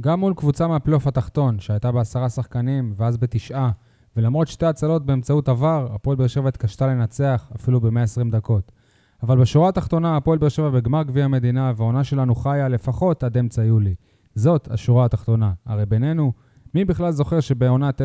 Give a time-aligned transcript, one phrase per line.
[0.00, 3.70] גם מול קבוצה מהפלייאוף התחתון, שהייתה בעשרה שחקנים ואז בתשעה,
[4.16, 8.72] ולמרות שתי הצלות באמצעות עבר, הפועל באר שבע התקשתה לנצח אפילו ב-120 דקות.
[9.22, 13.64] אבל בשורה התחתונה, הפועל באר שבע בגמר גביע המדינה, והעונה שלנו חיה לפחות עד אמצע
[13.64, 13.94] יולי.
[14.34, 15.52] זאת השורה התחתונה.
[15.66, 16.32] הרי בינינו,
[16.74, 18.04] מי בכלל זוכר שבעונת 1996-7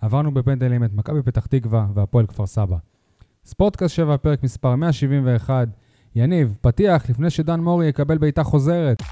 [0.00, 2.76] עברנו בפנדלים את מכבי פתח תקווה והפועל כפר סבא.
[3.44, 5.68] ספורטקאסט 7, פרק מספר 171.
[6.14, 9.02] יניב, פתיח לפני שדן מורי יקבל בעיטה חוזרת.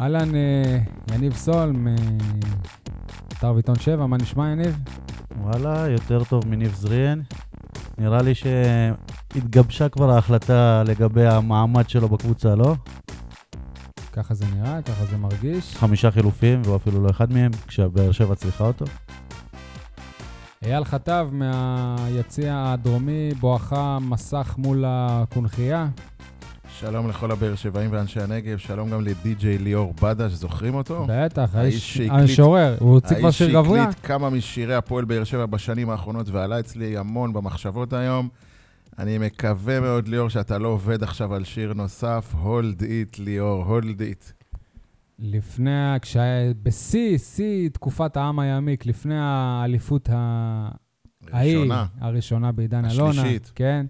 [0.00, 0.78] אהלן, אה,
[1.14, 4.78] יניב סול, מאתר ויטון 7, מה נשמע יניב?
[5.40, 7.20] וואלה, יותר טוב מניב זריאן.
[7.98, 12.74] נראה לי שהתגבשה כבר ההחלטה לגבי המעמד שלו בקבוצה, לא?
[14.22, 15.76] ככה זה נראה, ככה זה מרגיש.
[15.76, 18.84] חמישה חילופים, והוא אפילו לא אחד מהם, כשהבאר שבע צריכה אותו.
[20.64, 25.88] אייל חטב מהיציע הדרומי, בואכה מסך מול הקונכייה.
[26.78, 31.06] שלום לכל הבאר שבעים ואנשי הנגב, שלום גם לדי.ג'יי ליאור בדש, זוכרים אותו?
[31.08, 33.78] בטח, האיש המשורר, הוא הוציא כבר שיר גבוה.
[33.78, 38.28] האיש שהקליט כמה משירי הפועל באר שבע בשנים האחרונות ועלה אצלי המון במחשבות היום.
[39.00, 44.00] אני מקווה מאוד, ליאור, שאתה לא עובד עכשיו על שיר נוסף, הולד איט, ליאור, הולד
[44.00, 44.24] איט.
[45.18, 50.68] לפני, כשהיה בשיא, שיא תקופת העם היעמיק, לפני האליפות ה...
[51.34, 51.86] ראשונה.
[52.00, 53.10] הראשונה בעידן אלונה.
[53.10, 53.52] השלישית.
[53.54, 53.86] כן.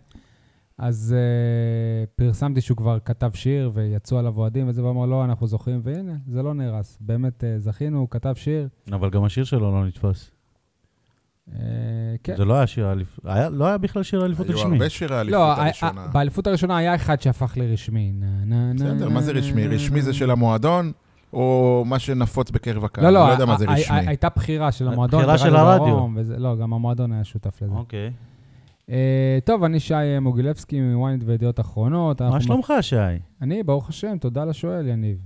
[0.78, 5.80] אז uh, פרסמתי שהוא כבר כתב שיר ויצאו עליו אוהדים וזה, ואמר, לא, אנחנו זוכרים,
[5.84, 6.98] והנה, זה לא נהרס.
[7.00, 8.68] באמת uh, זכינו, הוא כתב שיר.
[8.92, 10.30] אבל גם השיר שלו לא נתפס.
[11.50, 11.56] Uh,
[12.22, 12.36] כן.
[12.36, 14.60] זה לא היה שיר האליפות, לא היה בכלל שיר האליפות רשמי.
[14.60, 16.06] היו הרבה שירי האליפות לא, הראשונה.
[16.12, 18.12] באליפות הראשונה היה אחד שהפך לרשמי.
[18.74, 19.66] בסדר, מה זה רשמי?
[19.66, 20.92] רשמי זה של המועדון,
[21.32, 23.04] או מה שנפוץ בקרב הקהל?
[23.04, 23.96] לא, לא, לא יודע מה זה רשמי.
[24.06, 25.20] הייתה בחירה של המועדון.
[25.20, 26.06] בחירה של הרדיו.
[26.38, 27.74] לא, גם המועדון היה שותף לזה.
[27.74, 28.10] אוקיי.
[28.86, 28.92] Uh,
[29.44, 32.22] טוב, אני שי מוגילבסקי מוויינט וידיעות אחרונות.
[32.22, 32.96] מה שלומך, שי?
[33.42, 35.18] אני, ברוך השם, תודה לשואל, יניב.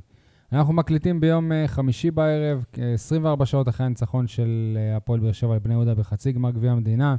[0.52, 5.52] אנחנו מקליטים ביום uh, חמישי בערב, 24 שעות אחרי הניצחון של uh, הפועל באר שבע
[5.52, 7.16] על בני יהודה בחצי גמר גביע המדינה.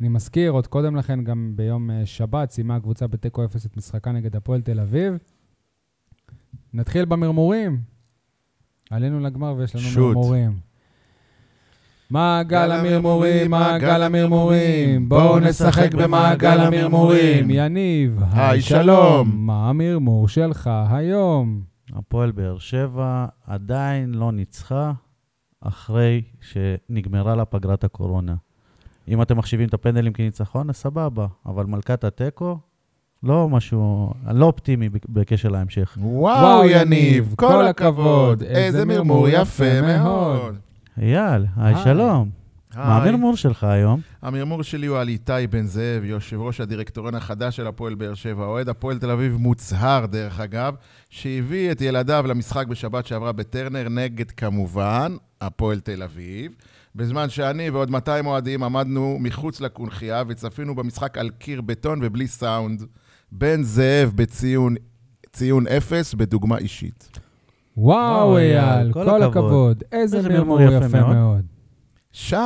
[0.00, 4.36] אני מזכיר, עוד קודם לכן, גם ביום שבת, סיימה הקבוצה בתיקו 0 את משחקה נגד
[4.36, 5.14] הפועל תל אביב.
[6.74, 7.80] נתחיל במרמורים.
[8.90, 10.16] עלינו לגמר ויש לנו שוט.
[10.16, 10.58] מרמורים.
[12.10, 17.50] מעגל המרמורים, מעגל המרמורים, בואו נשחק במעגל המרמורים.
[17.50, 19.46] יניב, היי, שלום.
[19.46, 21.69] מה המרמור שלך היום?
[21.94, 24.92] הפועל באר שבע עדיין לא ניצחה
[25.60, 28.34] אחרי שנגמרה לה פגרת הקורונה.
[29.08, 32.58] אם אתם מחשיבים את הפנדלים כניצחון, אז סבבה, אבל מלכת התיקו,
[33.22, 35.98] לא משהו, אני לא אופטימי בקשר להמשך.
[36.00, 40.56] וואו, יניב, כל הכבוד, איזה מרמור יפה מאוד.
[40.98, 41.84] אייל, היי, היי.
[41.84, 42.39] שלום.
[42.76, 42.96] מה.
[42.96, 44.00] המרמור שלך היום?
[44.22, 48.44] המרמור שלי הוא על איתי בן זאב, יושב ראש הדירקטוריון החדש של הפועל באר שבע,
[48.44, 50.74] אוהד הפועל תל אביב מוצהר, דרך אגב,
[51.10, 56.52] שהביא את ילדיו למשחק בשבת שעברה בטרנר, נגד כמובן הפועל תל אביב.
[56.94, 62.82] בזמן שאני ועוד 200 אוהדים עמדנו מחוץ לקונכייה וצפינו במשחק על קיר בטון ובלי סאונד.
[63.32, 64.74] בן זאב בציון
[65.32, 67.18] ציון אפס בדוגמה אישית.
[67.76, 69.44] וואו, אייל, כל כל הכבוד.
[69.44, 69.82] הכבוד.
[69.92, 71.16] איזה איזה מרמור מרמור יפה יפה מאוד.
[71.16, 71.59] מאוד.
[72.12, 72.36] שי,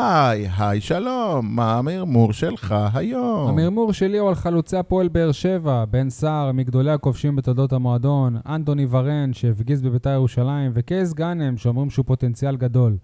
[0.58, 3.48] היי שלום, מה המרמור שלך היום?
[3.48, 8.86] המרמור שלי הוא על חלוצי הפועל באר שבע, בן סער, מגדולי הכובשים בתולדות המועדון, אנטוני
[8.90, 12.96] ורן, שהפגיז בביתר ירושלים, וקייס גאנם, שאומרים שהוא פוטנציאל גדול.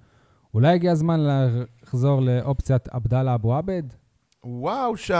[0.54, 1.20] אולי הגיע הזמן
[1.82, 3.82] לחזור לאופציית עבדאללה אבו עבד?
[4.44, 5.12] וואו, שי,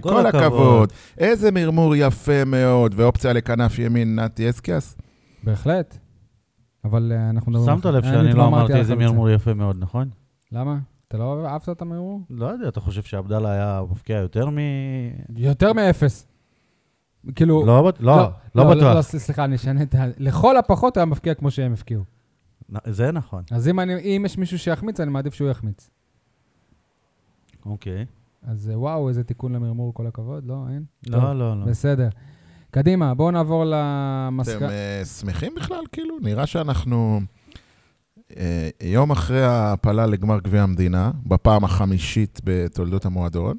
[0.00, 0.42] כל כל הכבוד.
[0.42, 0.92] הכבוד.
[1.18, 2.94] איזה מרמור יפה מאוד.
[2.96, 4.96] ואופציה לכנף ימין, נתי אסקיאס?
[5.44, 5.98] בהחלט.
[6.84, 7.64] אבל אה, אנחנו.
[7.66, 8.94] שמת לב אני שאני לא אמרתי איזה.
[8.94, 10.08] מרמור יפה מאוד, נכון?
[10.52, 10.78] למה?
[11.08, 12.20] אתה לא אהבת את המרמור?
[12.30, 14.58] לא יודע, אתה חושב שעבדאללה היה מפקיע יותר מ...
[15.36, 16.26] יותר מאפס.
[17.34, 17.66] כאילו...
[17.66, 19.00] לא, לא, לא לא, בטוח.
[19.00, 20.04] סליחה, אני אשנה את ה...
[20.18, 22.02] לכל הפחות היה מפקיע כמו שהם הפקיעו.
[22.86, 25.90] זה נכון, אז אם, אני, אם יש מישהו שיחמיץ, אני מעדיף שהוא יחמיץ.
[27.66, 28.06] אוקיי.
[28.42, 30.64] אז אה, וואו, איזה תיקון למרמור, כל הכבוד, לא?
[30.70, 30.84] אין?
[31.06, 31.66] לא, טוב, לא, לא.
[31.66, 32.08] בסדר.
[32.70, 34.70] קדימה, בואו נעבור אתם למסקנה.
[34.70, 35.84] אה, שמחים בכלל?
[35.92, 37.41] כאילו, נראה שאנחנו אה,
[38.82, 43.56] יום אחרי ההעפלה לגמר גביע המדינה, בפעם החמישית בתולדות המועדון,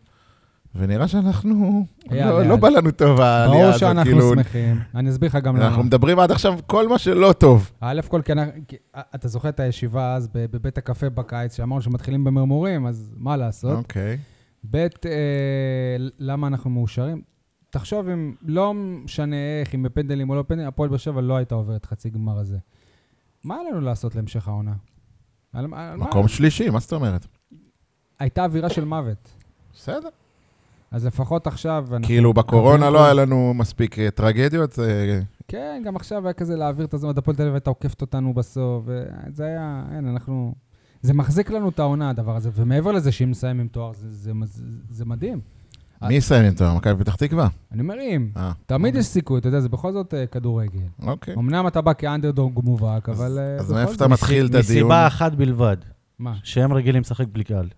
[0.76, 2.44] ונראה שאנחנו, לא-.
[2.44, 4.80] לא בא לנו טוב העלייה ברור הזאת, שאנחנו כאילו, שמחים.
[4.96, 5.68] אני אסביר לך גם למה.
[5.68, 7.72] אנחנו מדברים עד עכשיו כל מה שלא טוב.
[7.82, 12.24] א' כל, אנחנו- כי- אה, אתה זוכר את הישיבה אז בבית הקפה בקיץ, שאמרנו שמתחילים
[12.24, 13.78] במרמורים, אז מה לעשות?
[13.78, 14.18] אוקיי.
[14.72, 14.88] ב', אה,
[16.20, 17.22] למה אנחנו מאושרים?
[17.70, 21.56] תחשוב אם, לא משנה איך, אם בפנדלים או לא פנדלים, הפועל באר שבע לא הייתה
[21.56, 22.58] עוברת חצי גמר הזה.
[23.44, 24.74] מה לנו לעשות להמשך העונה?
[25.54, 25.96] על, על מה?
[25.96, 27.28] מקום שלישי, מה זאת אומרת?
[28.20, 29.34] הייתה אווירה של מוות.
[29.74, 30.10] בסדר.
[30.92, 31.88] אז לפחות עכשיו...
[32.04, 36.86] כאילו בקורונה לא היה לנו מספיק אה, טרגדיות, אה, כן, גם עכשיו היה כזה להעביר
[36.86, 40.56] את הזמן, הפועל תל אביב הייתה עוקפת אותנו בסוף, וזה היה, אין, אנחנו...
[41.02, 44.32] זה מחזיק לנו את העונה, הדבר הזה, ומעבר לזה שאם נסיים עם תואר, זה, זה,
[44.46, 45.42] זה, זה מדהים.
[46.08, 46.76] מי יסיים עם תואר?
[46.76, 47.48] מכבי פתח תקווה.
[47.72, 50.80] אני אומר אם, אה, תמיד יש סיכוי, אתה יודע, זה בכל זאת אה, כדורגל.
[51.02, 51.34] אוקיי.
[51.34, 53.94] אמנם אתה בא כאנדרדוג מובהק, אבל אה, אז מאיפה.
[53.94, 54.62] אתה מתחיל את הדיון?
[54.62, 55.78] מסיבה אחת בלבד,
[56.20, 56.34] מה?
[56.44, 57.70] שהם רגילים לשחק בלי קהל.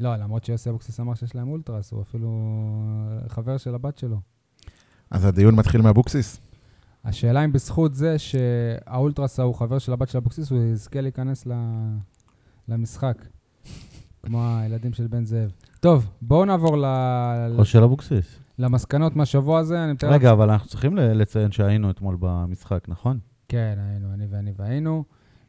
[0.00, 2.30] לא, למרות שיוסי אבוקסיס אמר שיש להם אולטרס, הוא אפילו
[3.28, 4.16] חבר של הבת שלו.
[5.10, 6.40] אז הדיון מתחיל מאבוקסיס.
[7.04, 11.52] השאלה אם בזכות זה שהאולטרס הוא חבר של הבת של אבוקסיס, הוא יזכה להיכנס ל-
[12.68, 13.24] למשחק,
[14.22, 15.50] כמו הילדים של בן זאב.
[15.82, 16.84] טוב, בואו נעבור ל...
[17.58, 18.38] או של אבוקסיס.
[18.58, 19.84] למסקנות מהשבוע הזה.
[19.84, 23.18] אני מתאר רגע, אבל אנחנו צריכים ל- לציין שהיינו אתמול במשחק, נכון?
[23.48, 25.04] כן, היינו, אני ואני והיינו.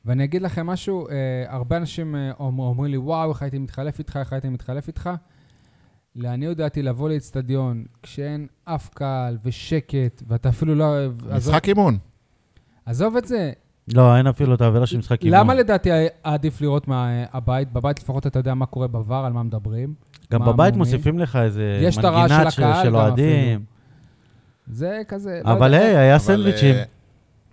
[0.06, 1.16] ואני אגיד לכם משהו, אה,
[1.48, 5.10] הרבה אנשים אה, אומר, אומרים לי, וואו, איך הייתי מתחלף איתך, איך הייתי מתחלף איתך.
[6.16, 10.96] לעניות דעתי, לבוא לאצטדיון כשאין אף קהל ושקט, ואתה אפילו לא...
[11.30, 11.98] עזוב, משחק אימון.
[12.86, 13.52] עזוב את זה,
[13.88, 15.40] לא, אין אפילו את העבירה של משחק אימון.
[15.40, 15.90] למה לדעתי
[16.24, 17.74] עדיף לראות מהבית?
[17.74, 19.94] בבית לפחות אתה יודע מה קורה בVAR, על מה מדברים.
[20.34, 20.94] גם מה בבית המומים?
[20.94, 23.64] מוסיפים לך איזה מנגינה של של של אוהדים.
[24.68, 25.42] זה כזה...
[25.46, 26.76] לא אבל יודע, היי, היה סנדוויצ'ים.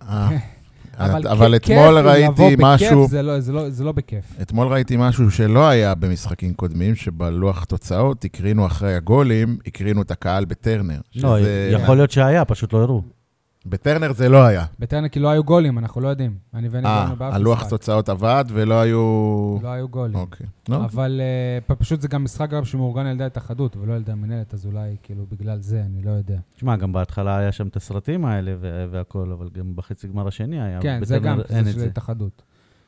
[0.01, 0.37] אה, אה,
[1.31, 4.25] אבל אתמול ראיתי בכיף, משהו, זה לא- זה לא- זה לא בכיף.
[4.41, 10.45] אתמול ראיתי משהו שלא היה במשחקים קודמים, שבלוח תוצאות הקרינו אחרי הגולים, הקרינו את הקהל
[10.45, 10.99] בטרנר.
[11.15, 13.01] לא, שזה- יכול להיות שהיה, פשוט לא הראו.
[13.65, 14.65] בטרנר זה לא היה.
[14.79, 16.35] בטרנר כי לא היו גולים, אנחנו לא יודעים.
[16.53, 17.69] אני ואני אה, באנו באף הלוח.
[17.69, 19.57] תוצאות עבד ולא היו...
[19.61, 20.15] לא היו גולים.
[20.15, 20.47] אוקיי.
[20.69, 24.01] לא, אבל אה, פ- פשוט זה גם משחק גם שמאורגן על ידי ההתאחדות ולא על
[24.01, 26.37] ידי המנהלת, אז אולי כאילו בגלל זה, אני לא יודע.
[26.55, 30.61] תשמע, גם בהתחלה היה שם את הסרטים האלה וה- והכל, אבל גם בחצי גמר השני
[30.61, 30.81] היה.
[30.81, 31.85] כן, זה גם, זה של זה.
[31.85, 32.41] ההתאחדות.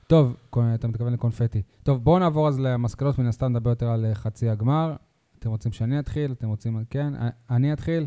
[0.07, 0.35] טוב,
[0.75, 1.61] אתה מתכוון לקונפטי.
[1.83, 4.93] טוב, בואו נעבור אז למסקנות, מן הסתם נדבר יותר על אה, חצי הגמר.
[5.39, 6.31] אתם רוצים שאני אתחיל?
[6.31, 6.83] אתם רוצים...
[6.89, 7.13] כן,
[7.49, 8.05] אני אתחיל.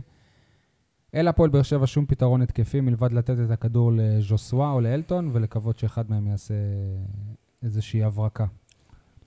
[1.17, 5.79] אין להפועל באר שבע שום פתרון התקפי מלבד לתת את הכדור לז'וסווה או לאלטון ולקוות
[5.79, 6.55] שאחד מהם יעשה
[7.63, 8.47] איזושהי הברקה.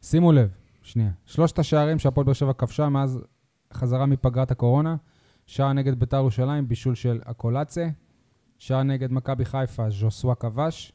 [0.02, 0.50] שימו לב,
[0.82, 1.12] שנייה.
[1.26, 3.20] שלושת השערים שהפועל באר שבע כבשה מאז
[3.74, 4.96] חזרה מפגרת הקורונה,
[5.46, 7.88] שער נגד ביתר ירושלים, בישול של הקולאצה,
[8.58, 10.94] שער נגד מכבי חיפה, ז'וסווה כבש,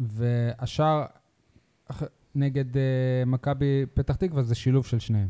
[0.00, 1.04] והשער
[2.34, 2.78] נגד uh,
[3.26, 5.28] מכבי פתח תקווה זה שילוב של שניהם.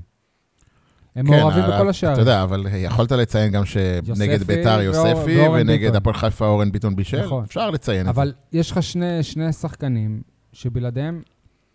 [1.17, 2.13] הם כן, מעורבים אבל- בכל השערים.
[2.15, 5.97] אתה יודע, אבל יכולת לציין גם שנגד יוספי ביתר יוספי, ונגד.
[5.97, 7.25] הפועל חיפה אורן ביטון בישל.
[7.25, 7.45] נכון.
[7.45, 8.11] אפשר לציין את זה.
[8.11, 10.23] אבל יש לך שני, שני שחקנים
[10.53, 11.23] שבלעדיהם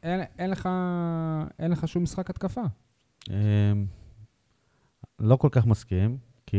[0.04, 0.70] אין, אין, לך,
[1.60, 2.62] אין לך שום משחק התקפה.
[3.30, 3.34] אמ,
[5.20, 6.58] לא כל כך מסכים, כי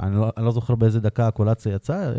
[0.00, 2.12] אני לא, אני לא זוכר באיזה דקה הקולציה יצא אה,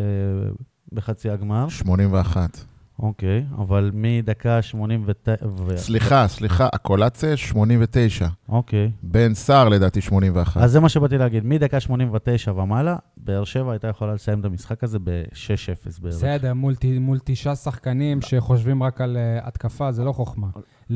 [0.94, 1.70] בחצי הגמר.
[1.70, 2.58] 81.
[3.00, 5.46] אוקיי, אבל מדקה 89...
[5.58, 5.78] ו...
[5.78, 8.28] סליחה, סליחה, הקולציה 89.
[8.50, 8.92] אוקיי.
[9.04, 10.62] בן סער לדעתי 81.
[10.62, 14.84] אז זה מה שבאתי להגיד, מדקה 89 ומעלה, באר שבע הייתה יכולה לסיים את המשחק
[14.84, 16.16] הזה ב-6-0 בערך.
[16.16, 20.48] בסדר, מול, תשעה שחקנים שחושבים רק על uh, התקפה, זה לא חוכמה.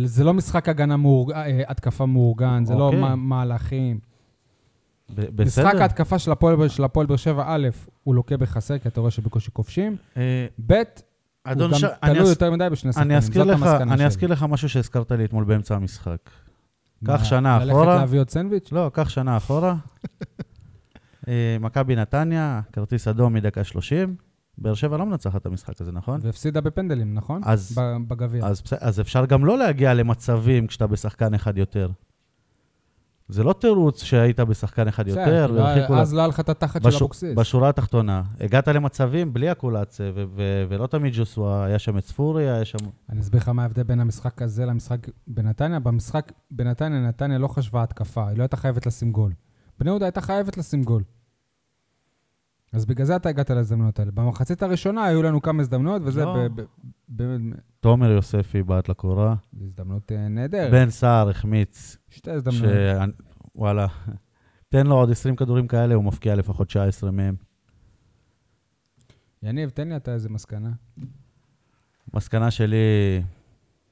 [0.04, 1.32] זה לא משחק הגנה מאורג...
[1.32, 1.36] uh,
[1.68, 3.00] התקפה מאורגן, זה אוקיי.
[3.00, 4.00] לא מה- מהלכים.
[5.16, 5.82] ב- משחק בסדר.
[5.82, 6.32] ההתקפה של
[6.84, 7.68] הפועל באר שבע, א',
[8.04, 10.74] הוא לוקה בחסר, כי אתה רואה שבקושי כובשים, אה, ב',
[11.44, 11.84] אדון גם ש...
[11.84, 14.06] אני תלוי אז- יותר מדי בשני שחקנים, אני אזכיר זאת לך, המסקנה אני שלי.
[14.08, 16.30] אזכיר לך משהו שהזכרת לי אתמול באמצע המשחק.
[17.06, 17.96] קח שנה ללכת אחורה.
[17.96, 18.72] להביא עוד סנדוויץ'?
[18.72, 19.76] לא, קח שנה אחורה.
[21.28, 24.16] אה, מכבי נתניה, כרטיס אדום מדקה 30.
[24.58, 26.20] באר שבע לא מנצחת את המשחק הזה, נכון?
[26.24, 27.42] והפסידה בפנדלים, נכון?
[27.46, 28.46] אז- בגביע.
[28.46, 31.90] אז, אז אפשר גם לא להגיע למצבים כשאתה בשחקן אחד יותר.
[33.32, 36.82] זה לא תירוץ שהיית בשחקן אחד יותר, לא- והרחיקו אז לא היה לך את התחת
[36.92, 37.38] של אבוקסיס.
[37.38, 39.50] בשורה התחתונה, הגעת למצבים בלי
[40.36, 42.78] ו- ולא תמיד ג'וסווה, היה שם את ספורי, היה שם...
[43.10, 45.80] אני אסביר לך מה ההבדל בין המשחק הזה למשחק בנתניה.
[45.80, 49.34] במשחק בנתניה, נתניה לא חשבה התקפה, היא לא הייתה חייבת לשים גול.
[49.80, 51.04] בני יהודה הייתה חייבת לשים גול.
[52.74, 54.12] אז בגלל זה אתה הגעת להזדמנויות האלה.
[54.12, 56.38] במחצית הראשונה היו לנו כמה הזדמנויות, וזה לא.
[57.82, 60.72] תומר יוספי בעט לקורה, הזדמנות אה, נהדרת.
[60.72, 62.74] בן סער החמיץ, שתי הזדמנויות.
[62.74, 63.22] ש...
[63.56, 63.88] וואלה,
[64.70, 67.36] תן לו עוד 20 כדורים כאלה, הוא מפקיע לפחות 19 מהם.
[69.44, 70.72] יניב, תן לי אתה איזה מסקנה.
[72.14, 72.78] מסקנה שלי,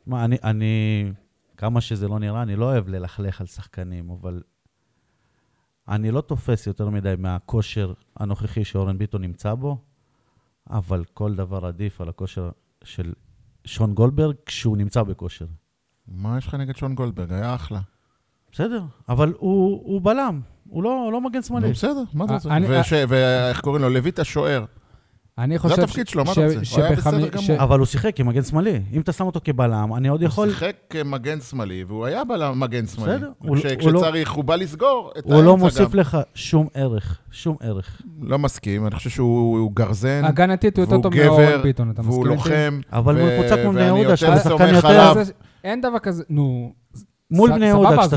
[0.05, 1.05] מה, אני, אני,
[1.57, 4.43] כמה שזה לא נראה, אני לא אוהב ללכלך על שחקנים, אבל
[5.87, 9.77] אני לא תופס יותר מדי מהכושר הנוכחי שאורן ביטון נמצא בו,
[10.69, 12.51] אבל כל דבר עדיף על הכושר
[12.83, 13.13] של
[13.69, 15.45] שון גולדברג כשהוא נמצא בכושר.
[16.07, 17.31] מה יש לך נגד שון גולדברג?
[17.31, 17.79] היה אחלה.
[18.51, 21.71] בסדר, אבל הוא, הוא בלם, הוא לא, לא מגן שמאלי.
[21.71, 23.03] בסדר, מה אתה אה, רוצה?
[23.07, 23.89] ואיך קוראים לו?
[23.89, 24.65] לויט השוער.
[25.39, 26.75] אני זה חושב התפקיד שלו, מה אתה רוצה?
[26.75, 27.63] הוא היה בסדר גמור.
[27.63, 28.79] אבל הוא שיחק כמגן שמאלי.
[28.93, 30.47] אם אתה שם אותו כבלם, אני עוד יכול...
[30.47, 33.13] הוא שיחק כמגן שמאלי, והוא היה בלם מגן שמאלי.
[33.15, 33.61] בסדר, הוא לא-
[33.99, 35.99] כשצריך, הוא בא לסגור את הוא לא האמצע מוסיף גם.
[35.99, 38.01] לך שום ערך, שום ערך.
[38.21, 42.01] לא מסכים, אני חושב שהוא הוא גרזן, הגנתית הוא יותר והוא טוב מאורן ביטון, אתה
[42.01, 42.49] והוא מסכים איתי?
[42.49, 42.79] לוחם.
[42.93, 45.23] אבל מול קבוצה כמו בני יהודה, שאתה שחקן יותר...
[45.23, 45.31] זה-
[45.63, 46.73] אין דבר כזה, נו...
[47.31, 48.15] מול בני יהודה, כשאתה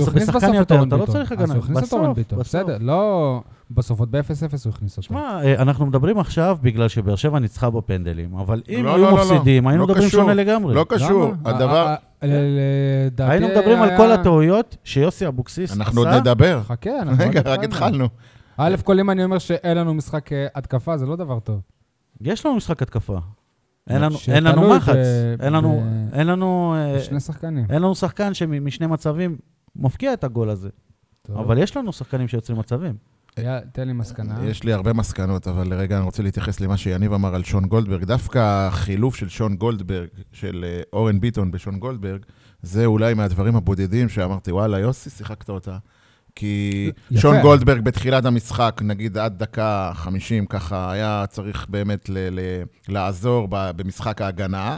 [0.50, 1.06] את יותר, אתה לא.
[1.06, 1.44] צריך הגנה.
[1.44, 2.48] אז הוא הכניס את אורן בסוף, ביטון, בסוף.
[2.48, 3.40] בסדר, לא...
[3.74, 4.20] בסוף, עוד ב-0-0
[4.64, 5.02] הוא הכניס אותו.
[5.02, 9.10] שמע, אה, אנחנו מדברים עכשיו בגלל שבאר שבע ניצחה בפנדלים, אבל אם לא, היו לא,
[9.10, 9.22] לא, לא.
[9.24, 10.20] מפסידים, היינו לא מדברים קשור.
[10.20, 10.74] שונה לגמרי.
[10.74, 11.24] לא קשור.
[11.24, 11.50] למה?
[11.50, 11.86] הדבר...
[11.88, 12.58] ה- ה- ל-
[13.06, 15.80] לדעתי היינו מדברים על כל הטעויות שיוסי אבוקסיס עשה.
[15.80, 16.62] אנחנו עוד נדבר.
[16.62, 18.08] חכה, אנחנו רגע, עוד רק התחלנו.
[18.56, 21.60] א' כל אם אני אומר שאין לנו משחק אה, התקפה, זה לא דבר טוב.
[22.20, 23.18] יש לנו משחק התקפה.
[23.90, 24.94] אין לנו- אין לנו מחץ.
[26.12, 26.74] אין לנו-.
[26.74, 27.64] אה, שני שחקנים.
[27.70, 29.36] אין לנו שחקן שמשני מצבים
[29.76, 30.68] מפקיע את הגול הזה.
[31.22, 31.36] טוב.
[31.38, 32.94] אבל יש לנו שחקנים שיוצרים מצבים.
[33.36, 34.44] היה- תן לי מסקנה.
[34.44, 38.04] יש לי הרבה מסקנות, אבל לרגע אני רוצה להתייחס למה שיניב אמר על שון גולדברג.
[38.04, 42.20] דווקא החילוף של שון גולדברג, של אה, אורן ביטון בשון גולדברג,
[42.62, 45.78] זה אולי מהדברים הבודדים שאמרתי, וואלה, יוסי, שיחקת אותה.
[46.34, 47.20] כי יפה.
[47.20, 53.48] שון גולדברג בתחילת המשחק, נגיד עד דקה 50, ככה היה צריך באמת ל- ל- לעזור
[53.50, 54.76] במשחק ההגנה.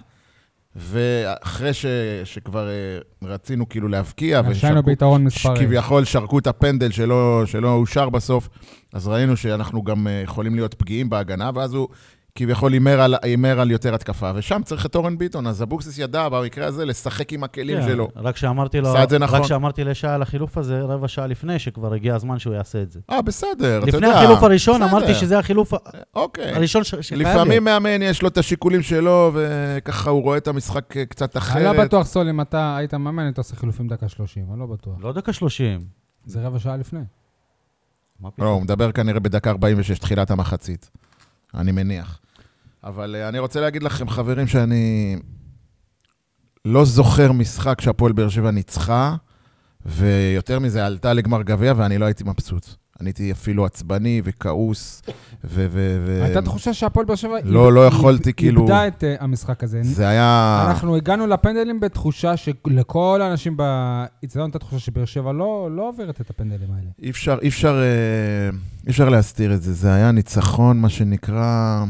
[0.76, 1.86] ואחרי ש,
[2.24, 5.54] שכבר אה, רצינו כאילו להבקיע, שהיינו ביתרון מספרי.
[6.04, 8.48] שרקו את הפנדל שלא, שלא אושר בסוף,
[8.92, 11.88] אז ראינו שאנחנו גם אה, יכולים להיות פגיעים בהגנה, ואז הוא
[12.38, 16.28] כביכול הימר על, הימר על יותר התקפה, ושם צריך את אורן ביטון, אז אבוקסיס ידע
[16.28, 18.08] במקרה הזה לשחק עם הכלים כן, שלו.
[18.16, 19.40] רק שאמרתי לו, זה נכון.
[19.40, 22.90] רק שאמרתי לשי על החילוף הזה, רבע שעה לפני, שכבר הגיע הזמן שהוא יעשה את
[22.90, 23.00] זה.
[23.10, 24.18] אה, בסדר, אתה לפני יודע.
[24.18, 24.90] החילוף הראשון, בסדר.
[24.90, 25.72] אמרתי שזה החילוף
[26.14, 26.52] אוקיי.
[26.54, 27.34] הראשון ש- שחייב להיות.
[27.36, 31.42] לפעמים מאמן יש לו את השיקולים שלו, וככה הוא רואה את המשחק אה, קצת אני
[31.42, 31.76] אחרת.
[31.76, 34.94] לא בטוח, סול, אם אתה היית מאמן, היית עושה חילופים דקה 30, אני לא בטוח.
[35.00, 35.80] לא דקה 30.
[36.26, 37.00] זה רבע שעה לפני.
[38.20, 38.48] מה לא?
[38.48, 40.90] הוא מדבר כנראה בדקה 46, תחילת המחצית.
[41.54, 42.20] אני מניח.
[42.84, 45.16] אבל אה, אני רוצה להגיד לכם, חברים, שאני
[46.64, 49.16] לא זוכר משחק שהפועל באר שבע ניצחה,
[49.86, 52.66] ויותר מזה, עלתה לגמר גביע, ואני לא הייתי מבסוט.
[53.00, 55.02] אני הייתי אפילו עצבני וכעוס,
[55.44, 55.66] ו...
[55.70, 57.36] ו, ו הייתה תחושה שהפועל באר שבע...
[57.44, 59.80] לא, לא יכולתי, כאילו- איבדה את אה, המשחק הזה.
[59.82, 60.64] זה היה...
[60.68, 66.30] אנחנו הגענו לפנדלים בתחושה שלכל האנשים באיצטדיון הייתה תחושה שבאר שבע לא לא עוברת את
[66.30, 66.90] הפנדלים האלה.
[67.02, 69.72] אי אפשר, אי אפשר, אה, אי אפשר להסתיר את זה.
[69.72, 71.84] זה היה ניצחון, מה שנקרא,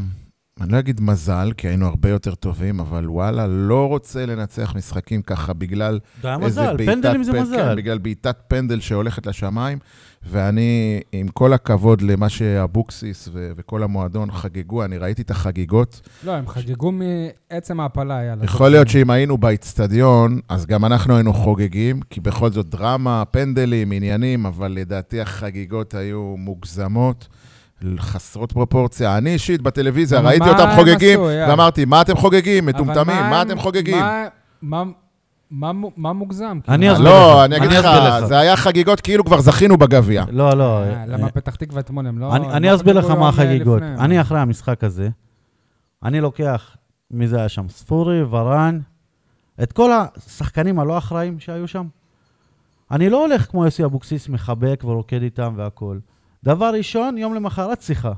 [0.61, 5.21] אני לא אגיד מזל, כי היינו הרבה יותר טובים, אבל וואלה, לא רוצה לנצח משחקים
[5.21, 7.55] ככה בגלל איזה מזל, בעיטת פנדלים זה מזל.
[7.55, 9.77] כן, בגלל בעיטת פנדל שהולכת לשמיים,
[10.23, 16.01] ואני, עם כל הכבוד למה שאבוקסיס ו- וכל המועדון חגגו, אני ראיתי את החגיגות.
[16.23, 18.35] לא, הם חגגו מעצם ההעפלה, היה.
[18.43, 23.91] יכול להיות שאם היינו באיצטדיון, אז גם אנחנו היינו חוגגים, כי בכל זאת דרמה, פנדלים,
[23.91, 27.27] עניינים, אבל לדעתי החגיגות היו מוגזמות.
[27.99, 29.17] חסרות פרופורציה.
[29.17, 31.49] אני אישית בטלוויזיה, ראיתי אותם חוגגים, עשו?
[31.49, 32.65] ואמרתי, מה אתם חוגגים?
[32.65, 33.99] מטומטמים, מה אתם חוגגים?
[33.99, 34.27] מה-
[34.61, 34.83] מה-
[35.51, 36.59] מה מו- מה מוגזם?
[36.67, 36.93] אני כאילו?
[36.93, 38.25] אסביר לא, לך, אני אגיד לך.
[38.25, 40.23] זה היה חגיגות כאילו כבר זכינו בגביע.
[40.31, 40.83] לא, לא.
[40.83, 42.35] אה, למה פתח תקווה אתמול הם לא...
[42.35, 43.81] אני, לא אסביר לך מה אה, החגיגות.
[43.81, 45.09] אני אחרי המשחק הזה,
[46.03, 46.75] אני לוקח,
[47.11, 47.69] מי זה היה שם?
[47.69, 48.79] ספורי, ורן,
[49.63, 51.87] את כל השחקנים הלא אחראים שהיו שם.
[52.91, 55.99] אני לא הולך כמו יוסי אבוקסיס, מחבק ורוקד איתם והכול.
[56.45, 58.11] דבר ראשון, יום למחרת שיחה.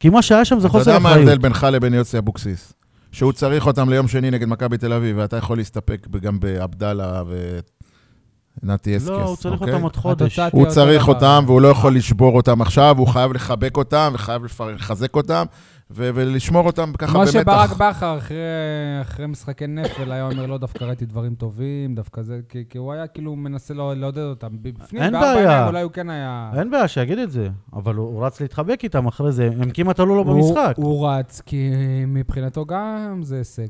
[0.00, 1.28] כי מה שהיה שם זה אתה חוסר יודע מה אחריות.
[1.28, 2.72] ההבדל בינך לבין יוסי אבוקסיס?
[3.12, 7.22] שהוא צריך אותם ליום שני נגד מכבי תל אביב, ואתה יכול להסתפק גם בעבדאלה
[8.62, 9.74] ונתי אסקס, לא, הוא צריך אוקיי?
[9.74, 10.38] אותם עוד חודש.
[10.52, 11.08] הוא צריך.
[11.08, 14.42] אותם, והוא לא יכול לשבור אותם עכשיו, הוא חייב לחבק אותם, וחייב
[14.74, 15.44] לחזק אותם,
[15.92, 17.82] ו- ולשמור אותם ככה כמו שברק במתח.
[17.82, 18.36] בכר אחרי,
[19.00, 22.92] אחרי משחקי נפל היה אומר, לא, דווקא ראיתי דברים טובים, דווקא זה, כי, כי הוא
[22.92, 24.48] היה כאילו מנסה לא- לעודד אותם.
[24.62, 25.34] בפנים, אין בעיה.
[25.40, 26.50] עיניים אולי הוא כן היה...
[26.58, 27.48] אין בעיה, שיגיד את זה.
[27.72, 30.74] אבל הוא, הוא רץ להתחבק איתם אחרי זה, הם כמעט עלו לו במשחק.
[30.76, 31.70] הוא, הוא רץ, כי
[32.06, 33.66] מבחינתו גם זה הישג.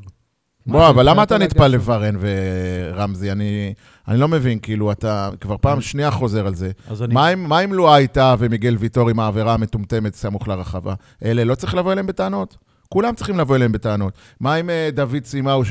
[0.67, 3.33] בוא, אבל למה אתה מבחינתו נטפל לוורן ורמזי?
[3.33, 3.75] אני
[4.09, 6.71] אני לא מבין, כאילו, אתה כבר פעם שנייה חוזר על זה.
[7.05, 7.15] אני...
[7.15, 10.95] מה אם- מה אם לואה הייתה ומיגל ויטור עם העבירה המטומטמת סמוך לרחבה?
[11.25, 12.57] אלה לא צריך לבוא אליהם בטענות?
[12.93, 14.13] כולם צריכים לבוא אליהם בטענות.
[14.41, 15.63] מה עם אה, דוד סימאו,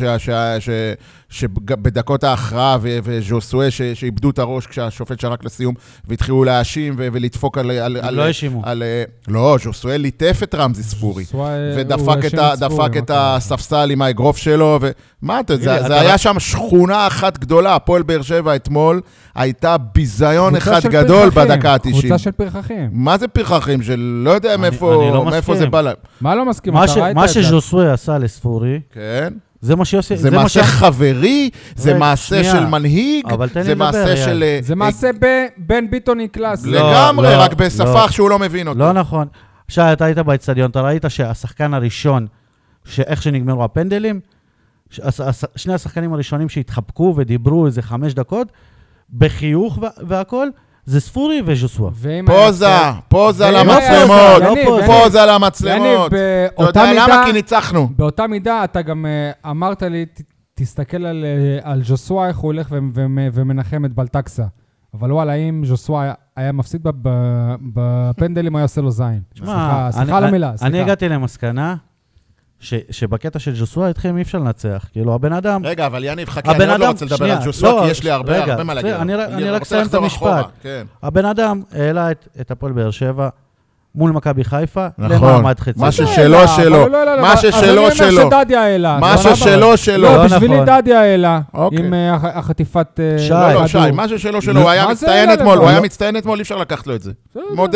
[1.29, 7.71] שבדקות ההכרעה, וז'וסואה, שאיבדו את הראש כשהשופט שרק לסיום, והתחילו להאשים ולדפוק על...
[7.71, 8.65] על, הם על, לא האשימו.
[8.65, 11.23] אה, לא, ז'וסואה ליטף את רמזי ספורי.
[11.75, 13.35] ודפק את, קרה?
[13.35, 14.79] הספסל עם האגרוף שלו,
[15.23, 19.01] ומה אתה, זה, זה אתה היה רק- שם שכונה אחת גדולה, הפועל באר שבע אתמול,
[19.35, 21.89] הייתה ביזיון אחד גדול פרחחים, בדקה ה-90.
[21.89, 22.89] קבוצה של פרחחים.
[22.91, 25.55] מה זה פרחחים של לא יודע אני- מאיפה, אני לא מאיפה.
[25.55, 25.95] זה בא להם.
[26.21, 26.73] מה לא מסכים?
[26.73, 26.97] מה, ש...
[26.97, 27.43] מה את זה?
[27.43, 29.33] שז'וסוי עשה לספורי, כן?
[29.61, 30.17] זה מה שיוסי...
[30.17, 32.51] זה מה מעשה ש- חברי, זה מעשה שנייה.
[32.51, 34.15] של מנהיג, לי זה לדבר, מעשה אייל.
[34.25, 34.43] של...
[34.43, 36.65] אה, זה מעשה ב- בין ביטוני קלאס.
[36.65, 38.07] לא, לגמרי, לא, רק בשפה לא.
[38.11, 38.79] שהוא לא מבין אותו.
[38.79, 39.27] לא נכון.
[39.67, 42.27] שי, אתה היית באצטדיון, אתה ראית שהשחקן הראשון,
[42.85, 44.19] שאיך שנגמרו הפנדלים,
[45.55, 48.51] שני השחקנים הראשונים שהתחבקו ודיברו איזה חמש דקות,
[49.13, 50.51] בחיוך וה- והכול,
[50.85, 51.89] זה ספורי וז'וסווה.
[52.25, 52.65] פוזה,
[53.07, 54.59] פוזה למצלמות, פוזה.
[54.59, 56.11] יניב, פוזה יניב, למצלמות.
[56.69, 57.23] אתה יודע למה?
[57.25, 57.89] כי ניצחנו.
[57.95, 60.21] באותה מידה אתה גם אה, אמרת לי, ת-
[60.55, 64.43] תסתכל על, אה, על ז'וסווה, איך הוא הולך ו- ו- ומנחם את בלטקסה.
[64.93, 69.19] אבל וואלה, אם ז'וסווה היה- היה מפסיד ב- ב- בפנדלים, היה עושה לו זין.
[69.37, 70.81] סליחה, סליחה על המילה, אני סליחה.
[70.81, 71.75] הגעתי למסקנה
[72.59, 74.85] ש- שבקטע של ז'וסווה איתכם אי אפשר לנצח.
[74.91, 75.65] כאילו, הבן אדם...
[75.65, 78.03] רגע, אבל יניב, חכה, אני עוד לא אדם- רוצה לדבר על ג'וסווה, לא, כי יש
[78.03, 78.93] לי הרבה רגע, הרבה מה להגיד.
[78.93, 79.15] אני
[79.49, 80.45] רק- אסיים את המשפט.
[80.61, 80.85] כן.
[81.03, 83.29] הבן אדם העלה את, את הפועל באר שבע
[83.99, 85.29] מול מכבי חיפה נכון.
[85.29, 85.79] למעמד חצי.
[85.79, 86.87] מה לא ששלו, העלה, שלו.
[86.87, 87.51] לא מה ששלו,
[87.87, 88.21] אז אני שלו.
[88.21, 88.97] אומר שדדיה העלה.
[88.99, 89.17] מה?
[89.17, 90.03] ששלו, שלו.
[90.03, 90.57] לא, לא בשבילי.
[90.65, 91.39] דדיה העלה.
[91.53, 91.79] אוקיי.
[91.79, 93.29] עם הח- החטיפת שי.
[93.29, 93.67] לא, לא.
[93.67, 95.57] שי, מה ששלו שלו, הוא היה מצטיין אתמול?
[95.57, 95.83] הוא היה לא.
[95.83, 97.11] מצטיין אתמול, אי אפשר לקחת לו את זה.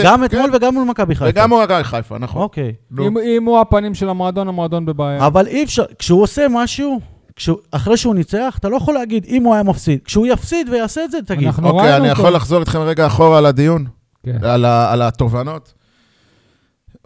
[0.04, 0.24] גם.
[0.26, 1.30] אתמול וגם מול מכבי חיפה.
[1.30, 2.42] וגם הוא מכבי חיפה, נכון.
[2.42, 2.74] אוקיי.
[3.00, 5.28] אם- הוא הפנים של המועדון, המועדון בבעיה.
[5.28, 7.00] אבל אי אפשר, כשהוא עושה משהו,
[7.36, 10.00] כשהוא, אחרי שהוא ניצח, אתה לא יכול להגיד אם הוא היה מפסיד.
[10.06, 11.50] כשהוא יפסיד ויעשה את זה, תגיד.
[11.64, 12.08] אוקיי, אני.
[12.08, 13.86] יכול לחזור איתכם רגע אחורה על הדיון?
[14.26, 14.38] כן.
[14.46, 15.74] על, ה, על התובנות.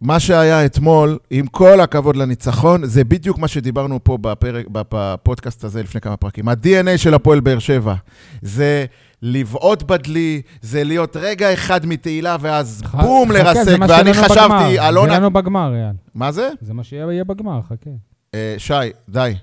[0.01, 5.83] מה שהיה אתמול, עם כל הכבוד לניצחון, זה בדיוק מה שדיברנו פה בפרק, בפודקאסט הזה
[5.83, 6.49] לפני כמה פרקים.
[6.49, 7.93] ה-DNA של הפועל באר שבע
[8.41, 8.85] זה
[9.21, 13.77] לבעוט בדלי, זה להיות רגע אחד מתהילה ואז ח- בום חכה, לרסק.
[13.89, 14.87] ואני חשבתי, בגמר.
[14.89, 15.13] אלונה...
[15.13, 15.95] זה לנו בגמר, יאל.
[16.15, 16.49] מה זה?
[16.61, 17.89] זה מה שיהיה יהיה בגמר, חכה.
[18.33, 18.73] אה, שי,
[19.09, 19.33] די.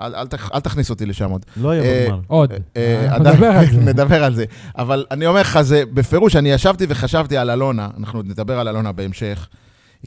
[0.00, 1.44] אל, אל, תכ- אל תכניס אותי לשם עוד.
[1.56, 2.20] לא יהיה אה, בגמר.
[2.26, 2.52] עוד.
[2.76, 3.80] אה, אנחנו עדיין- נדבר על זה.
[3.90, 4.44] נדבר על זה.
[4.78, 8.92] אבל אני אומר לך, זה בפירוש, אני ישבתי וחשבתי על אלונה, אנחנו נדבר על אלונה
[8.92, 9.48] בהמשך.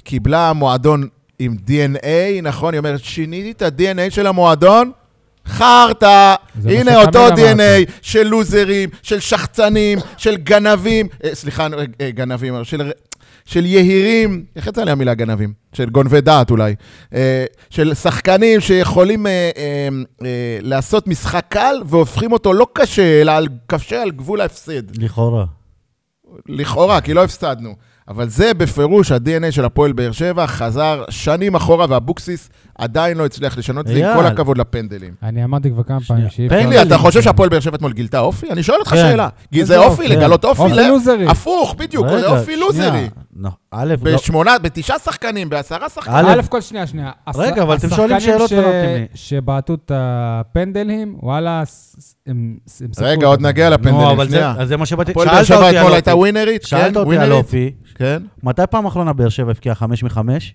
[0.04, 1.08] קיבלה מועדון
[1.40, 2.74] עם DNA, נכון?
[2.74, 4.92] היא אומרת, שיניתי את ה-DNA של המועדון?
[5.46, 7.40] חרטא, הנה אותו אמרת.
[7.40, 11.68] DNA של לוזרים, של שחצנים, של גנבים, אה, סליחה,
[12.02, 12.92] אה, גנבים, של,
[13.46, 15.54] של יהירים, איך יצא לי המילה גנבים?
[15.74, 16.76] של גונבי דעת אולי.
[17.14, 19.90] אה, של שחקנים שיכולים אה, אה,
[20.26, 25.02] אה, לעשות משחק קל והופכים אותו לא קשה, אלא על, קשה על גבול ההפסד.
[25.04, 25.46] לכאורה.
[26.48, 27.76] לכאורה, כי לא הפסדנו.
[28.10, 33.58] אבל זה בפירוש ה-DNA של הפועל באר שבע, חזר שנים אחורה, ואבוקסיס עדיין לא הצליח
[33.58, 34.18] לשנות את זה, עם.
[34.20, 35.14] כל הכבוד לפנדלים.
[35.24, 36.00] אני אמרתי כבר כמה.
[36.08, 36.58] פעמים שאי אפשר...
[36.58, 38.52] תגיד לי, אתה חושב שהפועל באר שבע אתמול גילתה אופי?
[38.52, 38.96] אני שואל אותך כן.
[38.96, 39.30] שאלה.
[39.54, 40.08] כי זה אופי?
[40.08, 41.28] לגלות אופי, אופי לוזרי.
[41.28, 42.56] הפוך, בדיוק, זה אופי.
[42.56, 43.10] לוזרי.
[43.36, 46.26] לא, א', לא- בשמונה, בתשעה שחקנים, בעשרה שחקנים.
[46.26, 47.12] א', כל שנייה, שנייה.
[47.36, 49.06] רגע, אבל אתם שואלים שאלות ש- ולא נותנים לי.
[49.14, 51.64] שבעטו את הפנדלים, וואלה,
[52.28, 53.42] הם סיפרו רגע, עוד.
[53.42, 54.56] נגיע נו, לפנדלים, שנייה.
[54.60, 55.12] אז זה מה שבאתי...
[55.12, 55.94] הפועל באר שאלת שבע אותי על אתמול.
[55.94, 56.64] הייתה ווינרית?
[56.64, 57.32] שאלת כן, אותי על?
[57.32, 57.72] אופי.
[58.00, 58.24] כן.
[58.44, 60.54] מתי פעם אחרונה באר שבע הבקיעה חמש מחמש?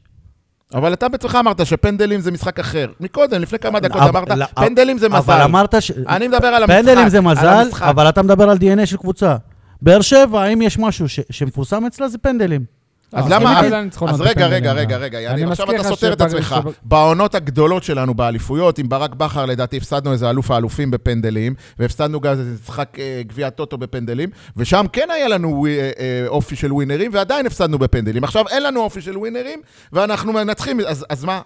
[0.74, 2.86] אבל אתה בעצמך אמרת שפנדלים זה משחק אחר.
[3.00, 5.42] מקודם, לפני כמה דקות אבל- אמרת, לא, פנדלים זה אבל מזל.
[5.42, 5.90] אמרת ש...
[6.08, 6.78] אני מדבר על המשחק.
[6.80, 7.66] פנדלים זה מזל.
[7.80, 9.36] אבל אתה מדבר על DNA של קבוצה.
[9.82, 12.64] באר שבע, אם יש משהו ש- שמפורסם אצלה, זה פנדלים.
[13.12, 13.60] אז למה...
[14.08, 14.72] אז- רגע, רגע.
[14.72, 16.56] רגע, רגע, אני יניב, עכשיו אתה סותר את עצמך.
[16.82, 22.32] בעונות הגדולות שלנו באליפויות, עם ברק בכר, לדעתי, הפסדנו איזה אלוף האלופים בפנדלים, והפסדנו גם
[22.32, 27.10] איזה משחק אה, גביע טוטו בפנדלים, ושם כן היה לנו אה, אה, אופי של ווינרים,
[27.14, 28.24] ועדיין הפסדנו בפנדלים.
[28.24, 29.60] עכשיו אין לנו אופי של ווינרים,
[29.92, 31.40] ואנחנו מנצחים, אז אז מה?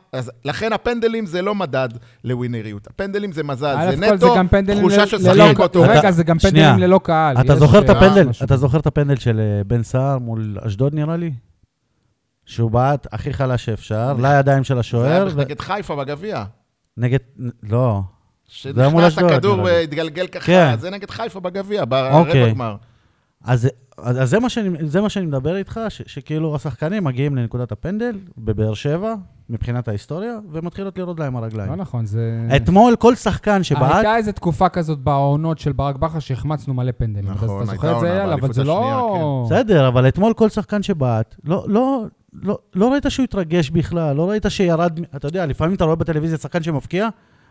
[0.45, 1.89] לכן הפנדלים זה לא מדד
[2.25, 2.87] לווינריות.
[2.87, 4.35] הפנדלים זה מזל, זה נטו
[4.81, 5.83] תחושה של ללא- שחק אותו.
[5.83, 6.39] רגע, זה גם.
[6.39, 7.37] פנדלים ללא קהל.
[7.41, 8.29] אתה זוכר את הפנדל?
[8.29, 8.45] משהו.
[8.45, 11.31] אתה זוכר את הפנדל של בן סער מול אשדוד, נראה לי?
[12.49, 16.45] שהוא בעט הכי חלש שאפשר, לידיים של זה היה השוער, נגד חיפה בגביע.
[16.97, 17.19] נגד...
[17.63, 18.01] לא.
[18.47, 19.61] שנכנס הכדור.
[19.65, 20.75] והתגלגל ככה, כן.
[20.79, 22.43] זה נגד חיפה בגביע, אוקיי.
[22.43, 22.77] ברבע גמר.
[23.45, 23.69] אז,
[24.23, 28.75] זה, מה שאני, זה מה שאני מדבר איתך, ש, שכאילו השחקנים מגיעים לנקודת הפנדל בבאר
[28.75, 29.15] שבע,
[29.51, 31.71] מבחינת ההיסטוריה, ומתחילות לראות להם הרגליים.
[31.71, 32.49] לא נכון, זה...
[32.57, 37.31] אתמול כל שחקן שבעט, הייתה איזו תקופה כזאת בעונות של ברק בכר שהחמצנו מלא פנדלים.
[37.31, 39.43] נכון, הייתה עונה באליפות זה השנייה, לא...
[39.47, 42.05] בסדר, אבל אתמול כל שחקן שבעט, לא, לא,
[42.43, 46.39] לא, לא ראית שהוא התרגש בכלל, לא ראית שירד, אתה יודע, לפעמים אתה רואה בטלוויזיה
[46.39, 47.09] שחקן שמפקיע,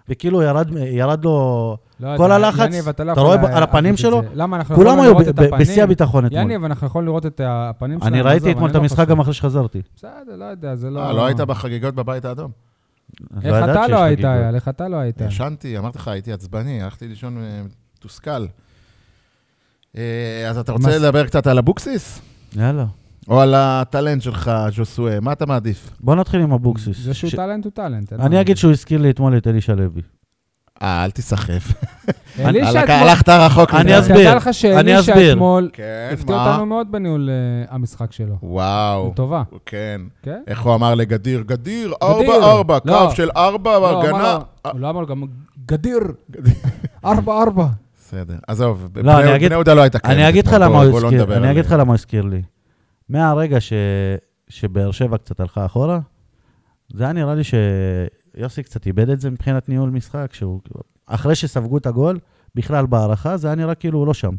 [0.09, 1.77] וכאילו ירד, ירד לו...
[1.99, 4.21] לא כל יודע, הלחץ, יניב, אתה לא אתה רואה לה- על הפנים שלו?
[4.33, 5.15] למה אנחנו כולם היו?
[5.59, 6.41] בשיא הביטחון אתמול.
[6.41, 8.13] יניב, אנחנו יכולים לראות את הפנים שלהם.
[8.13, 9.07] אני ראיתי אתמול את לא המשחק.
[9.07, 9.81] גם אחרי שחזרתי.
[9.95, 10.99] בסדר, לא יודע, זה לא...
[11.07, 12.51] אה, לא היית בחגיגות בבית האדום?
[13.35, 14.19] איך ידעתי אתה לא היית.
[14.19, 14.55] יאל?
[14.55, 15.21] איך אתה לא היית?
[15.21, 17.61] ישנתי, אמרתי לך, הייתי עצבני, הלכתי לישון אה,
[17.97, 18.45] מתוסכל.
[19.97, 22.21] אה, אז אתה רוצה לדבר קצת על אבוקסיס?
[22.55, 22.85] יאללה.
[23.27, 25.19] או על הטאלנט שלך, ז'וסואה?
[25.19, 25.89] מה אתה מעדיף?
[25.99, 26.97] בוא נתחיל עם אבוקסיס.
[26.99, 28.13] זה שהוא ש- טאלנט הוא טאלנט.
[28.13, 28.41] אני.
[28.41, 30.01] אגיד שהוא הזכיר לי אתמול את אלישע לוי.
[30.81, 31.73] אה, אל תיסחף.
[32.39, 33.99] אלישע אתמול- הלכת רחוק אני מדי.
[33.99, 34.17] אסביר.
[34.17, 35.33] תדע לך אני שאלישע אסביר.
[35.33, 36.35] אתמול כן, הפתיע?
[36.35, 38.35] אותנו מאוד בניהול אה, המשחק שלו.
[38.43, 39.09] וואו.
[39.13, 40.01] לטובה, כן.
[40.23, 40.41] כן?
[40.47, 41.41] איך הוא אמר לגדיר?
[41.45, 41.93] גדיר, גדיר.
[42.03, 43.07] ארבע, ארבע, לא.
[43.09, 44.37] קו של ארבע, לא, הגנה.
[44.65, 45.23] לו- הוא לא אמר גם
[45.65, 45.99] גדיר,
[47.05, 47.65] ארבע ארבע.
[48.01, 50.17] בסדר, עזוב, לא, בני אני יהודה לא הייתה קיימת.
[50.17, 50.27] אני
[50.91, 52.41] הוא לא אני אגיד לך למה הוא הזכיר לי.
[53.09, 53.57] מהרגע
[54.49, 55.99] שבאר שבע קצת הלכה אחורה,
[56.93, 60.61] זה היה נראה לי שיוסי קצת איבד את זה מבחינת ניהול משחק, שהוא,
[61.05, 62.19] אחרי שספגו את הגול,
[62.55, 64.35] בכלל בהערכה, זה היה נראה כאילו הוא לא שם.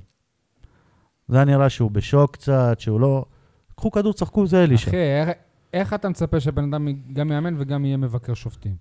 [1.29, 3.25] זה היה נראה שהוא בשוק קצת, שהוא לא...
[3.77, 4.89] קחו כדור, צחקו, זה אלישע.
[4.89, 5.29] אחי, איך,
[5.73, 8.77] איך אתה מצפה שבן אדם גם יאמן וגם יהיה מבקר שופטים?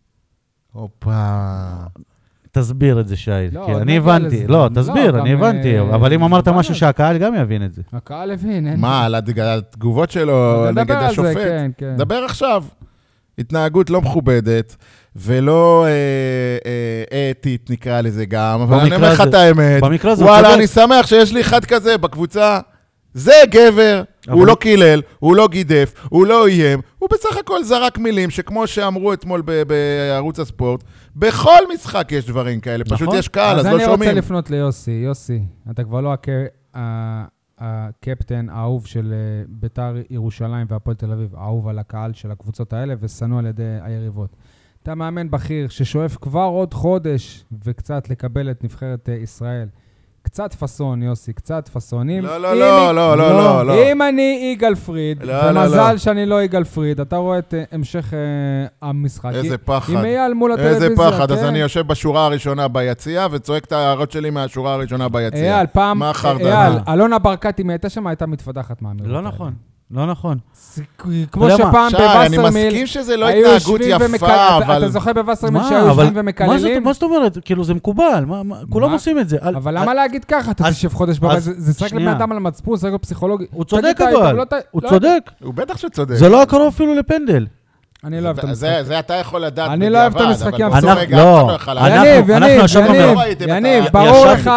[0.71, 1.73] הופה.
[2.59, 3.31] תסביר את זה, שי.
[3.51, 4.25] לא, כי עוד אני נגיע הבנתי.
[4.37, 4.47] לזה.
[4.47, 5.77] לא, לא, תסביר, אני גם, הבנתי.
[5.79, 6.79] אה, אבל אם אמרת משהו זה.
[6.79, 7.81] שהקהל גם יבין את זה.
[7.93, 8.79] הקהל הבין, אין...
[8.79, 11.37] מה, על התג- על התגובות שלו נדבר נגד על זה, השופט?
[11.37, 11.93] כן, כן.
[11.97, 12.63] דבר עכשיו.
[13.39, 14.75] התנהגות לא מכובדת,
[15.15, 15.91] ולא אה,
[17.11, 19.83] אה, אתית, נקרא לזה גם, אבל אני במקרה אומר לך הזה- את האמת.
[19.83, 20.57] במקרה הזה הוא וואלה, צודק.
[20.57, 22.59] אני שמח שיש לי אחד כזה בקבוצה.
[23.13, 27.63] זה גבר, אבל- הוא לא קילל, הוא לא גידף, הוא לא איים, הוא בסך הכל
[27.63, 30.83] זרק מילים שכמו שאמרו אתמול ב- בערוץ הספורט,
[31.15, 33.17] בכל משחק יש דברים כאלה, פשוט נכון.
[33.19, 34.17] יש קהל, אז לא אז אני רוצה שומעים.
[34.17, 34.91] לפנות ליוסי.
[34.91, 36.27] יוסי, אתה כבר לא הק...
[37.59, 42.93] הקפטן האהוב של אה, ביתר ירושלים והפועל תל אביב, האהוב על הקהל של הקבוצות האלה
[43.01, 44.35] ושנוא על ידי היריבות.
[44.83, 49.67] אתה מאמן בכיר ששואף כבר עוד חודש וקצת לקבל את נבחרת אה, ישראל.
[50.27, 52.09] קצת פאסון, יוסי, קצת פאסון.
[52.09, 53.73] אם- לא, לא, אם- לא, לא, לא, לא, לא.
[53.91, 55.97] אם אני יגאל פריד, לא, לא, ומזל לא.
[55.97, 58.19] שאני לא יגאל פריד, אתה רואה את אה, המשך אה,
[58.89, 59.31] המשחק.
[59.33, 59.93] איזה פחד.
[59.93, 60.83] עם אייל מול הטלוויזיה.
[60.89, 61.45] איזה פחד, אז כן.
[61.45, 65.55] אני יושב בשורה הראשונה ביציע וצועק את ההערות שלי מהשורה הראשונה ביציע.
[65.55, 66.47] אייל, פעם, מה החרד"ל?
[66.47, 69.21] אייל, אלונה ברקת, אם הייתה שם, הייתה מתפתחת מהאמירות לא.
[69.21, 69.53] נכון,
[69.91, 70.37] לא נכון.
[70.53, 70.83] זה
[71.31, 74.77] כמו מה, שפעם שי, אני בווסרמיל, מסכים שזה לא התנהגות ומקל- יפה, אתה- אבל...
[74.77, 76.83] אתה זוכר בווסרמיל מה, שהיו אבל- יושבים מה ומקללים?
[76.83, 77.37] מה זאת אומרת?
[77.45, 78.23] כאילו, זה מקובל.
[78.27, 78.93] מה- מה- כולם מה?
[78.93, 79.37] עושים את זה.
[79.41, 80.51] אבל אל- למה להגיד ככה?
[80.51, 81.93] אתה תשב חודש בבית, זה זה שחק.
[81.93, 83.45] לבן אדם על המצפון, שחק בפסיכולוגי.
[83.51, 84.39] הוא צודק אבל.
[84.71, 85.31] הוא לא- צודק.
[85.43, 86.15] הוא בטח שצודק.
[86.15, 87.45] זה לא היה קרוב אפילו לפנדל.
[88.03, 88.59] אני לא אוהב את זה- המשחק.
[88.81, 91.57] זה- זה אתה יכול לדעת אני לא אוהב את בדיעבד, המשחקים אבל לא, לא.
[91.87, 92.71] יניב, יניב,
[93.47, 94.25] לא יניב, ברור.
[94.25, 94.51] לך,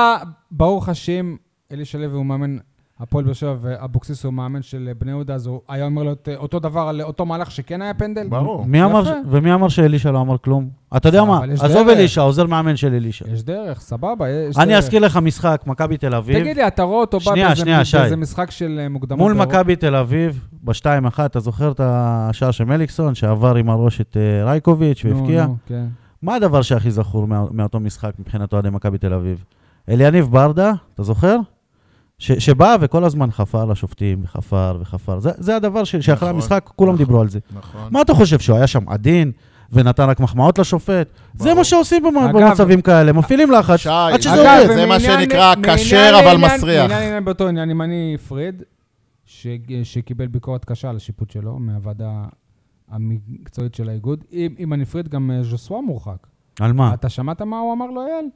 [0.51, 1.37] ברור לך שאם
[1.73, 2.57] אלישע לוי הוא מאמן
[3.01, 6.29] הפועל באר שבע ואבוקסיס הוא מאמן של בני יהודה, אז הוא היה אומר לו את
[6.37, 8.29] אותו דבר על אותו מהלך שכן היה פנדל?
[8.29, 8.65] ברור.
[8.67, 10.69] מי אמר, ומי אמר שאלישע לא אמר כלום?
[10.97, 11.89] אתה יודע מה, עזוב.
[11.89, 13.25] אלישע, עוזר מאמן של אלישע.
[13.33, 14.79] יש דרך, סבבה, יש אני דרך.
[14.79, 16.39] אזכיר לך משחק, מכבי תל אביב.
[16.41, 19.19] תגיד לי, אתה רואה אותו בא באיזה- משחק של אה, מוקדמות?
[19.21, 19.33] מול?
[19.33, 20.85] מכבי תל אביב, ב-2-1,
[21.27, 25.47] אתה זוכר את השער של מליקסון, שעבר עם הראש את אה, רייקוביץ' והבקיע?
[25.67, 25.85] כן.
[26.23, 29.45] מה הדבר שהכי זכור מה, מאותו משחק מבחינת אוהדי מכבי תל אביב?
[29.89, 31.37] אליניב ברדה, אתה זוכר?
[32.21, 35.19] ש, שבא וכל הזמן חפר לשופטים, וחפר וחפר.
[35.21, 37.05] זה, זה הדבר ש, שאחרי נכון, המשחק כולם נכון.
[37.07, 37.39] דיברו על זה.
[37.57, 37.89] נכון.
[37.91, 39.33] מה אתה חושב, שהוא היה שם עדין
[39.73, 41.09] ונתן רק מחמאות לשופט?
[41.35, 41.55] זה ברור.
[41.57, 44.75] מה שעושים אגב- במצבים כאלה, מפעילים לחץ, שי, עד שזה אגב, עובד.
[44.77, 46.83] זה מה שנקרא כשר אבל לעניין- מסריח.
[46.83, 48.63] מעניין לעניין באותו עניין, אם אני פריד,
[49.27, 49.47] ש-
[49.83, 52.25] שקיבל ביקורת קשה על השיפוט שלו מהוועדה
[52.91, 56.27] המקצועית של האיגוד, אם אם אני פריד, גם אה, ז'וסווה מורחק.
[56.61, 56.95] על מה?
[56.95, 58.29] אתה שמעת מה הוא אמר לו, אייל?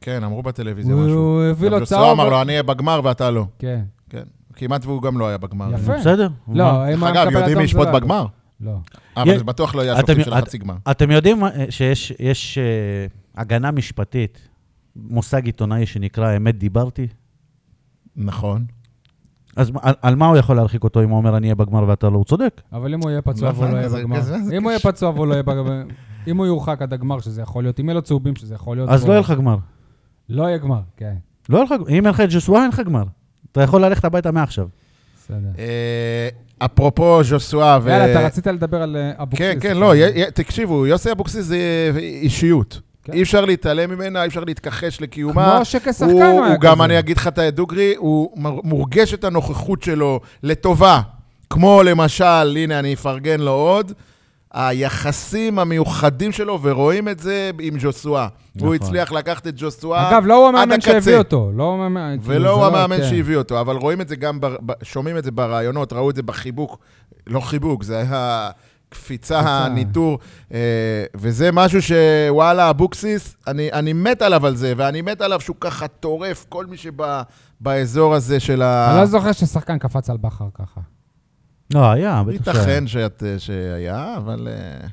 [0.00, 1.18] כן, אמרו בטלוויזיה הוא- משהו.
[1.18, 2.10] הוא הביא לו צהוב.
[2.20, 3.46] אמר לו, אני אהיה בגמר ואתה לא.
[3.58, 3.80] כן.
[4.10, 4.22] כן.
[4.56, 5.74] כמעט והוא גם לא היה בגמר.
[5.74, 5.96] יפה.
[5.98, 6.28] בסדר.
[6.52, 6.88] לא?
[6.94, 8.26] אם דרך אגב, יודעים מי ישפוט בגמר?
[8.60, 8.72] לא.
[9.16, 10.74] אבל יש- זה בטוח לא יהיה השופטים של את- החצי גמר.
[10.90, 12.62] אתם יודעים מה- שיש יש, אה,
[13.42, 14.48] הגנה משפטית,
[14.96, 17.06] מושג עיתונאי שנקרא אמת דיברתי?
[18.16, 18.64] נכון.
[19.56, 22.08] אז על, על מה הוא יכול להרחיק אותו אם הוא אומר אני אהיה בגמר ואתה
[22.10, 22.16] לא?
[22.16, 22.60] הוא צודק.
[22.72, 24.18] אבל אם הוא יהיה פצוע והוא לא יהיה בגמר.
[24.56, 24.80] אם הוא יהיה.
[24.80, 25.82] פצוע והוא לא יהיה בגמר.
[26.28, 28.88] אם הוא יורחק עד הגמר, שזה יכול להיות, אם יהיה לו צהובים, שזה יכול להיות.
[28.90, 29.56] אז לא יהיה לך גמר.
[30.28, 31.14] לא יהיה גמר, כן.
[31.48, 33.04] לא יהיה לך, אם אין לך את ג'וסווה, אין לך גמר.
[33.52, 34.66] אתה יכול ללכת הביתה מעכשיו.
[35.24, 35.36] בסדר.
[35.58, 37.88] אה, אפרופו ז'וסואה ו...
[37.88, 39.46] יאללה, אתה רצית לדבר על אה, אבוקסיס.
[39.52, 39.92] כן, כן, לא,
[40.34, 41.58] תקשיבו, יוסי אבוקסיס זה
[41.96, 42.80] אישיות.
[43.04, 43.12] כן.
[43.12, 45.54] אי אפשר להתעלם ממנה, אי אפשר להתכחש לקיומה.
[45.56, 46.84] כמו שכשחקן הוא, הוא היה הוא גם, כזה.
[46.84, 48.30] אני אגיד לך את הדוגרי, הוא
[48.64, 51.00] מורגש את הנוכחות שלו לטובה.
[51.50, 53.92] כמו למשל, הנה, אני אפרגן לו עוד,
[54.52, 58.28] היחסים המיוחדים שלו, ורואים את זה עם ג'וסואה.
[58.56, 58.68] נכון.
[58.68, 61.18] הוא הצליח לקחת את ג'וסואה אגב, לא הוא עד המאמן שהביא הקצה.
[61.18, 61.50] אותו.
[61.54, 62.16] לא הוא המאמן...
[62.22, 63.10] כאילו, ולא זה הוא המאמן כן.
[63.10, 66.16] שהביא אותו, אבל רואים את זה גם, ב, ב, שומעים את זה בראיונות, ראו את
[66.16, 66.78] זה בחיבוק,
[67.26, 68.50] לא חיבוק, זה היה
[68.88, 69.68] קפיצה, קפיצה.
[69.68, 70.18] ניטור,
[70.54, 70.58] אה,
[71.16, 75.88] וזה משהו שוואלה, אבוקסיס, אני, אני מת עליו על זה, ואני מת עליו שהוא ככה
[75.88, 78.90] טורף כל מי שבאזור הזה של ה...
[78.90, 80.80] אני לא זוכר ששחקן קפץ על בכר ככה.
[81.74, 82.58] לא, היה, בטח שהיה.
[82.58, 84.48] ייתכן שאת, שהיה, אבל...
[84.50, 84.88] אה,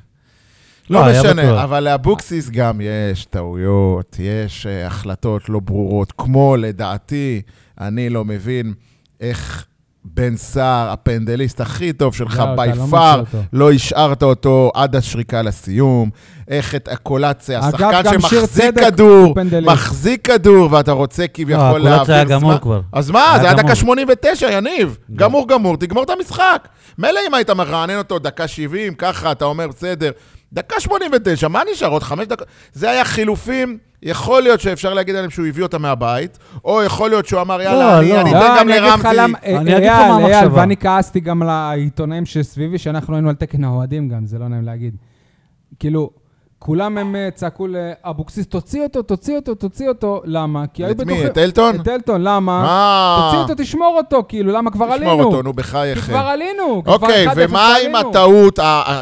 [0.90, 1.64] לא, לא משנה, בטוח.
[1.64, 7.42] אבל לאבוקסיס גם יש טעויות, יש אה, החלטות לא ברורות, כמו לדעתי,
[7.80, 8.74] אני לא מבין
[9.20, 9.66] איך
[10.14, 13.48] בן סער, הפנדליסט הכי טוב שלך לא, בי לא פאר, מוציא אותו.
[13.52, 16.10] לא השארת אותו עד השריקה לסיום,
[16.48, 19.34] איך את הקולציה, השחקן שמחזיק כדור.
[19.62, 22.60] מחזיק כדור, ואתה רוצה לא, כביכול הקולציה להעביר היה גמור זמן.
[22.60, 22.80] כבר.
[22.92, 23.54] אז מה, זה היה.
[23.54, 24.98] דקה 89, יניב.
[25.16, 26.68] גמור גמור, תגמור את המשחק.
[26.98, 30.10] מילא אם היית מרענן אותו דקה 70, ככה, אתה אומר, בסדר.
[30.56, 31.88] דקה 89, מה נשאר?
[31.88, 32.46] עוד חמש דקות?
[32.72, 37.26] זה היה חילופים, יכול להיות שאפשר להגיד עליהם שהוא הביא אותם מהבית, או יכול להיות
[37.26, 38.20] שהוא אמר, יאללה, לא, אני לא.
[38.20, 39.16] אני לא, אתן גם אני אגיד לך לרמזי.
[39.20, 40.60] למה- אני אה, אגיד לך אייל, מה אייל, המחשבה.
[40.60, 44.96] ואני כעסתי גם לעיתונאים שסביבי, שאנחנו היינו על תקן האוהדים גם, זה לא נעים להגיד.
[45.78, 46.10] כאילו,
[46.58, 50.22] כולם הם אה, צעקו לאבוקסיס, תוציא אותו, תוציא אותו, תוציא אותו.
[50.24, 50.64] למה?
[50.74, 51.04] כי היו את מי?
[51.04, 51.26] בטוחים...
[51.26, 51.76] את אלטון?
[51.80, 52.64] את אלטון, למה?
[52.66, 55.10] אה, תוציא אותו, תשמור אותו, כאילו, למה כבר עלינו?
[55.10, 56.00] תשמור אותו, נו, כי בחייכם.
[56.00, 58.10] כבר עלינו, כי כבר 1-0 אוקיי, ומה עם עלינו.
[58.10, 58.58] הטעות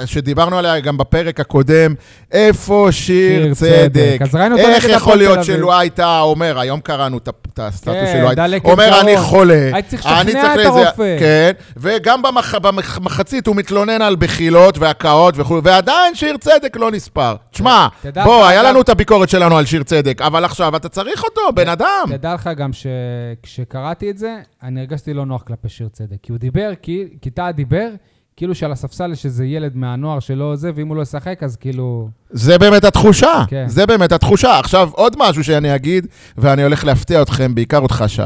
[0.07, 1.95] שדיברנו עליה גם בפרק הקודם?
[2.33, 4.19] איפה שיר צדק?
[4.21, 5.57] אז ראינו אותו איך נגד יכול הפועל להיות תל אביב.
[5.57, 9.01] שלו הייתה אומר, היום קראנו את הסטטוס כן, שלו, דלקת אומר.
[9.01, 9.71] אני חולה.
[9.73, 11.17] הייתי צריך אני לשכנע את לזה." הרופא.
[11.19, 17.35] כן, וגם במח- במחצית הוא מתלונן על בחילות והקאות וכו', ועדיין שיר צדק לא נספר.
[17.55, 17.89] תשמע,
[18.25, 21.69] בוא, היה לנו את הביקורת שלנו על שיר צדק, אבל עכשיו אתה צריך אותו, בן
[21.69, 22.05] אדם.
[22.09, 26.17] תדע לך גם שכשקראתי את זה, אני הרגשתי לא נוח כלפי שיר צדק.
[26.23, 27.89] כי הוא דיבר, כי כי טאה דיבר,
[28.37, 32.09] כאילו שעל הספסל יש איזה ילד מהנוער שלא זה, ואם הוא לא ישחק, אז כאילו...
[32.31, 33.65] זה באמת התחושה, כן.
[33.69, 34.59] זה באמת התחושה.
[34.59, 36.07] עכשיו, עוד משהו שאני אגיד,
[36.39, 38.23] ואני הולך להפתיע אתכם, בעיקר אותך, שי.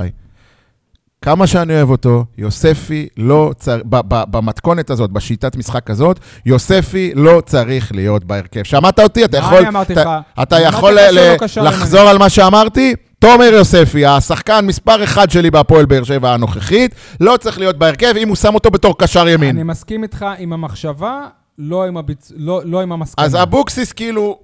[1.22, 7.92] כמה שאני אוהב אותו, יוספי לא צריך, במתכונת הזאת, בשיטת משחק הזאת, יוספי לא צריך
[7.94, 8.62] להיות בהרכב.
[8.62, 9.24] שמעת אותי?
[9.24, 9.58] אתה מה יכול...
[9.58, 10.42] אני אמרתי אתה- לך?
[10.42, 12.94] אתה יכול לא לחזור על מה שאמרתי?
[13.18, 18.28] תומר יוספי, השחקן מספר אחד שלי בהפועל באר שבע הנוכחית, לא צריך להיות בהרכב אם
[18.28, 19.50] הוא שם אותו בתור קשר ימין.
[19.56, 21.20] אני מסכים איתך עם המחשבה,
[21.58, 21.96] לא עם.
[22.36, 23.24] לא, לא עם המסקנה.
[23.24, 24.38] אז אבוקסיס כאילו,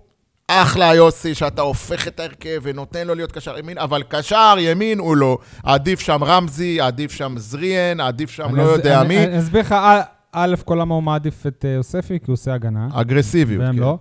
[0.49, 5.17] אחלה יוסי, שאתה הופך את ההרכב ונותן לו להיות קשר ימין, אבל קשר ימין הוא
[5.17, 5.39] לא.
[5.63, 9.25] עדיף שם רמזי, עדיף שם זריאן, עדיף שם לא יודע אני- מי.
[9.25, 9.75] אני אסביר לך,
[10.33, 12.89] א', כל למה הוא מעדיף את אה, יוספי, כי הוא עושה הגנה.
[12.93, 13.63] אגרסיביות.
[13.63, 13.81] והם כן.
[13.81, 13.99] לא.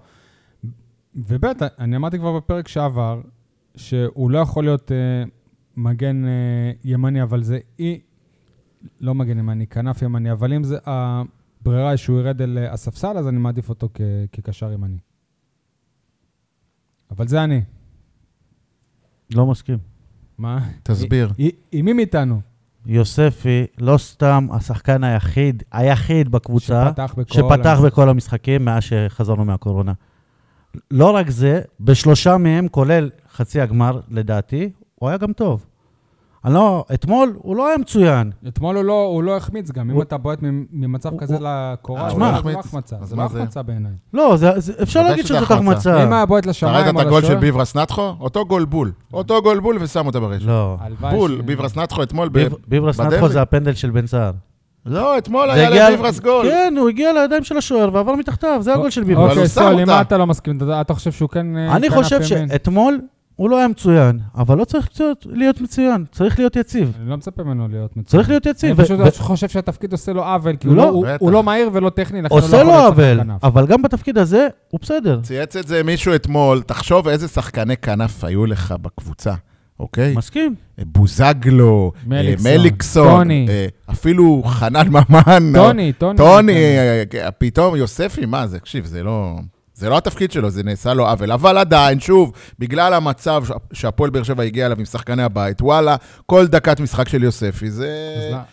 [1.15, 1.45] וב',
[1.79, 3.21] אני אמרתי כבר בפרק שעבר,
[3.75, 4.97] שהוא לא יכול להיות אה,
[5.77, 6.31] מגן אה,
[6.83, 7.99] ימני, אבל זה אי...
[9.01, 13.27] לא מגן ימני, כנף ימני, אבל אם זה הברירה היא שהוא ירד אל הספסל, אז
[13.27, 14.01] אני מעדיף אותו כ-
[14.31, 14.97] כקשר ימני.
[17.17, 17.61] אבל זה אני.
[19.35, 19.77] לא מסכים.
[20.37, 20.59] מה?
[20.83, 21.31] תסביר.
[21.37, 22.41] עם- מי מאיתנו?
[22.85, 27.33] יוספי, לא סתם השחקן היחיד, היחיד בקבוצה, שפתח בכל...
[27.33, 29.93] שפתח ה- בכל המשחקים מאז שחזרנו מהקורונה.
[30.91, 35.65] לא רק זה, בשלושה מהם, כולל חצי הגמר, לדעתי, הוא היה גם טוב.
[36.45, 38.31] אני לא, אתמול הוא לא היה מצוין.
[38.47, 40.39] אתמול הוא לא, הוא לא החמיץ גם, אם אתה בועט
[40.71, 42.65] ממצב הוא- כזה הוא- לקורה, זה הוא לא לא זה לא החמיץ?
[42.65, 43.37] החמצה, זה לא זה?
[43.39, 43.91] החמצה בעיניי.
[44.13, 45.71] לא, זה, זה, אפשר להגיד שזה שזאת החמצה.
[45.89, 46.03] החמצה.
[46.03, 48.13] אם היה בועט אתה לשמיים ראית או את הגול של לשוער, ביברס נטחו?
[48.19, 48.91] אותו גול בול.
[49.13, 50.45] אותו גול בול ושם אותה ברשת.
[50.45, 50.77] לא.
[51.11, 52.33] בול, ביברס נטחו אתמול ב...
[52.33, 53.15] ביב- ביברס בדרבי.
[53.15, 54.31] נטחו זה הפנדל של בן סער.
[54.85, 56.45] לא, אתמול היה לביברס גול.
[56.49, 59.17] כן, הוא הגיע לידיים של השוער ועבר מתחתיו, זה הגול של ביברס.
[59.23, 59.91] אבל הוא אוקיי, שם סול, עם אותה.
[59.91, 60.57] מה אתה לא מסכים?
[60.57, 62.23] אתה- אתה חושב שהוא כן אה, אני כנף חושב?
[62.23, 62.99] שאתמול
[63.35, 64.87] הוא לא היה מצוין, אבל לא צריך
[65.25, 66.91] להיות מצוין, צריך להיות יציב.
[67.01, 68.03] אני לא מצפה ממנו להיות מצוין.
[68.05, 68.83] צריך להיות אני יציב.
[68.83, 71.05] פשוט ו- חושב שהתפקיד עושה לו עוול, כי הוא לא, לא- הוא-.
[71.19, 73.37] הוא לא מהיר ולא טכני, לכן הוא לא עושה יכול לו להיות שחקן עוול.
[73.43, 75.19] אבל גם בתפקיד הזה הוא בסדר.
[75.23, 79.33] צייץ את זה מישהו אתמול, תחשוב איזה שחקני כנף היו לך בקבוצה,
[79.79, 80.13] אוקיי?
[80.17, 80.55] מסכים.
[80.85, 83.45] בוזגלו, אה, מליקסון, מליקסון, טוני.
[83.49, 85.53] אה, אפילו חנן ממן.
[85.55, 86.17] טוני, טוני.
[86.17, 89.35] טוני, אה, אה, פתאום יוספי, מה זה, תקשיב, זה לא...
[89.75, 91.31] זה לא התפקיד שלו, זה נעשה לו עוול.
[91.31, 96.47] אבל עדיין, שוב, בגלל המצב שהפועל באר שבע הגיע אליו עם שחקני הבית, וואלה, כל
[96.47, 97.89] דקת משחק של יוספי, זה...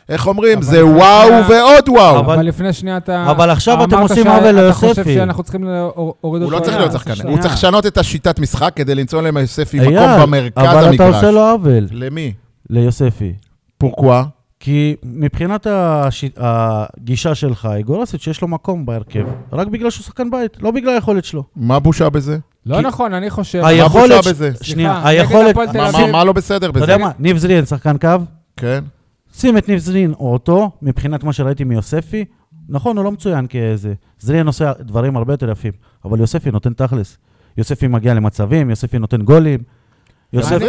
[0.08, 0.58] איך אומרים?
[0.58, 2.20] אבל זה וואו ועוד וואו.
[2.20, 3.30] אבל- לפני שנייה אתה...
[3.30, 5.14] אבל עכשיו אתם עושים עוול אתה חושב ליוספי.
[5.14, 6.44] שאנחנו צריכים להוריד אותו...
[6.44, 6.76] הוא לא צריך.
[6.76, 7.28] להיות אז שחקן.
[7.28, 11.14] הוא צריך לשנות את השיטת משחק כדי למצוא להם יוספי מקום במרכז אבל אתה המגרש.
[11.14, 12.32] עושה לו עוול למי?
[12.70, 13.32] ליוספי.
[13.78, 14.24] פורקווה?
[14.60, 16.24] כי מבחינת הש...
[16.36, 21.24] הגישה שלך, איגורסיץ' שיש לו מקום בהרכב, רק בגלל שהוא שחקן בית, לא בגלל היכולת
[21.24, 21.44] שלו.
[21.56, 22.38] מה הבושה בזה?
[22.66, 23.62] לא כי- נכון, אני חושב...
[23.64, 24.10] היכולת...
[24.16, 24.50] בושה ש- בזה?
[24.62, 25.40] שנייה, סליחה, היכולת...
[25.42, 26.00] נגד הפועל תל מה- אביב.
[26.06, 26.84] מה- מה לא בסדר אתה בזה?
[26.84, 27.10] יודע מה?
[27.18, 28.08] ניב זריאן, שחקן קו,
[28.56, 28.84] כן.
[29.34, 32.24] שים את ניב זריאן או אותו, מבחינת מה שראיתי מיוספי,
[32.68, 33.94] נכון, הוא לא מצוין כאיזה.
[34.20, 35.72] זריאן עושה דברים הרבה יותר יפים,
[36.04, 37.18] אבל יוספי נותן תכלס.
[37.58, 39.60] יוספי מגיע למצבים, יוספי נותן גולים.
[40.32, 40.52] יוסף...
[40.52, 40.62] אני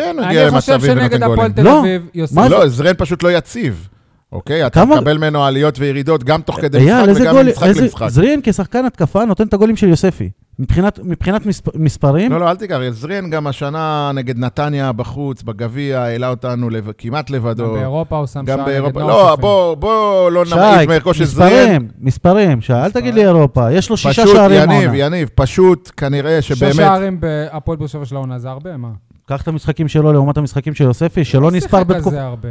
[0.49, 1.33] חושב למצבים ונותן שנגד גולים.
[1.33, 1.79] הפועל תל לא.
[1.79, 2.35] אביב, יוסף...
[2.35, 2.55] מה זה?
[2.55, 3.87] לא, זרן פשוט לא יציב.
[4.31, 4.65] אוקיי?
[4.67, 7.81] אתה כמה- מקבל ממנו עליות וירידות גם תוך כדי אייל, משחק וגם גול, ממשחק איזה...
[7.81, 8.07] למשחק.
[8.09, 10.29] זריאן כשחקן התקפה נותן את הגולים של יוספי.
[10.59, 11.75] מבחינת, מבחינת מספ...
[11.75, 12.77] מספרים, לא, לא, אל תיקח.
[12.91, 17.73] זרין גם השנה נגד נתניה בחוץ, בגביע, העלה אותנו לב- כמעט גם לבדו.
[17.73, 18.99] באירופה הוא שם שער גם נגד באירופה.
[18.99, 19.35] לא.
[19.35, 21.51] בוא, בוא לא נמעיט מערכו של זרין.
[21.51, 24.97] מספרים, מספרים, שי, אל תגיד לי אירופה, יש לו שישה פשוט, שערים יניב, העונה.
[24.97, 26.73] יניב, פשוט כנראה שבאמת...
[26.75, 28.89] שערים בהפועל באר שבע של העונה, זה הרבה, מה?
[29.31, 32.09] קח את המשחקים שלו לעומת המשחקים של יוספי, שלא נספר לא שיחק בתקופה...
[32.09, 32.49] כזה הרבה.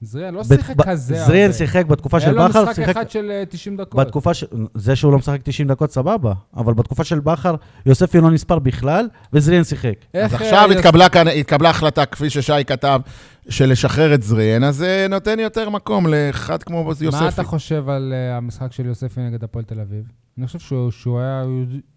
[0.00, 1.26] זריאן לא בת- שיחק כזה הרבה.
[1.26, 2.88] זריאן שיחק בתקופה של היה לו בכר, משחק.
[2.88, 4.00] אחד של אה, 90 דקות.
[4.00, 4.44] בתקופה ש...
[4.74, 7.54] זה שהוא לא משחק 90 דקות, סבבה, אבל בתקופה של בכר,
[7.86, 9.92] יוספי לא נספר בכלל, וזריאן שיחק.
[10.14, 13.00] אז אה, עכשיו יוס- התקבלה כאן- התקבלה החלטה, כפי ששי כתב,
[13.48, 17.22] של לשחרר את זריאן, אז זה נותן יותר מקום לאחד כמו יוספי.
[17.24, 20.02] מה אתה חושב על אה, המשחק של יוספי נגד הפועל תל אביב?
[20.38, 21.42] אני חושב שהוא שהוא היה...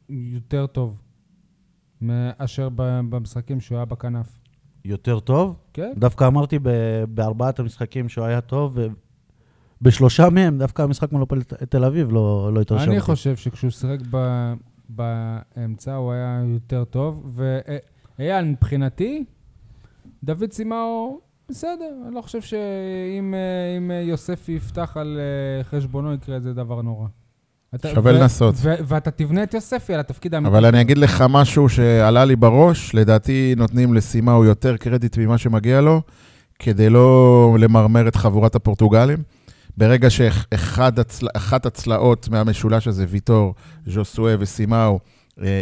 [0.10, 0.98] יותר טוב
[2.02, 2.70] מאשר
[3.10, 4.40] במשחקים שהוא היה בכנף.
[4.86, 5.56] יותר טוב?
[5.74, 5.92] כן?
[5.98, 8.78] דווקא אמרתי ב- בארבעת המשחקים שהוא היה טוב,
[9.82, 12.92] ובשלושה מהם דווקא המשחק מול הפועל תל אביב לא, לא התרשמתי.
[12.92, 14.54] אני חושב שכשהוא שיחק ב-
[14.90, 17.40] באמצע הוא היה יותר טוב,
[18.20, 19.26] ואייל, מבחינתי,
[20.24, 26.36] דוד סימאו, בסדר, אני לא חושב שאם אה, אה, יוסף יפתח על אה, חשבונו יקרה
[26.36, 27.08] איזה דבר נורא.
[27.94, 28.56] שווה לנסות.
[28.62, 30.52] ואתה תבנה את יוספי על התפקיד האמיתי.
[30.52, 35.82] אבל אני אגיד לך משהו שעלה לי בראש, לדעתי נותנים לסימאו יותר קרדיט ממה שמגיע
[35.82, 36.02] לו,
[36.60, 39.18] כדי לא למרמר את חבורת הפורטוגלים.
[39.78, 43.54] ברגע שאחת הצלעות מהמשולש הזה, ויטור,
[43.88, 45.00] ז'וסואה וסימאו,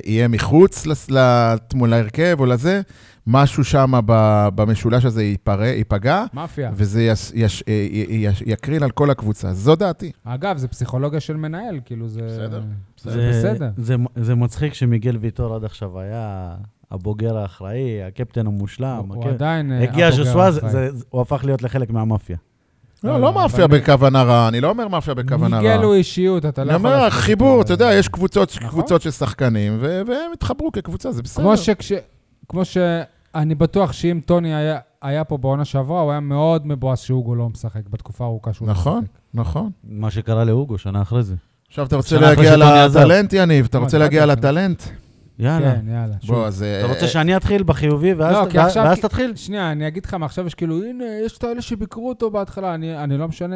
[0.05, 2.81] יהיה מחוץ לס- לתמו- להרכב או לזה,
[3.27, 6.71] משהו שם ב- במשולש הזה ייפרע- ייפגע, מאפיה.
[6.73, 9.53] וזה יש, יש, אה, י- י- יקרין על כל הקבוצה.
[9.53, 10.11] זו דעתי.
[10.23, 12.21] אגב, זה פסיכולוגיה של מנהל, כאילו זה...
[12.27, 12.61] בסדר,
[12.97, 13.69] זה בסדר.
[13.77, 16.55] זה, זה מצחיק שמיגל ויטור עד עכשיו היה
[16.91, 19.05] הבוגר האחראי, הקפטן המושלם.
[19.09, 19.71] הוא הקפ- עדיין...
[19.71, 20.71] אה, הגיע הבוגר ז'וסווה, האחראי.
[20.71, 22.37] זה- זה- הוא הפך להיות לחלק מהמאפיה.
[23.03, 25.71] לא, לא, לא אבל מאפיה מי- בכוונה רעה, אני לא אומר מאפיה בכוונה רעה.
[25.73, 26.87] מיגל הוא אישיות, אתה לא אני יכול...
[26.91, 27.61] אומר, לעשות חיבור.
[27.61, 28.99] אתה יודע, יש קבוצות, נכון.
[28.99, 31.45] של שחקנים, והם התחברו כקבוצה, זה בסדר.
[32.49, 37.35] כמו שאני בטוח שאם טוני היה, היה פה בעונה שעברה, הוא היה מאוד מבואס שאוגו
[37.35, 38.93] לא משחק בתקופה הארוכה שהוא נכון.
[38.93, 39.11] לא משחק.
[39.33, 39.69] נכון.
[39.83, 41.35] מה שקרה להוגו שנה אחרי זה.
[41.67, 42.55] עכשיו אתה רוצה להגיע.
[42.57, 43.65] לטלנט, יניב?
[43.65, 44.83] אתה לא, רוצה לא להגיע לטלנט?
[45.39, 45.75] יאללה.
[45.75, 46.15] כן, יאללה.
[46.27, 46.63] בוא, אז...
[46.63, 49.35] אתה אה, רוצה שאני אתחיל בחיובי ואז לא, עכשיו- ואז תתחיל?
[49.35, 53.03] שנייה, אני אגיד לך, מעכשיו יש כאילו, הנה, יש את האלה שביקרו אותו בהתחלה, אני,
[53.03, 53.55] אני לא משנה...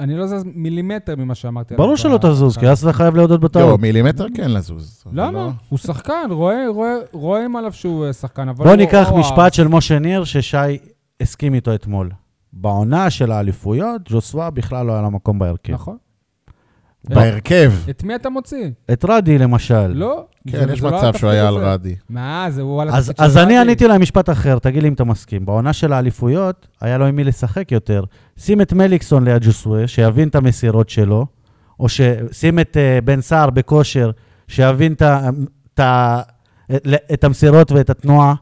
[0.00, 1.76] אני לא זז מילימטר ממה שאמרתי.
[1.76, 2.18] ברור שלא.
[2.18, 3.80] תזוז, כי אז אתה חייב להודות לא, בטעות.
[3.80, 5.04] מילימטר כן לזוז.
[5.12, 5.32] למה?
[5.32, 6.28] לא- הוא שחקן,
[7.12, 8.64] רואים עליו שהוא אה, שחקן, אבל...
[8.64, 10.56] בוא ניקח משפט של משה ניר ששי
[11.20, 12.10] הסכים איתו אתמול.
[12.52, 15.72] בעונה של האליפויות, ג'וסווה בכלל לא היה לו מקום בהרכב.
[15.72, 15.96] נכון.
[17.04, 17.72] בהרכב.
[17.90, 18.70] את מי אתה מוציא?
[18.92, 19.86] את רדי למשל.
[19.86, 20.24] לא.
[20.48, 21.54] כן, יש לא מצב שהוא היה על.
[21.54, 21.94] רדי.
[22.10, 23.58] מה, זה הוא על אז, אני.
[23.58, 25.46] עניתי להם משפט אחר, תגיד לי אם אתה מסכים.
[25.46, 28.04] בעונה של האליפויות, היה לו עם מי לשחק יותר.
[28.36, 31.26] שים את מליקסון ליד ג'וסווה, שיבין את המסירות שלו,
[31.80, 34.10] או ששים את uh, בן סער בכושר,
[34.48, 34.94] שיבין
[37.12, 38.34] את, המסירות ואת התנועה,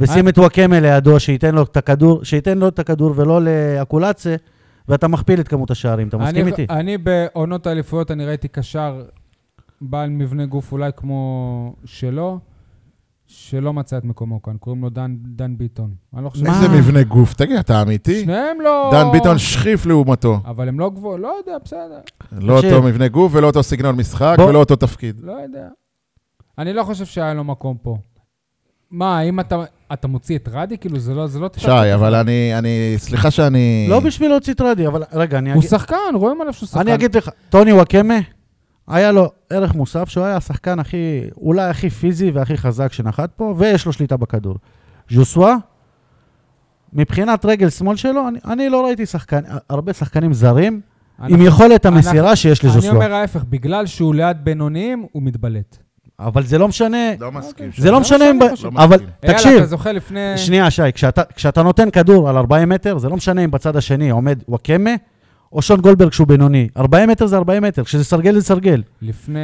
[0.00, 0.30] ושים אה.
[0.30, 4.36] את וואקמה לידו, שייתן לו את הכדור, שייתן לו את הכדור ולא לאקולציה,
[4.88, 6.08] ואתה מכפיל את כמות השערים.
[6.08, 6.66] אתה מסכים אני, איתי?
[6.70, 9.02] אני בעונות האליפויות, אני ראיתי קשר
[9.80, 12.38] בעל מבנה גוף אולי כמו שלו,
[13.26, 15.94] שלא מצא את מקומו כאן, קוראים לו דן, דן ביטון.
[16.16, 16.46] אני לא חושב...
[16.46, 18.20] איזה מבנה גוף, תגיד, אתה אמיתי?
[18.22, 18.90] שניהם לא...
[18.92, 20.40] דן ביטון שכיף לעומתו.
[20.46, 21.98] אבל הם לא גבוה, לא יודע, בסדר,
[22.32, 22.56] לא.
[22.56, 25.20] אותו מבנה גוף ולא אותו סגנון משחק בוא- ולא אותו תפקיד.
[25.22, 25.68] לא יודע.
[26.58, 27.96] אני לא חושב שהיה לו מקום פה.
[28.90, 30.78] מה, אם אתה, אתה מוציא את רדי?
[30.78, 31.26] כאילו, זה לא...
[31.26, 33.86] זה לא שי, אבל אני, אני, סליחה שאני...
[33.90, 35.70] לא בשביל להוציא את רדי, אבל רגע, אני הוא אגיד...
[35.70, 36.80] שחקן, רואים עליו שהוא שחקן.
[36.80, 38.14] אני אגיד לך, טוני וואקמה,
[38.88, 40.96] היה לו ערך מוסף שהוא היה השחקן הכי,
[41.36, 44.54] אולי הכי פיזי והכי חזק שנחת פה, ויש לו שליטה בכדור.
[45.10, 45.56] ז'וסווה,
[46.92, 50.80] מבחינת רגל שמאל שלו, אני, אני לא ראיתי שחקן, הרבה שחקנים זרים
[51.18, 52.94] עם אנחנו- יכולת המסירה שיש אני לז'וסווה.
[52.94, 55.78] אומר ההפך, בגלל שהוא ליד בינוניים, הוא מתבלט.
[56.18, 57.70] אבל זה לא משנה, לא מסכים.
[57.76, 58.38] זה לא לא משנה אם...
[58.52, 58.72] פשוט.
[58.76, 60.38] אבל תקשיב, אתה זוכר לפני...
[60.38, 64.10] שנייה, שי, כשאתה, כשאתה נותן כדור על 40 מטר, זה לא משנה אם בצד השני
[64.10, 64.90] עומד וואקמה
[65.52, 66.68] או שון גולדברג שהוא בינוני.
[66.76, 68.82] 40 מטר זה 40 מטר, כשזה סרגל זה סרגל.
[69.02, 69.38] לפני...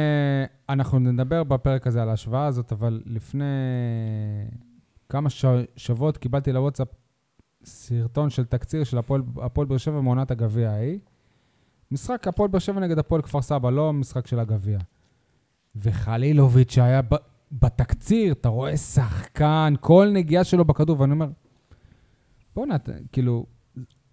[0.69, 3.43] אנחנו נדבר בפרק הזה על ההשוואה הזאת, אבל לפני
[5.09, 5.45] כמה ש...
[5.75, 6.87] שבועות קיבלתי לוואטסאפ
[7.63, 10.99] סרטון של תקציר של הפועל הפועל באר שבע מעונת הגביע ההיא.
[11.91, 14.79] משחק הפועל באר שבע נגד הפועל כפר סבא, לא משחק של הגביע.
[15.75, 17.15] וחלילוביץ' שהיה ב...
[17.51, 21.27] בתקציר, אתה רואה שחקן, כל נגיעה שלו בכדור, ואני אומר,
[22.55, 23.45] בוא'נה, אתה- כאילו,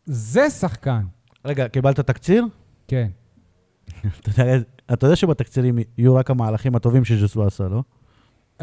[0.05, 1.03] זה שחקן.
[1.45, 2.45] רגע, קיבלת תקציר?
[2.88, 3.09] כן.
[4.21, 4.57] אתה יודע,
[4.92, 7.83] אתה יודע שבתקצירים יהיו רק המהלכים הטובים שז'וסווה עשה, לא?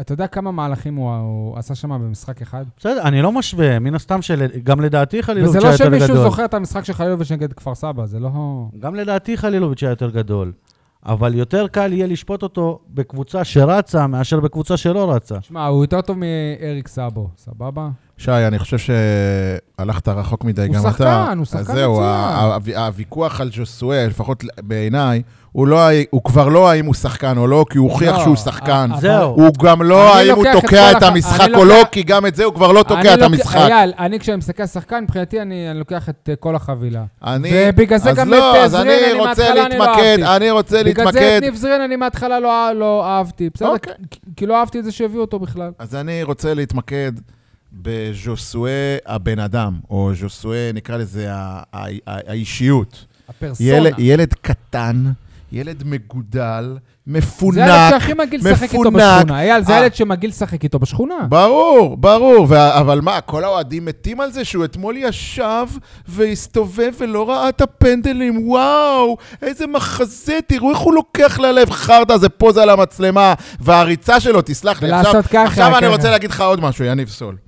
[0.00, 2.64] אתה יודע כמה מהלכים הוא, הוא עשה שם במשחק אחד?
[2.76, 6.22] בסדר, אני לא משווה, מן הסתם שגם לדעתי וזה חלילוביץ' לא היה יותר שמישהו גדול.
[6.22, 8.66] זוכר את המשחק של חלילוביץ' נגד כפר סבא, זה לא...
[8.78, 10.52] גם לדעתי חלילוביץ' היה יותר גדול.
[11.06, 15.40] אבל יותר קל יהיה לשפוט אותו בקבוצה שרצה מאשר בקבוצה שלא רצה.
[15.40, 17.88] שמע, הוא יותר טוב מאריק סאבו, סבבה?
[18.18, 21.32] שי, אני חושב שהלכת רחוק מדי הוא גם שחקן, אתה.
[21.36, 22.08] הוא שחקן אז זהו, מצוין.
[22.76, 27.46] ה- הוויכוח על ז'וסואל, לפחות בעיניי, הוא לא הוא כבר לא האם הוא שחקן או
[27.46, 28.90] לא, כי הוא הוכיח לא, שהוא שחקן.
[29.00, 29.30] זהו.
[29.30, 32.34] הוא גם לא האם הוא את תוקע את הח- המשחק או לא, כי גם את
[32.34, 33.56] זה הוא כבר לא תוקע את לוק- המשחק.
[33.56, 37.04] אייל, אני כשאני מסתכל שחקן, מבחינתי אני אני לוקח את אה, כל החבילה.
[37.24, 37.50] אני...
[37.68, 40.36] ובגלל זה גם לא, את, אה, זרין, אני מההתחלה אני לא להתמקד, אהבתי.
[40.36, 41.36] אני רוצה בגלל זה להתמקד.
[41.36, 43.68] את ניב זרין אני מההתחלה לא לא אהבתי, בסדר?
[43.68, 43.92] אוקיי.
[44.36, 45.70] כי לא אהבתי את זה שהביאו אותו בכלל.
[45.78, 47.12] אז אני רוצה להתמקד
[47.82, 51.28] בז'וסואה הבן אדם, או ז'וסואה, נקרא לזה
[52.06, 53.06] האישיות.
[53.28, 53.68] הפרסונה.
[53.70, 55.04] ילד, ילד קטן,
[55.52, 58.94] ילד מגודל, זה מפונק, הילד שהכי מגעיל לשחק איתו מפונק.
[58.94, 59.40] בשכונה.
[59.40, 59.78] אייל, זה אה.
[59.78, 61.14] הילד שמגעיל לשחק איתו בשכונה.
[61.28, 65.66] ברור, ברור, אבל מה, כל האוהדים מתים על זה שהוא אתמול ישב
[66.08, 72.28] והסתובב ולא ראה את הפנדלים, וואו, איזה מחזה, תראו איך הוא לוקח ללב, חרטא, זה
[72.28, 75.96] פוזה על המצלמה, והריצה שלו, תסלח לי, ולעשות עכשיו, ככה, עכשיו אני ככה.
[75.96, 77.43] רוצה להגיד לך עוד משהו, יניב סול.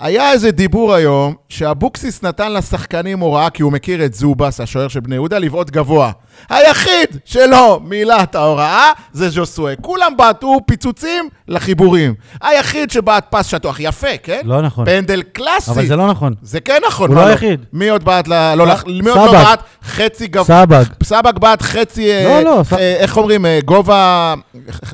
[0.00, 5.00] היה איזה דיבור היום, שאבוקסיס נתן לשחקנים הוראה, כי הוא מכיר את זובס, השוער של
[5.00, 6.10] בני יהודה, לבעוט גבוה.
[6.50, 9.74] היחיד שלא מילא את ההוראה זה ז'וסואה.
[9.80, 12.14] כולם בעטו פיצוצים לחיבורים.
[12.42, 13.76] היחיד שבעט פס שטוח.
[13.80, 14.40] יפה, כן?
[14.44, 14.84] לא נכון.
[14.84, 15.70] פנדל קלאסי.
[15.70, 16.34] אבל זה לא נכון.
[16.42, 17.08] זה כן נכון.
[17.08, 17.64] הוא מה לא היחיד.
[17.72, 18.54] מי עוד בעט ל...
[18.54, 19.32] לא, מי עוד לא.
[19.32, 20.44] בעט חצי גבוה?
[20.44, 20.84] סבג.
[21.02, 22.12] סבג בעט חצי...
[22.12, 23.46] אה, לא, לא, אה, איך אומרים?
[23.46, 24.34] אה, גובה...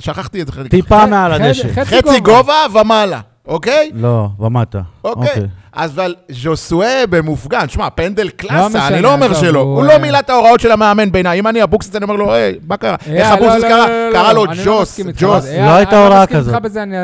[0.01, 0.69] שכחתי את זה.
[0.69, 1.85] טיפה מעל הדשא.
[1.85, 3.91] חצי גובה ומעלה, אוקיי?
[3.95, 4.81] לא, ומטה.
[5.05, 5.47] אוקיי.
[5.73, 9.61] אז אבל ז'וסואה במופגן, שמע, פנדל קלאסה, משנה, אני לא אומר שלא.
[9.61, 11.39] הוא, הוא אה, לא מילא את ההוראות של המאמן בעיניי.
[11.39, 12.97] אם אני אבוקסיס, אני אומר לו, היי, מה קרה?
[13.07, 13.87] אייל, איך אבוקסיס לא, קרא?
[13.87, 15.01] לא, לא, קרא לא, לו אני לא ג'וס.
[15.01, 15.45] ג'וס.
[15.47, 16.63] לא הייתה אני הוראה מסכים איתך כזאת.
[16.63, 16.97] בזה, אני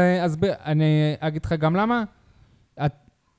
[0.66, 2.02] אני אגיד לך גם למה.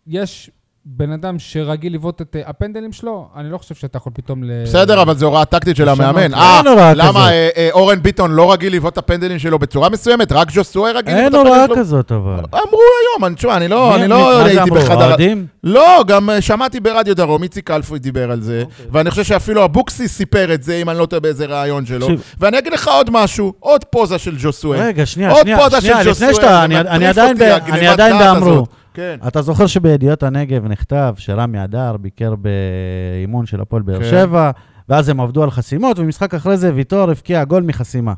[0.08, 0.51] יש
[0.86, 4.52] בן אדם שרגיל לבעוט את אה, הפנדלים שלו, אני לא חושב שאתה יכול פתאום ל...
[4.64, 5.90] בסדר, אבל זו הוראה טקטית של.
[5.90, 6.22] המאמן.
[6.22, 6.94] אין אה, הוראה.
[6.94, 10.32] למה אה, אה, אורן ביטון לא רגיל לבעוט את הפנדלים שלו בצורה מסוימת?
[10.32, 11.76] רק ז'וסואה רגיל לבעוט אין את הפנדלים הוראה שלו?
[11.76, 12.34] כזאת, אבל.
[12.54, 12.80] אמרו
[13.22, 14.70] היום, תשמע, אני לא לא הייתי?
[14.72, 15.16] בחדר...
[15.64, 18.86] לא, גם שמעתי ברדיו דרום, איציק אלפוי דיבר על זה, אוקיי.
[18.92, 22.08] ואני חושב שאפילו אבוקסיס סיפר את זה, אם אני לא טועה באיזה ראיון שלו.
[22.40, 24.80] ואני אגיד לך עוד משהו, עוד פוזה של ג'וסואה.
[24.80, 25.48] רגע, שנייה, עוד
[25.80, 28.66] שנייה, לפני שאתה, אני- עדיין באמרו.
[28.94, 29.20] כן.
[29.28, 34.10] אתה זוכר שבידיעות הנגב נכתב שרמי אדר ביקר באימון של הפועל באר כן.
[34.10, 34.52] שבע,
[34.89, 38.14] ואז הם עבדו על חסימות, ומשחק אחרי זה ויטור הבקיע גול מחסימה.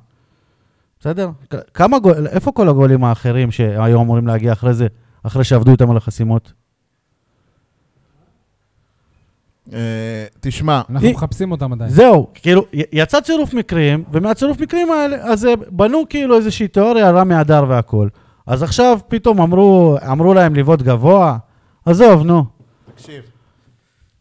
[0.99, 1.30] בסדר?
[1.73, 4.88] כמה גול, איפה כל הגולים האחרים שהיו אמורים להגיע אחרי זה,
[5.23, 6.53] אחרי שעבדו איתם על החסימות?
[9.73, 11.89] אה, תשמע, אנחנו מחפשים אותם עדיין.
[11.89, 17.17] זהו, כאילו, יצא צירוף מקרים, ומהצירוף מקרים האלה, אז אה, בנו כאילו איזושהי תיאוריה על
[17.17, 18.07] רמי אדר והכל.
[18.47, 21.37] אז עכשיו פתאום אמרו, אמרו להם לבעוט גבוה,
[21.85, 22.45] עזוב, נו.
[22.95, 23.21] תקשיב.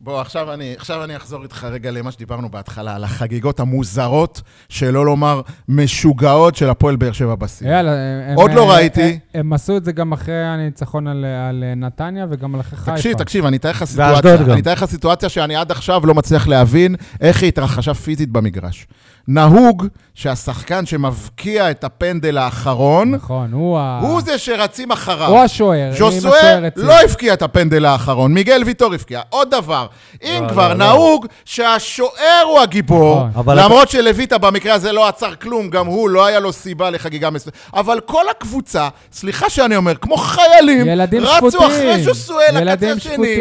[0.01, 5.07] בוא, עכשיו אני, עכשיו אני אחזור איתך רגע למה שדיברנו בהתחלה, על החגיגות המוזרות, שלא
[5.07, 7.71] לומר משוגעות של הפועל באר שבע בסיום.
[7.71, 7.95] אייל, הם-
[8.31, 9.03] הם- עוד לא הם- ראיתי.
[9.03, 12.93] הם- הם עשו את זה גם אחרי הניצחון על- על נתניה וגם על אחרי חיפה.
[12.97, 14.51] תקשיב, תקשיב, אני אתאר לך ואשדוד סיטואציה, גם.
[14.53, 18.87] אני אתאר לך סיטואציה שאני עד עכשיו לא מצליח להבין איך היא התרחשה פיזית במגרש.
[19.29, 23.99] נהוג שהשחקן שמבקיע את הפנדל האחרון, נכון, הוא ה...
[24.03, 25.29] הוא זה שרצים אחריו.
[25.29, 25.91] הוא השוער.
[25.99, 29.21] ז'וסואה אצל- לא הבקיע את הפנדל האחרון, מיגל ויטור הבקיע.
[29.31, 29.87] עוד דבר,
[30.23, 30.87] אם לא, כבר לא, לא.
[30.87, 33.31] נהוג שהשוער הוא הגיבור, נכון.
[33.35, 37.31] אבל למרות שלויטה במקרה הזה לא עצר כלום, גם הוא, לא היה לו סיבה לחגיגה
[37.31, 37.57] מסוימת.
[37.75, 40.87] אבל כל הקבוצה, סליחה שאני אומר, כמו חיילים,
[41.23, 41.61] רצו שפוטים.
[41.67, 43.37] אחרי ז'וסואה לקצה השני,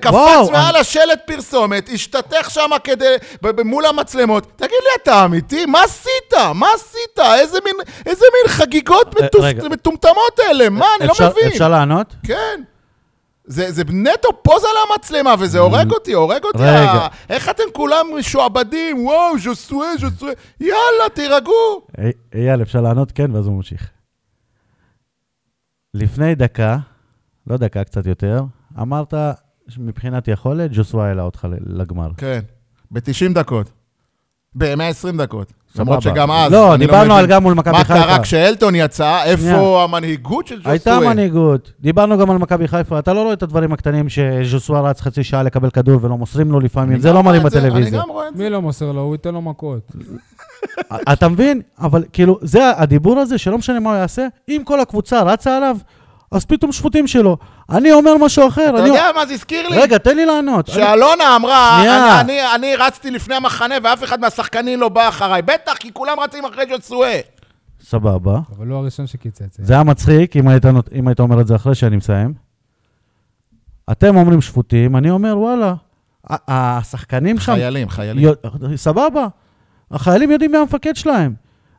[0.00, 0.14] קפץ
[0.52, 3.14] מעל השלט פרסומת, השתתך שם כדי,
[3.64, 4.46] מול המצלמות.
[4.56, 5.66] תגיד לי, אתה אמיתי?
[5.66, 6.32] מה עשית?
[6.54, 7.18] מה עשית?
[7.40, 7.74] איזה מין,
[8.06, 9.68] איזה מין חגיגות אה, מטופ-.
[9.70, 10.68] מטומטמות אלה?
[10.70, 10.86] מה?
[11.00, 11.46] אני לא אפשר- מבין.
[11.48, 12.14] אפשר לענות?
[12.26, 12.62] כן.
[13.44, 16.58] זה, זה נטו פוז על המצלמה, וזה הורג אותי, הורג אותי.
[16.58, 16.70] רגע.
[16.92, 19.04] ה- איך אתם כולם משועבדים?
[19.06, 20.32] וואו, ז'וסואה, ז'וסואה.
[20.60, 21.86] יאללה, תירגעו.
[21.98, 23.12] אי- אייל, אפשר לענות?
[23.12, 23.90] כן, ואז הוא ממשיך.
[25.94, 26.76] לפני דקה,
[27.46, 28.42] לא דקה, קצת יותר,
[28.80, 29.14] אמרת
[29.68, 32.10] שמבחינת יכולת, ג'וסווה העלה אותך לגמר.
[32.16, 32.40] כן,
[32.90, 33.70] ב-90 דקות.
[34.54, 35.52] ב-120 דקות.
[35.78, 36.02] למרות.
[36.02, 37.14] שגם אז, לא, אני דיברנו.
[37.14, 37.94] על גם מול מכבי מה חיפה.
[37.94, 39.22] קרה כשאלטון יצא?
[39.24, 39.84] איפה.
[39.84, 40.72] המנהיגות של ז'וסואה?
[40.72, 41.72] הייתה מנהיגות.
[41.80, 42.98] דיברנו גם על מכבי חיפה.
[42.98, 46.60] אתה לא רואה את הדברים הקטנים שז'וסווה רץ חצי שעה לקבל כדור ולא מוסרים לו
[46.60, 47.00] לפעמים.
[47.00, 47.98] זה לא מראים בטלוויזיה.
[48.00, 48.42] אני גם רואה את זה.
[48.42, 49.00] מי לא מוסר לו?
[49.00, 49.92] הוא ייתן לו מכות.
[51.12, 51.60] אתה מבין?
[51.80, 55.76] אבל כאילו, זה הדיבור הזה, שלא משנה מה הוא יעשה, אם כל הקבוצה רצה עליו,
[56.32, 57.36] אז פתאום שפוטים שלו.
[57.70, 58.70] אני אומר משהו אחר.
[58.74, 58.88] אתה אני...
[58.88, 59.78] יודע מה זה הזכיר לי?
[59.78, 60.68] רגע, תן לי לענות.
[60.68, 62.20] אני- שאלונה אמרה, שנייה.
[62.20, 65.42] אני, אני, אני רצתי לפני המחנה ואף אחד מהשחקנים לא בא אחריי.
[65.42, 67.20] בטח, כי כולם רצים אחרי ז'וסואה.
[67.82, 68.38] סבבה.
[68.56, 69.56] אבל הוא הראשון שקיצץ.
[69.58, 70.62] זה היה מצחיק אם היית,
[70.94, 72.34] אם היית אומר את זה אחרי שאני מסיים.
[73.90, 75.74] אתם אומרים שפוטים, אני אומר, וואלה,
[76.48, 77.52] השחקנים שם...
[77.54, 78.24] חיילים, חיילים.
[78.24, 78.32] יו-
[78.76, 79.26] סבבה.
[79.90, 81.34] החיילים יודעים מי המפקד שלהם.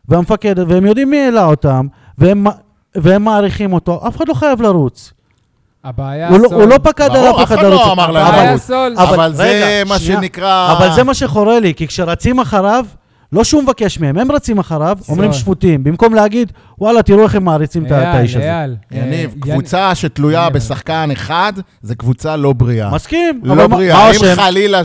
[0.08, 1.88] והמפקד, והם יודעים מי העלה אותם,
[2.18, 2.46] והם,
[2.96, 4.02] והם מעריכים אותו.
[4.08, 5.14] אף אחד לא חייב לרוץ.
[5.84, 6.62] הבעיה הוא לא, הסול.
[6.62, 7.88] הוא לא פקד על ברור, אף אף אחד לא לרוץ.
[7.92, 8.54] אמר להם הבעיה.
[8.54, 8.94] הסול.
[8.98, 10.20] אבל- אבל זה רגע, מה שנייה.
[10.22, 10.78] שנקרא...
[10.78, 12.86] אבל זה מה שחורה לי, כי כשרצים אחריו,
[13.34, 15.40] לא שהוא מבקש מהם, הם רצים אחריו, אומרים סול.
[15.42, 15.84] שפוטים.
[15.84, 18.44] במקום להגיד, וואלה, תראו איך הם מעריצים את האיש הזה.
[18.44, 20.50] אייל, יניב, אה, קבוצה שתלויה.
[20.50, 22.92] בשחקן אחד, זה קבוצה לא בריאה.
[22.96, 24.10] מסכים, לא אבל מה- בריאה.
[24.12, 24.36] אם?
[24.36, 24.82] חלילה?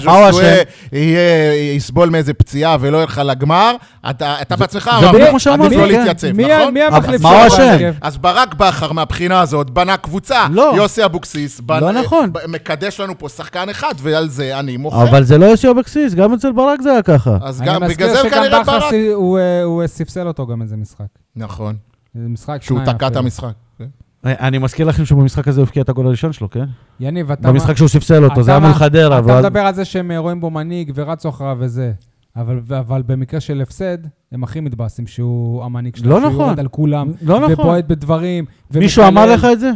[0.92, 3.72] יהיה- יסבול מאיזה פציעה ולא ילך לגמר,
[4.10, 5.92] אתה אתה בעצמך זה אמרת, בדיוק מה שאמרתי, עדיף לא כן.
[5.98, 6.74] להתייצב, מי- נכון?
[6.74, 7.90] מי המחליף מה הוא שלו אשם?
[8.00, 10.46] אז ברק בכר מהבחינה הזאת בנה קבוצה.
[10.50, 10.72] לא.
[10.76, 12.30] יוסי אבוקסיס לא נכון.
[12.48, 15.02] מקדש לנו פה שחקן אחד, ועל זה אני מוחה.
[15.02, 17.36] אבל זה לא יוסי אבקסיס, גם אצל ברק זה היה ככה.
[17.42, 18.92] אז גם, בגלל זה כנראה בכר ברק.
[19.14, 21.06] הוא, אה, הוא ספסל אותו גם איזה משחק.
[21.36, 21.76] נכון,
[22.16, 23.16] איזה משחק שהוא תקע את.
[23.16, 23.52] המשחק.
[23.78, 23.84] כן.
[24.24, 26.64] אני מזכיר לכם שבמשחק הזה הוא הבקיע את הגול הראשון שלו, כן?
[27.00, 27.48] יניב, אתה...
[27.52, 29.18] במשחק שהוא ספסל אותו, זה היה אתה מול חדרה.
[29.18, 31.92] אתה ואז- מדבר על זה שהם אה, רואים בו מנהיג ורצו אחריו וזה.
[32.36, 33.98] אבל, אבל במקרה של הפסד,
[34.32, 36.10] הם הכי מתבאסים שהוא המנהיג שלו.
[36.10, 36.44] לא שהוא נכון.
[36.46, 37.52] יורד על כולם, לא נכון.
[37.52, 38.44] ובועט בדברים.
[38.74, 39.18] מישהו ומקלל.
[39.18, 39.70] אמר לך את זה?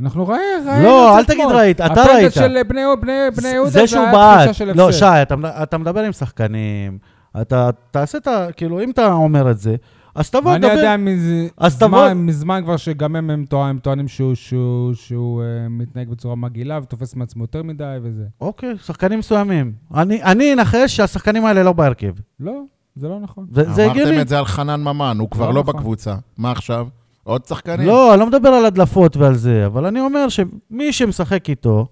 [0.00, 1.46] אנחנו ראינו, ראינו לא, את אל זה תגיד.
[1.50, 2.32] ראית, אתה הפנדל ראית.
[2.32, 4.54] של בני, בני, בני יהודה זה שהוא בעט.
[4.54, 4.98] של לא, הפסד.
[4.98, 6.98] שי, אתה, אתה מדבר עם שחקנים,
[7.40, 8.46] אתה תעשה את ה...
[8.56, 9.76] כאילו, אם אתה אומר את זה,
[10.14, 10.72] אז תבוא, אני תדבר.
[10.78, 14.94] יודע מז- אז תבוא- זמן, מזמן כבר שגם הם, הם טוענים, הם טוענים שהוא, שהוא,
[14.94, 18.24] שהוא uh, מתנהג בצורה מגעילה ותופס מעצמו יותר מדי וזה.
[18.40, 19.72] אוקיי, שחקנים מסוימים.
[19.94, 22.12] אני אני אנחש שהשחקנים האלה לא בהרכב.
[22.40, 22.52] לא,
[22.96, 23.46] זה לא נכון.
[23.52, 24.10] זה זה הגיוני.
[24.10, 25.74] אמרתם את זה על חנן ממן, הוא כבר לא לא נכון.
[25.76, 26.14] בקבוצה.
[26.38, 26.86] מה עכשיו?
[27.24, 27.86] עוד שחקנים?
[27.86, 31.86] לא, אני לא מדבר על הדלפות ועל זה, אבל אני אומר שמי שמשחק איתו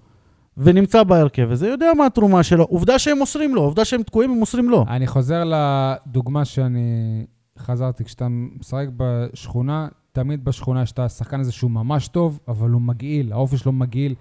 [0.57, 2.65] ונמצא בהרכב הזה יודע מה התרומה שלו.
[2.65, 4.85] עובדה שהם מוסרים לו, עובדה שהם תקועים, הם מוסרים לו.
[4.89, 7.25] אני חוזר לדוגמה שאני
[7.59, 8.27] חזרתי, כשאתה
[8.61, 13.57] משחק בשכונה, תמיד בשכונה יש את השחקן הזה שהוא ממש טוב, אבל הוא מגעיל, האופי
[13.57, 14.15] שלו מגעיל.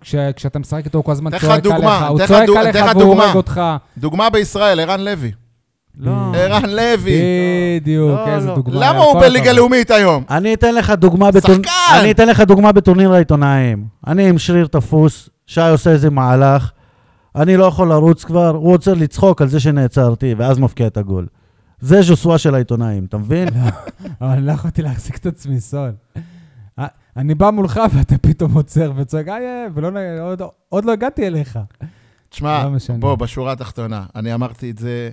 [0.00, 3.24] כש, כשאתה משחק איתו, הוא כל הזמן צועק דוגמה, עליך, הוא צועק עליך והוא דוגמה.
[3.24, 3.60] הורג אותך.
[3.98, 5.32] דוגמה בישראל, ערן לוי.
[5.98, 6.12] לא.
[6.34, 7.20] ערן לוי.
[7.80, 8.54] בדיוק, לא, איזה לא.
[8.54, 8.74] דוגמה.
[8.80, 9.52] למה הוא בליגה.
[9.52, 10.24] לאומית היום?
[10.30, 11.62] אני אתן לך דוגמה בטורניר...
[11.62, 12.00] שחקן!
[12.00, 13.84] אני אתן לך דוגמה בטורניר העיתונאים.
[14.06, 16.70] אני עם שריר תפוס, שי עושה איזה מהלך,
[17.36, 21.26] אני לא יכול לרוץ כבר, הוא רוצה לצחוק על זה שנעצרתי, ואז מפקיע את הגול.
[21.80, 23.48] זה ז'וסווה של העיתונאים, אתה מבין?
[24.20, 25.92] אבל אני לא יכולתי להחזיק את עצמי, סול.
[26.78, 26.86] אה,
[27.16, 30.18] אני בא מולך ואתה פתאום עוצר וצועק, איי, איי, ולא, נ-
[30.68, 31.58] עוד, לא הגעתי אליך.
[32.28, 32.68] תשמע, לא.
[33.00, 35.10] בוא, בשורה התחתונה, אני אמרתי את זה...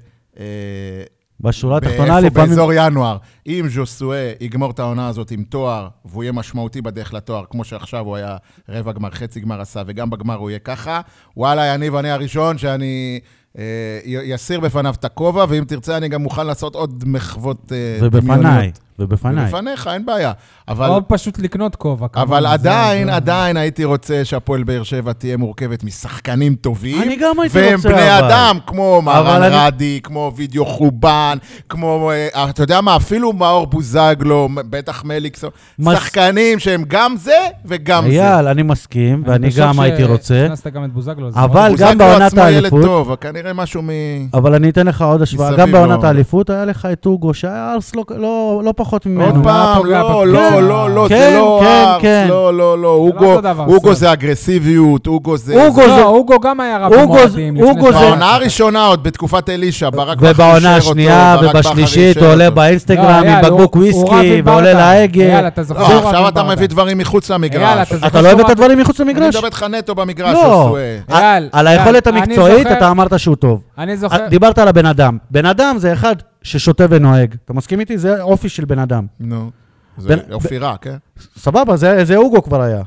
[1.45, 2.19] אה, בשורה התחתונה?
[2.19, 2.49] לפעמים...
[2.49, 3.17] באזור ינואר.
[3.47, 8.05] אם ז'וסואה יגמור את העונה הזאת עם תואר, והוא יהיה משמעותי בדרך לתואר, כמו שעכשיו
[8.05, 8.37] הוא היה
[8.69, 11.01] רבע גמר, חצי גמר עשה, וגם בגמר הוא יהיה ככה,
[11.37, 13.19] וואלה, יניב, אני הראשון שאני
[13.57, 13.63] אה,
[14.05, 18.21] י- יסיר בפניו את הכובע, ואם תרצה, אני גם מוכן לעשות עוד מחוות אה, ובפניי,
[18.21, 18.45] דמיוניות.
[18.45, 18.71] ובפניי.
[18.99, 19.53] ובפניך,
[19.93, 20.31] אין בעיה.
[20.67, 20.87] אבל...
[20.89, 22.07] או פשוט לקנות כובע.
[22.15, 27.01] אבל עדיין, זה- עדיין הייתי רוצה שהפועל באר שבע תהיה מורכבת משחקנים טובים.
[27.01, 28.25] אני גם הייתי והם רוצה, בני אבל.
[28.25, 31.37] אדם, כמו אבל אני- רדי, כמו וידאו חובן,
[31.69, 35.49] כמו, אה, אתה יודע מה, אפילו מאור בוזגלו, בטח מליקסון.
[35.79, 37.31] מס- שחקנים שהם גם זה
[37.65, 38.09] וגם זה.
[38.33, 41.29] אייל, אני מסכים, אני ואני גם הייתי רוצה, שהכנסת גם את בוזגלו.
[41.35, 43.89] אבל מאוד- גם בוזגלו בעונת עצמו ילד האליפות- טוב, כנראה משהו מ...
[44.33, 45.55] אבל אני אתן לך עוד השוואה.
[45.55, 49.25] גם בעונת לא- האליפות היה לך את אוגו, שהיה ארס לא- לא לא פחות ממנו.
[49.25, 50.25] עוד הוא היה פעם, פוגע לא, בקבוצה.
[50.25, 52.25] לא, לא, לא, זה כן, לא כן, ארס, כן.
[52.29, 53.93] לא, לא, לא, אוגו, אוגו.
[53.93, 55.65] זה אגרסיביות, אוגו זה...
[55.65, 56.91] אוגו זה- לא, אוגו גם היה רב.
[56.93, 61.55] לפני אוגו זה- בעונה הראשונה, עוד בתקופת אלישע, ברק בכר אישר ובעונה אותו, השנייה ברק
[61.55, 62.49] בכר ובשלישית הוא עולה.
[62.49, 64.73] באינסטגרם לא, עם בקבוק הוא- הוא רב וויסקי ועולה.
[64.73, 65.41] להגה.
[65.41, 66.43] לא, רב עכשיו אתה.
[66.43, 67.93] מביא דברים מחוץ למגרש.
[68.07, 69.35] אתה לא הבאת דברים מחוץ אני למגרש?
[69.35, 70.65] מדבר איתך נטו במגרש, לא.
[70.67, 70.81] עשוי.
[71.17, 73.61] אייל, על היכולת אני המקצועית אתה אמרת שהוא טוב.
[73.77, 74.27] אני זוכר...
[74.29, 75.17] דיברת על הבן אדם.
[75.31, 77.35] בן אדם זה אחד ששותה ונוהג.
[77.45, 77.97] אתה מסכים איתי?
[77.97, 79.05] זה אופי של בן אדם.
[79.19, 79.51] נו.
[79.97, 80.95] זה בין- אופירה, כן?
[81.35, 82.83] סבבה, זה זה אוגו כבר היה.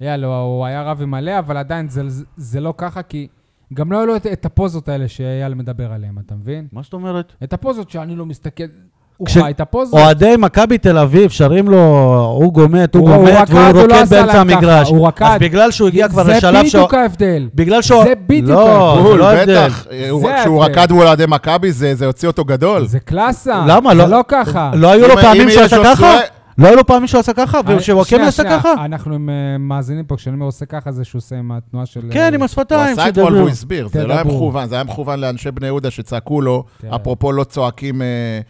[0.00, 2.02] יאללה, הוא היה רב עם מלא, אבל עדיין זה,
[2.36, 3.28] זה לא ככה, כי
[3.74, 6.66] גם לא היו לו את, את הפוזות האלה שאייל מדבר עליהן, אתה מבין?
[6.72, 7.32] מה זאת אומרת?
[7.44, 8.64] את הפוזות שאני לא מסתכל,
[9.16, 10.00] הוא כש- חי את הפוזות.
[10.00, 13.92] אוהדי מכבי תל אביב שרים לו, הוא- אוגו הוא מת, רקד, והוא הוא לא רוקד
[13.94, 14.88] עשה באמצע המגרש.
[14.90, 15.24] הוא רקד.
[15.24, 16.80] אז בגלל שהוא הגיע כבר לשלב זה שהוא...
[16.84, 17.48] בדיוק ההבדל.
[17.54, 18.04] בגלל שהוא...
[18.04, 19.10] זה בדיוק לא, ההבדל.
[19.12, 19.64] זה לא ההבדל.
[19.66, 19.86] בטח.
[20.10, 20.64] הוא- זה כשהוא.
[20.64, 22.86] רקד מול אוהדי מכבי, זה זה הוציא אותו גדול.
[22.86, 23.64] זה קלאסה.
[23.66, 23.90] למה?
[23.90, 24.70] זה לא- לא ככה.
[24.74, 26.18] לא היו לו פעמים שהוא עשה ככה?
[26.58, 27.62] לא היו לו פעמים שהוא עשה ככה?
[28.04, 28.72] שנייה, עשה ככה?
[28.84, 29.18] אנחנו אה,
[29.58, 32.00] מאזינים פה, כשאני אומר עושה ככה, זה שהוא עושה עם התנועה של...
[32.10, 33.36] כן, עם הוא השפתיים, עשה אתמול.
[33.36, 34.24] והוא הסביר, זה לא היה.
[34.24, 36.64] מכוון, זה היה מכוון לאנשי בני יהודה שצעקו לו.
[36.94, 38.40] אפרופו לא צועקים אה, אה,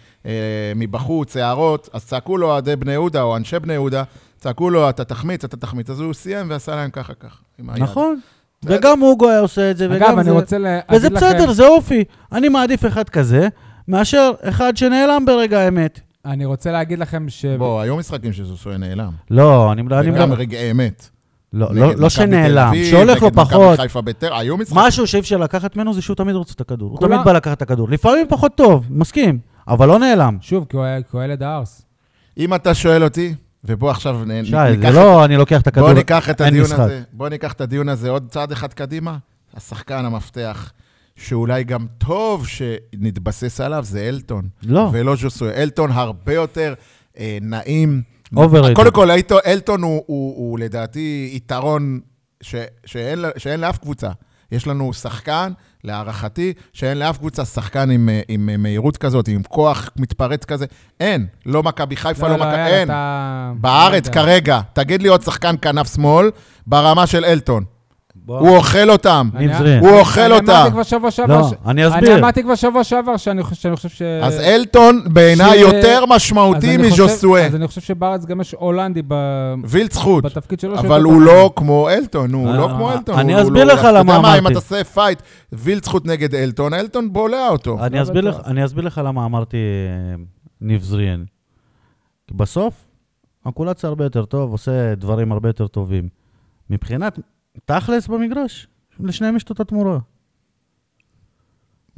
[0.77, 4.03] מבחוץ, הערות, אז צעקו לו אוהדי בני יהודה או אנשי בני יהודה,
[4.37, 5.91] צעקו לו, אתה תחמיץ, אתה תחמיץ.
[5.91, 7.39] אז הוא סיים ועשה להם ככה ככה.
[7.59, 7.83] עם היד.
[7.83, 8.19] נכון.
[8.65, 10.31] וגם אוגו היה עושה את זה, וגם אגב, אני זה.
[10.31, 10.97] רוצה להגיד לכם...
[10.97, 12.05] וזה בסדר, זה אופי.
[12.33, 13.49] אני מעדיף אחד כזה,
[13.89, 16.01] מאשר אחד שנעלם ברגע האמת.
[16.25, 17.45] אני רוצה להגיד לכם ש...
[17.45, 19.11] בוא, היו משחקים שזוסוי נעלם.
[19.31, 20.41] לא, אני אני וגם מדבר...
[20.41, 21.09] רגעי אמת.
[21.53, 23.79] לא, נגד לא- לא תל שנעלם, שהולך לו פחות.
[23.79, 24.79] חיפה בטר, היו משחקים.
[24.83, 26.91] משהו שאי אפשר לקחת ממנו זה שהוא תמיד רוצה את הכדור.
[26.91, 27.89] הוא תמיד בא לקחת את הכדור.
[27.89, 29.39] לפעמים פחות טוב, מסכים,
[29.69, 30.39] אבל לא נעלם.
[30.41, 31.83] שוב, כי הוא היה- כי הוא ילד הארס.
[32.39, 33.35] אם אתה שואל אותי,
[33.65, 36.41] ובוא עכשיו נ- שי, ניקח זה את- לא אני לוקח את הכדור, בוא ניקח את
[36.41, 36.79] אין הדיון משחק.
[36.81, 39.17] הזה, בוא ניקח את הדיון הזה עוד צעד אחד קדימה.
[39.57, 40.73] השחקן המפתח,
[41.17, 44.49] שאולי גם טוב שנתבסס עליו, זה אלטון.
[44.63, 44.89] לא.
[44.93, 45.51] ולא ז'וסוי.
[45.55, 46.75] אלטון הרבה יותר
[47.19, 48.03] אה, נעים.
[48.35, 48.75] Overrated.
[48.75, 52.01] קודם כל, אלטון, אלטון הוא, הוא, הוא לדעתי יתרון
[52.41, 52.55] ש,
[52.85, 54.11] שאין, שאין לאף קבוצה.
[54.53, 55.53] יש לנו שחקן,
[55.85, 60.67] להערכתי, שאין לאף קבוצה שחקן עם, אה, עם אה, מהירות כזאת, עם כוח מתפרץ כזה.
[61.01, 61.27] אין.
[61.47, 62.47] לא מכבי חיפה, לא, מכבי...
[62.51, 62.89] יאללה, אין.
[62.89, 64.13] אתה- בארץ לא.
[64.13, 66.31] כרגע, תגיד לי עוד שחקן כנף שמאל
[66.67, 67.65] ברמה של אלטון.
[68.27, 68.39] בוא.
[68.39, 69.29] הוא אוכל אותם.
[69.35, 69.79] אני-.
[69.81, 70.53] הוא אוכל אני אותם.
[70.53, 71.41] אמרתי כבר שבוע שעבר...
[71.41, 72.19] לא, אני אני אסביר.
[72.19, 74.03] אמרתי כבר שבוע שעבר שאני חושב- ש...
[74.03, 77.47] אז אלטון בעיניי יותר משמעותי אני מז'וסואה.
[77.47, 79.03] אז אני חושב שבארץ גם יש הולנדי.
[80.23, 80.79] בתפקיד שלו.
[80.79, 81.23] אבל הוא.
[81.23, 83.19] לא כמו אלטון, הוא אה, לא כמו אלטון.
[83.19, 84.53] אני אסביר לא- לך אתה למה יודע מה, אם אמרתי.
[84.53, 87.79] אתה עושה פייט, וילד זכות נגד אלטון, אלטון בולע אותו.
[87.85, 88.47] אני לא אסביר לך, בטוח.
[88.49, 90.23] אני אסביר לך למה אמרתי אה,
[90.61, 91.25] ניב זריאן.
[92.29, 92.75] כי בסוף,
[93.47, 96.09] הקולציה הרבה יותר טוב, עושה דברים הרבה יותר טובים.
[96.71, 97.19] מבחינת
[97.65, 98.67] תכלס במגרש,
[99.01, 99.99] לשניהם יש את אותה תמורה.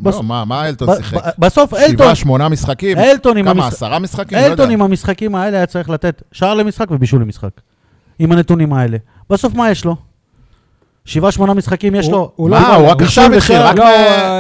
[0.00, 1.16] בס- לא, מה, מה אלטון ב- שיחק?
[1.26, 2.98] ב- בסוף אלטון, שבעה, שמונה משחקים?
[2.98, 4.38] אלטון עם כמה, המשחק- עשרה משחקים?
[4.38, 4.72] לא אלטון יודע.
[4.74, 7.60] עם המשחקים האלה היה צריך לתת שער למשחק ובישול למשחק.
[8.18, 8.96] עם הנתונים האלה.
[9.30, 9.96] בסוף מה יש לו?
[11.04, 12.32] שבעה, שמונה משחקים יש הוא- לו.
[12.36, 12.90] הוא מה, לא הוא גולר.
[12.90, 13.68] רק עכשיו בישול התחיל, ושער.
[13.68, 13.84] רק לא,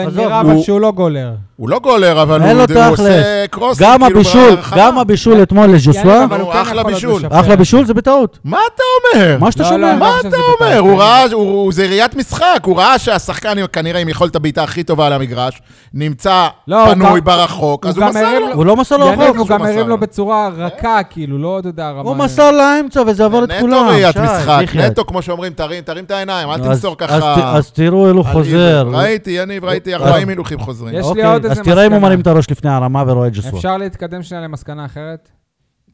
[0.02, 1.34] הוא נראה הוא- אבל שהוא לא גולר.
[1.56, 2.88] הוא לא גולר, אבל הוא הוא תכלס.
[3.00, 4.56] עושה קרוסים, גם כאילו, הבישול.
[4.76, 7.22] גם הבישול אתמול לג'וסווה, אבל הוא הוא כן אחלה עוד בישול.
[7.30, 8.38] אחלה בישול זה בטעות.
[8.44, 8.82] מה אתה
[9.18, 9.36] אומר?
[9.40, 9.92] מה שאתה לא, שומע.
[9.92, 10.28] לא, מה אתה
[10.60, 10.78] אומר?
[10.78, 14.82] הוא ראה, הוא- הוא- זה ראיית משחק, הוא ראה שהשחקן כנראה עם יכולת הבעיטה הכי
[14.82, 15.60] טובה על המגרש,
[15.94, 18.52] נמצא לא, הוא פנוי גם- ברחוק, אז הוא הוא גם מסר לו.
[18.54, 19.36] הוא לא מסר לו רחוק.
[19.36, 19.98] הוא גם הרים לו.
[19.98, 22.00] בצורה רכה, כאילו, לא, אתה יודע, רמה...
[22.02, 23.74] הוא מסר לאמצע וזה עבר את כולם.
[23.74, 24.64] נטו ראיית משחק.
[24.76, 27.56] נטו, כמו שאומרים, תרים את העיניים, אל אז- תמסור אז ככה.
[27.56, 28.88] אז תראו אילו חוזר.
[28.92, 30.94] ראיתי, יניב, ראיתי אז- 40 הילוכים חוזרים.
[30.94, 32.00] יש לי אוקיי, עוד איזה אז תראה אם הוא.
[32.00, 33.56] מרים את הראש לפני הרמה ורואה את ג'וסווה.
[33.58, 35.30] אפשר להתקדם שנייה למסקנה אחרת?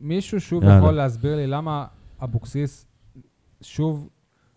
[0.01, 0.79] מישהו שוב יאללה.
[0.79, 1.85] יכול להסביר לי למה
[2.23, 2.87] אבוקסיס
[3.63, 4.09] שוב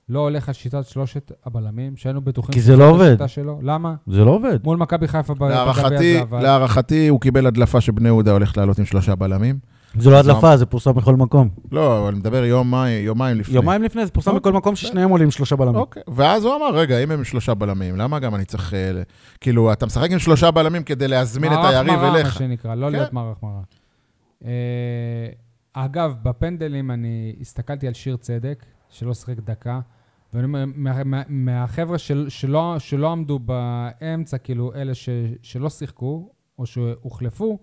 [0.09, 3.27] לא הולך על שיטת שלושת הבלמים, שהיינו בטוחים כי זה לא עובד.
[3.27, 3.59] שלו?
[3.61, 3.95] למה?
[4.07, 4.59] זה לא עובד.
[4.63, 6.43] מול מכבי חיפה ב- בגביע להערכתי, הזה, אבל...
[6.43, 9.59] להערכתי, הוא קיבל הדלפה שבני יהודה הולך לעלות עם שלושה בלמים.
[9.97, 11.49] זה לא הדלפה, זה פורסם בכל מקום.
[11.71, 13.55] לא, אבל אני מדבר יומיים יומיים לפני.
[13.55, 14.39] יומיים לפני זה פורסם אוקיי.
[14.51, 15.75] בכל מקום ששניהם עולים שלושה בלמים.
[15.75, 18.73] אוקיי, ואז הוא אמר, רגע, אם הם שלושה בלמים, למה גם אני צריך...
[18.73, 19.01] אה,
[19.41, 22.33] כאילו, אתה משחק עם שלושה בלמים כדי להזמין את היריב מערך מראה, מה אליך.
[22.33, 22.91] שנקרא, לא כן.
[22.91, 23.61] להיות מערך מראה.
[24.45, 25.27] אה,
[25.73, 29.79] אגב, בפנדלים אני הסתכלתי על שיר צדק, שלא שיחק דקה,
[30.33, 35.09] ואני אומר, מה- מה- מהחבר'ה של, שלא, עמדו באמצע, כאילו, אלה ש,
[35.41, 36.29] שלא שיחקו,
[36.59, 37.59] או שהוחלפו,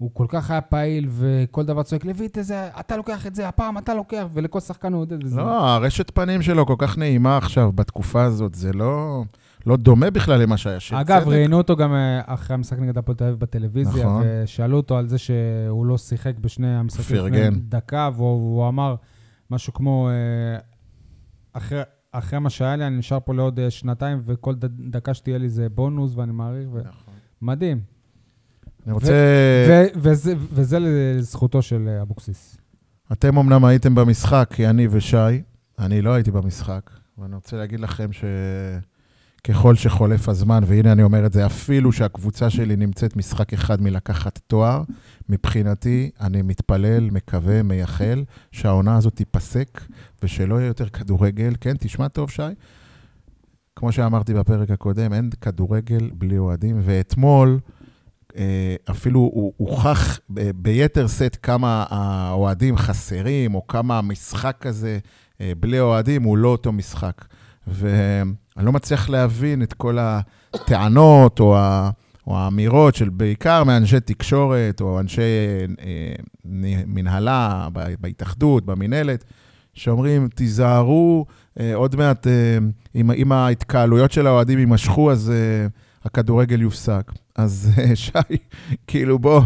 [0.00, 3.78] הוא כל כך היה פעיל, וכל דבר צועק, לויט, איזה, אתה לוקח את זה, הפעם
[3.78, 5.36] אתה לוקח, ולכל שחקן הוא עודד את זה.
[5.36, 9.22] לא, הרשת פנים שלו כל כך נעימה עכשיו, בתקופה הזאת, זה לא,
[9.66, 11.28] לא דומה בכלל למה שהיה שיר אגב, צדק.
[11.28, 14.22] ראיינו אותו גם אה, אחרי המשחק נגד הפועל תל אביב בטלוויזיה, נכון.
[14.26, 17.50] ושאלו אותו על זה שהוא לא שיחק בשני המשחקים לפני.
[17.50, 18.94] דקה, והוא אמר
[19.50, 20.58] משהו כמו, אה,
[21.52, 21.82] אחרי,
[22.12, 24.54] אחרי מה שהיה לי, אני נשאר פה לעוד אה, שנתיים, וכל
[24.90, 26.78] דקה שתהיה לי זה בונוס, ואני מעריך, ו...
[26.78, 27.14] נכון.
[27.42, 27.99] מדהים.
[28.86, 29.12] אני רוצה...
[29.96, 32.56] וזה, וזה לזכותו של אבוקסיס.
[33.12, 35.16] אתם אמנם הייתם במשחק, אני ושי,
[35.78, 38.10] אני לא הייתי במשחק, ואני רוצה להגיד לכם
[39.42, 44.40] שככל שחולף הזמן, והנה אני אומר את זה, אפילו שהקבוצה שלי נמצאת משחק אחד מלקחת
[44.46, 44.82] תואר,
[45.28, 49.80] מבחינתי, אני מתפלל, מקווה, מייחל, שהעונה הזאת תיפסק,
[50.22, 51.52] ושלא יהיה יותר כדורגל.
[51.60, 52.42] כן, תשמע טוב, שי.
[53.76, 57.58] כמו שאמרתי בפרק הקודם, אין כדורגל בלי אוהדים, ואתמול...
[58.36, 60.20] אה, אפילו הוכח
[60.54, 64.98] ביתר שאת כמה האוהדים חסרים, או כמה המשחק הזה
[65.40, 67.24] אה, בלי אוהדים הוא לא אותו משחק.
[67.66, 71.90] ואני לא מצליח להבין את כל הטענות או, ה,
[72.26, 75.22] או האמירות של בעיקר מאנשי תקשורת, או אנשי
[75.80, 76.14] אה,
[76.86, 77.68] מנהלה
[78.00, 79.24] בהתאחדות, במינהלת,
[79.74, 81.26] שאומרים, תיזהרו,
[81.74, 82.26] עוד מעט,
[82.94, 85.32] אם, ההתקהלויות של האוהדים יימשכו, אז
[86.04, 87.12] הכדורגל יופסק.
[87.36, 88.12] אז אה, שי,
[88.86, 89.40] כאילו בוא,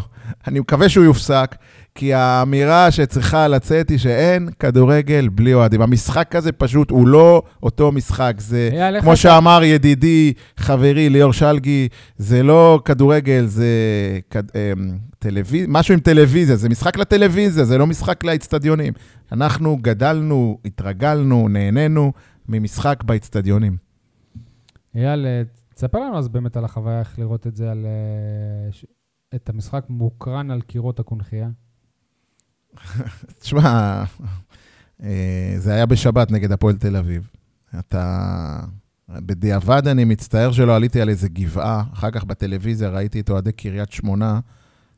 [0.47, 1.57] אני מקווה שהוא יופסק,
[1.95, 5.83] כי האמירה שצריכה לצאת היא שאין כדורגל בלי אוהדים.
[5.83, 11.89] המשחק הזה פשוט הוא לא אותו משחק, זה כמו אתה- שאמר ידידי, חברי ליאור שלגי,
[12.19, 13.67] זה לא כדורגל, זה
[14.31, 14.43] כד...
[14.55, 15.65] אמ, טלוויז...
[15.69, 18.93] משהו עם טלוויזיה, זה משחק לטלוויזיה, זה לא משחק לאצטדיונים.
[19.33, 22.13] אנחנו גדלנו, התרגלנו, נהנינו
[22.49, 23.77] ממשחק באצטדיונים.
[24.97, 25.43] אייל, אה,
[25.75, 27.87] תספר לנו אז באמת על החוויה, איך לראות את זה, על...
[27.87, 28.71] אה,
[29.35, 31.49] את המשחק מוקרן על קירות הקונכייה.
[33.41, 34.05] תשמע,
[35.03, 37.31] אה, זה היה בשבת נגד הפועל תל אביב.
[37.79, 38.61] אתה...
[39.09, 43.93] בדיעבד אני מצטער שלא עליתי על איזה גבעה, אחר כך בטלוויזיה ראיתי את אוהדי קריית
[43.93, 44.41] שמונה.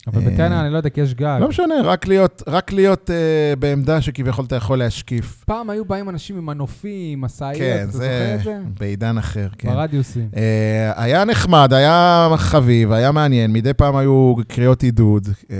[0.06, 1.38] אבל אה, בטרנר אני לא יודע, כי יש גג.
[1.40, 5.44] לא משנה, רק להיות, רק להיות uh, בעמדה שכביכול אתה יכול להשקיף.
[5.46, 8.58] פעם היו באים אנשים עם מנופים, משאיות, כן, אתה זה זוכר את זה?
[8.78, 9.68] בעידן אחר, כן.
[9.68, 10.28] ברדיוסים.
[10.36, 15.56] אה, היה נחמד, היה חביב, היה מעניין, מדי פעם היו קריאות עידוד, אה,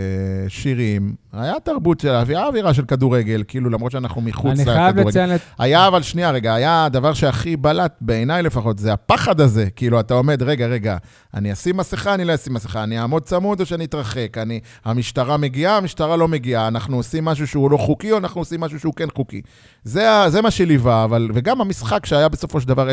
[0.49, 4.93] שירים, היה תרבות של, היה אווירה של כדורגל, כאילו, למרות שאנחנו מחוץ אני לכדורגל.
[4.93, 5.41] חייב לציין את...
[5.59, 9.71] היה, אבל שנייה, רגע, היה הדבר שהכי בלט, בעיניי לפחות, זה הפחד הזה.
[9.71, 10.97] כאילו, אתה עומד, רגע, רגע,
[11.35, 15.37] אני אשים מסכה, אני לא אשים מסכה, אני אעמוד צמוד או שאני אתרחק, אני, המשטרה
[15.37, 18.95] מגיעה, המשטרה לא מגיעה, אנחנו עושים משהו שהוא לא חוקי, או אנחנו עושים משהו שהוא
[18.95, 19.43] כן חוקי.
[19.85, 22.93] זה, זה מה שליווה, אבל, וגם המשחק שהיה בסופו של דבר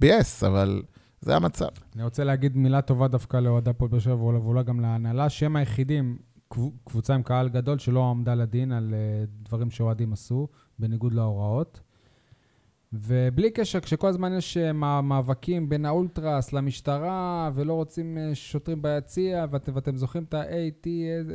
[0.00, 0.82] ביאס, אבל
[1.20, 1.68] זה המצב.
[1.94, 6.16] אני רוצה להגיד מילה טובה דווקא לאוהדי הפועל באר שבע ואולי גם להנהלה, שהם היחידים,
[6.84, 11.80] קבוצה עם קהל גדול, שלא עמדה לדין על אה, דברים שאוהדים עשו, בניגוד להוראות.
[12.92, 18.82] ובלי קשר, כשכל הזמן יש אה, מא- מאבקים בין האולטרס למשטרה, ולא רוצים אה, שוטרים
[18.82, 20.86] ביציע, ואת, ואתם זוכרים את ה-AT,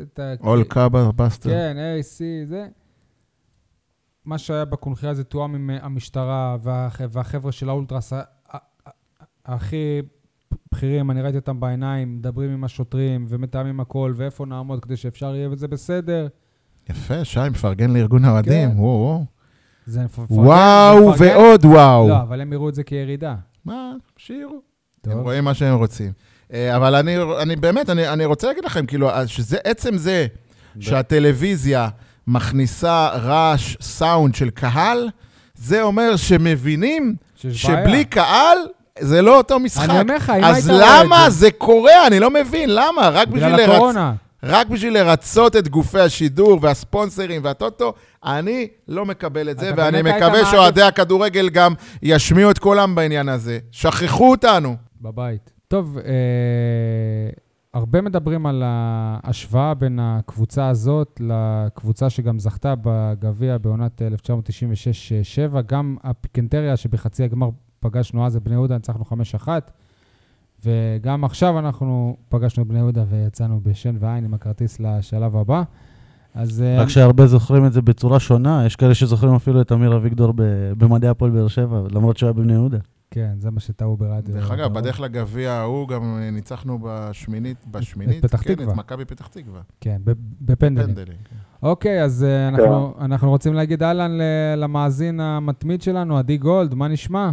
[0.01, 0.34] את ה...
[0.43, 1.49] אול קאבה בסטר.
[1.49, 2.68] כן, AC, זה.
[4.26, 8.14] מה שהיה בקונחייה זה תואם עם המשטרה והח- והחבר'ה של האולטרס
[9.45, 10.01] הכי
[10.74, 15.49] בכירים, אני ראיתי אותם בעיניים, מדברים עם השוטרים ומתאמים הכל, ואיפה נעמוד כדי שאפשר יהיה,
[15.51, 16.28] וזה בסדר.
[16.89, 18.78] יפה, שי, מפרגן לארגון האוהדים, כן.
[18.80, 19.26] וואו, וואו.
[19.86, 22.09] זה מפ- מפרגן- וואו מפרגן- ועוד וואו.
[22.09, 23.36] לא, אבל הם יראו את זה כירידה.
[23.65, 24.61] מה, שירו.
[25.01, 25.13] טוב.
[25.13, 26.11] הם רואים מה שהם רוצים.
[26.53, 30.28] אה, אבל אני, אני באמת, אני, אני רוצה להגיד לכם, כאילו, אז שזה עצם זה
[30.80, 31.89] שהטלוויזיה
[32.28, 35.09] מכניסה רעש, סאונד של קהל,
[35.55, 37.84] זה אומר שמבינים שיש בעיה.
[37.86, 38.57] שבלי קהל
[38.99, 39.89] זה לא אותו משחק.
[39.89, 42.07] אני אומר לך, אם אז היית רואה למה זה- זה קורה?
[42.07, 43.09] אני לא מבין, למה?
[43.09, 43.69] רק בשביל, לרצ...
[43.69, 44.13] הקורונה.
[44.43, 50.45] רק בשביל לרצות את גופי השידור והספונסרים והטוטו, אני לא מקבל את זה, ואני מקווה
[50.45, 51.73] שאוהדי הכדורגל גם
[52.03, 53.59] ישמיעו את קולם בעניין הזה.
[53.71, 54.75] שכחו אותנו.
[55.01, 55.51] בבית.
[55.67, 56.03] טוב, אה,
[57.73, 65.61] הרבה מדברים על ההשוואה בין הקבוצה הזאת לקבוצה שגם זכתה בגביע בעונת 1996-7.
[65.65, 67.49] גם הפיקנטריה שבחצי הגמר
[67.86, 69.03] פגשנו אז את בני יהודה, ניצחנו
[69.45, 69.47] 5-1.
[70.65, 75.63] וגם עכשיו אנחנו פגשנו את בני יהודה ויצאנו בשן ועין עם הכרטיס לשלב הבא.
[76.34, 76.61] אז...
[76.61, 80.34] אה, רק שהרבה זוכרים את זה בצורה שונה, יש כאלה שזוכרים אפילו את אמיר אביגדור
[80.36, 80.41] ב-
[80.77, 82.77] במדעי הפועל באר שבע, למרות שהוא היה בבני יהודה.
[83.11, 84.36] כן, זה מה שטעו ברדיו.
[84.36, 84.73] דרך אגב.
[84.73, 88.73] בדרך לגביע ההוא גם ניצחנו בשמינית, בשמינית, פתח כן, תקווה.
[88.73, 89.61] את מכבי פתח תקווה.
[89.82, 90.11] כן, ב-
[90.41, 90.88] בפנדלים.
[90.95, 91.17] פנדלים.
[91.63, 94.21] אוקיי, אז אה, אנחנו, אנחנו רוצים להגיד אהלן ל-
[94.57, 97.32] למאזין המתמיד שלנו, עדי גולד, מה נשמע?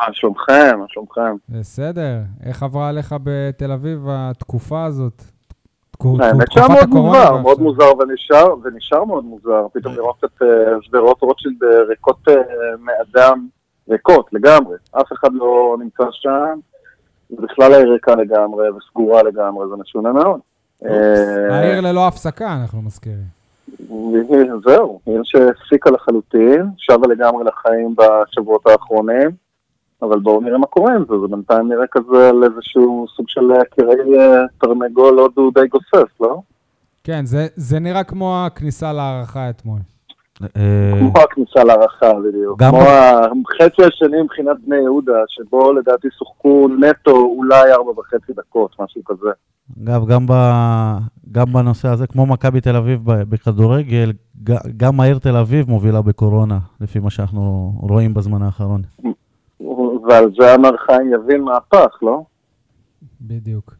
[0.00, 0.78] מה שלומכם?
[0.78, 1.36] מה שלומכם?
[1.48, 2.18] בסדר.
[2.46, 5.22] איך עברה עליך בתל אביב התקופה הזאת?
[6.20, 7.36] האמת שהיה מאוד מוזר.
[7.36, 9.66] מאוד מוזר ונשאר, ונשאר מאוד מוזר.
[9.72, 10.48] פתאום לראות את אה,
[10.80, 12.34] שדרות רוטשילד אה, ריקות אה,
[12.78, 13.46] מאדם,
[13.90, 14.76] ריקות לגמרי.
[14.90, 16.58] אף אחד לא נמצא שם.
[17.30, 20.40] ובכלל העיר ריקה לגמרי וסגורה לגמרי, זה משונה מאוד.
[21.50, 23.40] העיר ללא הפסקה, אנחנו מזכירים.
[24.64, 29.30] זהו, עיר שהפסיקה לחלוטין, שבה לגמרי לחיים בשבועות האחרונים,
[30.02, 33.40] אבל בואו נראה מה קורה עם זה, זה בינתיים נראה כזה על איזשהו סוג של
[33.70, 36.42] קרעי אה, תרנגול הודו די גוסס, לא?
[37.04, 39.78] כן, זה, זה נראה כמו הכניסה להערכה אתמול.
[40.42, 42.60] אה, כמו הכניסה להערכה בדיוק.
[42.60, 48.76] גם כמו החצי השני מבחינת בני יהודה, שבו לדעתי שוחקו נטו אולי ארבע וחצי דקות,
[48.80, 49.30] משהו כזה.
[49.82, 50.32] אגב, גם, ב...
[51.32, 54.12] גם בנושא הזה, כמו מכבי תל אביב בכדורגל,
[54.76, 58.82] גם העיר תל אביב מובילה בקורונה, לפי מה שאנחנו רואים בזמן האחרון.
[60.08, 62.22] ועל זה אמר חיים יבין מהפך, לא?
[63.20, 63.74] בדיוק.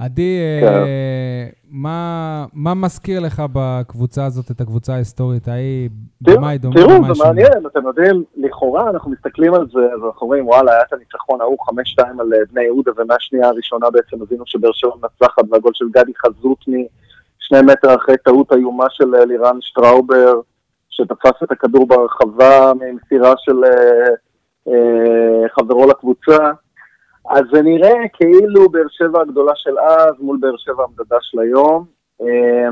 [0.00, 0.66] עדי, כן.
[0.66, 5.90] אה, מה, מה מזכיר לך בקבוצה הזאת, את הקבוצה ההיסטורית ההיא?
[6.20, 6.74] במה היא דומה?
[6.74, 7.24] תראו, זה?
[7.24, 11.40] מעניין, אתם יודעים, לכאורה אנחנו מסתכלים על זה, אז אנחנו אומרים, וואלה, היה את הניצחון
[11.40, 11.56] ההוא
[11.98, 16.12] 5-2 על אה, בני יהודה, ומהשנייה הראשונה בעצם הבינו שבאר שבע מנצחת, והגול של גדי
[16.26, 16.86] חזותני,
[17.38, 20.40] שני מטר אחרי טעות איומה של אה, לירן שטראובר,
[20.90, 23.56] שתפס את הכדור ברחבה ממסירה של
[25.54, 26.50] חברו לקבוצה.
[27.30, 31.84] אז זה נראה כאילו באר שבע הגדולה של אז מול באר שבע המדדה של היום.
[32.22, 32.68] אה,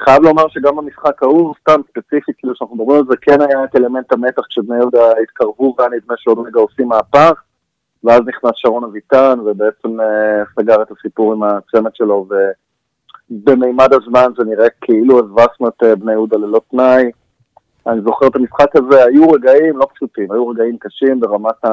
[0.00, 3.76] חייב לומר שגם במשחק ההוא, סתם ספציפית, כאילו שאנחנו מדברים על זה, כן היה את
[3.76, 7.42] אלמנט המתח כשבני יהודה התקרבו והיה נדמה שעוד רגע עושים מהפך,
[8.04, 12.26] ואז נכנס שרון אביטן ובעצם אה, סגר את הסיפור עם הצמד שלו,
[13.30, 17.10] ובמימד הזמן זה נראה כאילו הבסנו את אה, בני יהודה ללא תנאי.
[17.86, 21.68] אני זוכר את המשחק הזה, היו רגעים לא פשוטים, היו רגעים קשים ברמת ה...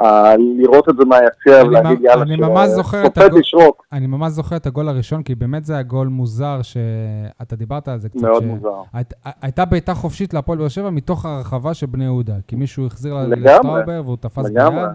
[0.00, 0.36] ה...
[0.36, 4.32] לראות את זה מהיציע ולהגיד יאללה, אני ממש זוכר את שופט הגול- ישרוק, אני ממש
[4.32, 8.22] זוכר את הגול הראשון, כי באמת זה היה גול מוזר, שאתה דיברת על זה קצת.
[8.22, 8.68] מאוד ש- מוזר.
[8.92, 13.14] היית- הייתה בעיטה חופשית להפועל באר שבע מתוך הרחבה של בני יהודה, כי מישהו החזיר
[13.28, 14.80] לשטראובר והוא תפס לגמרי.
[14.84, 14.90] ביד.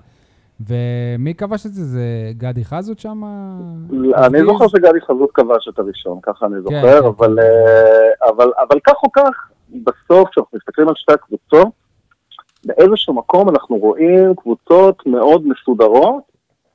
[0.69, 1.83] ומי כבש את זה?
[1.83, 2.01] זה
[2.37, 3.21] גדי חזות שם?
[4.17, 7.39] אני זוכר שגדי חזות כבש את הראשון, ככה אני כן, זוכר, כן, אבל, כן.
[7.39, 11.67] אה, אבל, אבל כך או כך, בסוף, כשאנחנו מסתכלים על שתי הקבוצות,
[12.65, 16.23] באיזשהו מקום אנחנו רואים קבוצות מאוד מסודרות,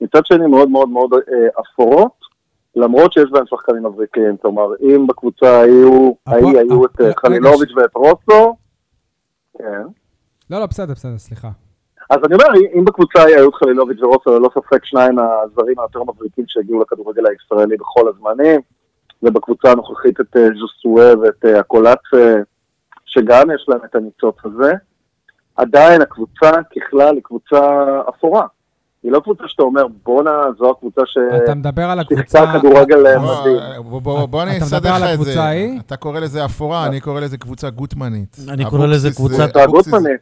[0.00, 2.24] מצד שני מאוד מאוד מאוד אה, אפורות,
[2.76, 7.70] למרות שיש בהם שחקנים מבריקים, כלומר, אם בקבוצה היו, ההיא היו את אה, אה, חלילוביץ'
[7.76, 8.56] ואת רוסו,
[9.58, 9.82] כן.
[10.50, 11.48] לא, לא, בסדר, בסדר, סליחה.
[12.10, 12.46] אז אני אומר,
[12.78, 17.76] אם בקבוצה היו את חלילוביץ' ורוסו, ללא ספק שניים הזרים היותר מבריקים שהגיעו לכדורגל הישראלי
[17.76, 18.60] בכל הזמנים,
[19.22, 22.36] ובקבוצה הנוכחית את אה, ז'וסואה ואת הקולאצה,
[23.14, 24.72] שגם יש להם את הניצוץ הזה.
[25.56, 27.60] עדיין הקבוצה ככלל היא קבוצה
[28.08, 28.46] אפורה.
[29.02, 31.18] היא לא קבוצה שאתה אומר, בואנה, זו הקבוצה ש...
[31.44, 32.58] אתה מדבר על שיחקה הקבוצה...
[32.58, 33.82] כדורגל אה, מדהים.
[34.02, 35.40] בוא, בוא, אני אתה אסדר מדבר על לך את זה.
[35.86, 38.36] אתה קורא לזה אפורה, אני קורא לזה קבוצה גוטמנית.
[38.48, 39.46] אני קורא לזה קבוצה-.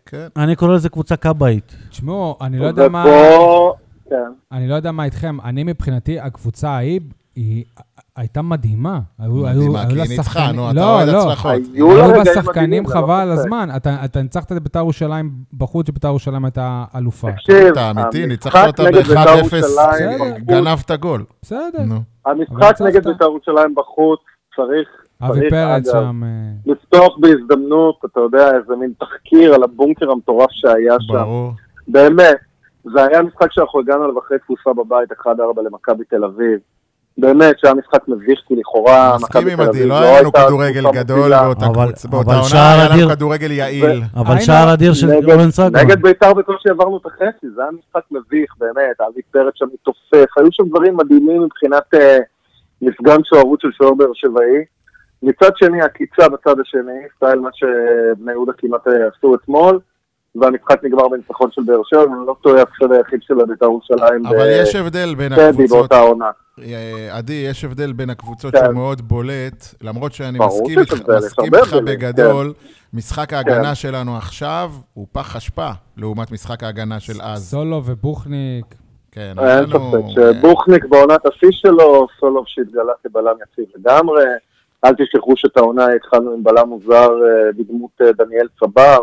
[0.07, 0.27] כן.
[0.37, 1.77] אני קורא לזה קבוצה כבאית.
[1.91, 3.05] תשמעו, אני לא יודע מה...
[4.11, 4.17] כן.
[4.53, 5.41] אני לא יודע מה איתכם.
[5.45, 7.01] אני מבחינתי, הקבוצה ההיא,
[7.37, 7.65] היא
[8.17, 9.01] הייתה מדהימה.
[9.19, 11.23] מדהימה, כי היא ניצחה, נו, אתה לא, אוהד לא.
[11.23, 11.53] הצלחות.
[11.75, 13.45] היו לה שחקנים חבל על ספק.
[13.45, 13.69] הזמן.
[13.77, 17.33] אתה אתה ניצחת את בית"ר ירושלים בחוץ, שבית"ר ירושלים הייתה אלופה.
[17.33, 20.17] תקשיב, אתה אמיתי, ניצחת המשחק אותה נגד בית"ר ב-1-0, ירושלים בסדר.
[20.17, 21.25] בחוץ, גנבת גול.
[21.43, 21.83] בסדר.
[21.87, 22.01] נו.
[22.27, 23.09] המשחק נגד.
[23.09, 24.21] בית"ר ירושלים בחוץ,
[24.57, 24.89] צריך,
[25.23, 26.23] אבי צריך, פרץ אגב, שם...
[26.25, 31.13] אה, לפתוח בהזדמנות, אתה יודע, איזה מין תחקיר על הבונקר המטורף שהיה שם.
[31.13, 31.53] ברור.
[31.89, 32.37] באמת,
[32.85, 35.29] זה היה משחק שאנחנו הגענו אליו אחרי תפוסה בבית 1-4
[35.67, 36.59] למכבי תל אביב.
[37.19, 41.31] באמת, שהיה משחק מביך, כי לכאורה מסכים עם עדי, אביב לא היה לנו כדורגל גדול.
[42.11, 44.03] באותה עונה שער היה לנו אדיר- כדורגל יעיל.
[44.17, 45.77] אבל שער אדיר של אורן סגון.
[45.77, 50.39] נגד בית"ר בקושי עברנו את החצי, זה היה משחק מביך, באמת, אבי פרץ שם מתעופף,
[50.39, 52.19] היו שם דברים מדהימים מבחינת אה,
[52.83, 54.65] מפגן שוערות של שוער באר שבעי.
[55.23, 59.79] מצד שני, עקיצה בצד השני, סטייל מה שבני יהודה כמעט אה, עשו אתמול,
[60.35, 64.47] והמשחק נגמר בניצחון של באר שבע, ואני לא טועה, ההפסד היחיד של בית"ר ירושלים אבל
[64.63, 65.71] יש הבדל בין הקבוצות.
[65.79, 66.31] באותה עונה.
[66.59, 68.61] אה, עדי, יש הבדל בין הקבוצות כן.
[68.65, 71.85] שהוא מאוד בולט, למרות שאני מסכים איתך, מסכים הבדלים, כן.
[71.85, 72.53] בגדול,
[72.93, 77.51] משחק ההגנה שלנו עכשיו הוא פח אשפה לעומת משחק ההגנה של אז.
[77.51, 78.65] סולו ובוכניק.
[79.13, 84.25] כן, אין ספק שבוכניק בעונת השיא שלו, סולוב שהתגלה כבלם יציב לגמרי.
[84.85, 88.99] אל תשכחו שאת העונה התחלנו עם בלם מוזר אה, בדמות אה, דניאל צבר.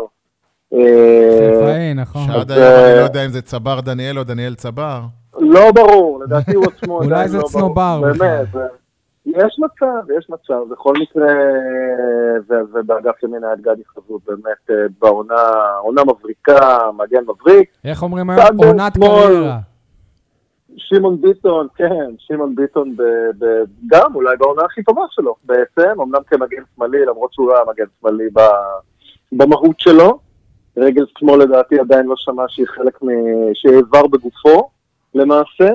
[0.70, 2.26] חיפאי, נכון.
[2.26, 5.00] שעד היום אני לא יודע אם זה צבר דניאל או דניאל צבר.
[5.38, 7.52] לא ברור, לדעתי הוא עצמו אולי עדיין זה לא ברור.
[7.52, 8.66] צנובר באמת, זה-
[9.26, 10.60] יש מצב, יש מצב.
[10.70, 11.26] בכל מקרה,
[12.48, 15.42] ובאגף ימין היה את גדי חזות, באמת, אה, בעונה,
[15.82, 16.58] עונה מבריקה,
[16.98, 17.70] מגן מבריק.
[17.84, 18.42] איך אומרים היום?
[18.58, 18.96] עונת.
[18.98, 19.58] קריירה.
[20.76, 21.86] שמעון ביטון, כן,
[22.18, 23.02] שמעון ביטון ב-
[23.44, 27.64] ב- גם אולי בעונה הכי טובה שלו בעצם, אמנם כמגן שמאלי, למרות שהוא לא היה
[27.68, 28.80] מגן שמאלי ב-
[29.32, 30.18] במהות שלו.
[30.76, 33.06] רגל שמאל לדעתי עדיין לא שמע שהיא חלק מ...
[33.54, 34.70] שהיא איבר בגופו
[35.14, 35.70] למעשה,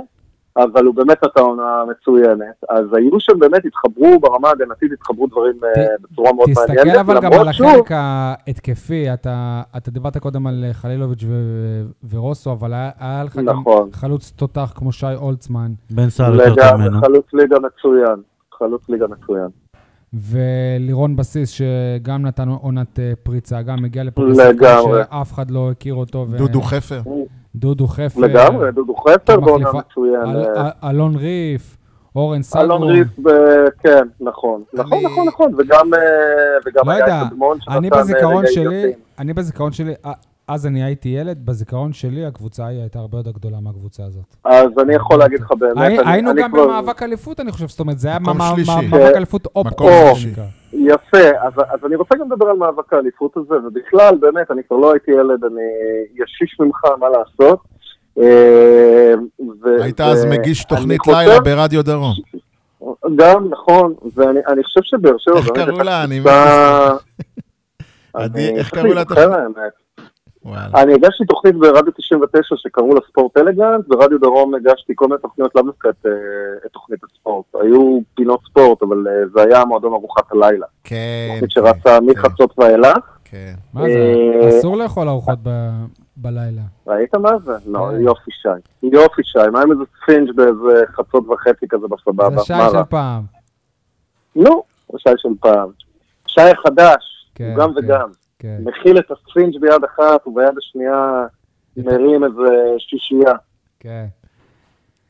[0.57, 2.63] אבל הוא באמת נתן עונה מצוינת.
[2.69, 6.85] אז היו שם באמת, התחברו ברמה ההגנתית, התחברו דברים אה, בצורה מאוד מעניינת.
[6.85, 12.51] תסתכל אבל גם על שוב, החלק ההתקפי, אתה, אתה דיברת קודם על חלילוביץ' ו- ורוסו,
[12.51, 13.89] אבל היה, היה לך גם נכון.
[13.93, 17.01] חלוץ תותח כמו שי אולצמן, בן סער יותר ממנו.
[17.01, 18.15] חלוץ ליגה מצוין.
[18.59, 19.47] חלוץ ליגה מצוין.
[20.13, 25.03] ולירון בסיס, שגם נתן עונת אה, פריצה, גם הגיע לפה כשחקן לגמרי.
[25.03, 26.25] שאף אחד לא הכיר אותו.
[26.29, 27.01] ו- דודו חפר.
[27.55, 28.19] דודו חפר.
[28.21, 30.21] לגמרי, דודו חפר בעונה כמחליפה- מצוין.
[30.35, 31.77] אל- אל- אלון ריף,
[32.15, 32.83] אורן אלון סגרון.
[32.91, 33.29] ריף, ב-
[33.83, 34.63] כן, נכון.
[34.73, 35.51] נכון, אני- נכון, נכון.
[35.57, 35.99] וגם אה,
[36.65, 38.91] וגם לא היה יודע, את אדמון שנתן אני אה, בזיכרון רגעים.
[39.19, 40.11] אני בזיכרון שלי, אה,
[40.47, 44.23] אז אני הייתי ילד, בזיכרון שלי הקבוצה ההיא הייתה הרבה יותר גדולה מהקבוצה הזאת.
[44.45, 48.07] אז אני יכול להגיד לך באמת, היינו גם במאבק אליפות, אני חושב, זאת אומרת, זה
[48.07, 48.19] היה.
[48.19, 49.67] מאבק אליפות אופ
[50.77, 54.77] יפה, אז, אז אני רוצה גם לדבר על מאבק האליפות הזה, ובכלל, באמת, אני כבר
[54.77, 55.61] לא הייתי ילד, אני
[56.13, 57.59] ישיש ממך, מה לעשות.
[58.21, 59.13] אה,
[59.63, 62.13] ו- היית אז מגיש תוכנית חושב- לילה ברדיו דרום.
[63.15, 65.37] גם, נכון, ואני אני חושב שבאר שבע...
[65.37, 66.03] איך קראו לה?
[66.03, 66.19] אני
[68.57, 69.03] איך קראו לה.
[70.45, 70.81] וואלה.
[70.83, 75.55] אני הגשתי תוכנית ברדיו 99 שקראו לה ספורט אלגנט, ברדיו דרום הגשתי כל מיני תוכניות,
[75.55, 76.11] לאו דווקא את, אה,
[76.65, 77.45] את תוכנית הספורט.
[77.61, 80.65] היו פינות ספורט, אבל אה, זה היה מועדון ארוחת הלילה.
[80.83, 81.29] כן.
[81.33, 82.97] תוכנית שרצה מחצות ואילך.
[83.23, 83.53] כן.
[83.73, 85.85] מה זה, אה, אסור לאכול ארוחות ב-
[86.17, 86.61] בלילה.
[86.87, 87.53] ראית מה זה?
[87.65, 88.01] לא, כן.
[88.01, 88.49] יופי שי.
[88.83, 92.29] יופי שי, מה עם איזה ספינג' באיזה חצות וחצי כזה בסבבה?
[92.39, 92.83] זה שי מה של?
[92.89, 93.23] פעם.
[94.35, 95.69] נו, זה שי של פעם.
[96.27, 97.79] שי החדש, כן, הוא גם כן.
[97.85, 98.09] וגם.
[98.39, 98.57] כן.
[98.63, 101.25] מכיל את הספינג' ביד אחת, וביד השנייה
[101.77, 103.33] מרים איזה שישייה.
[103.79, 104.05] כן.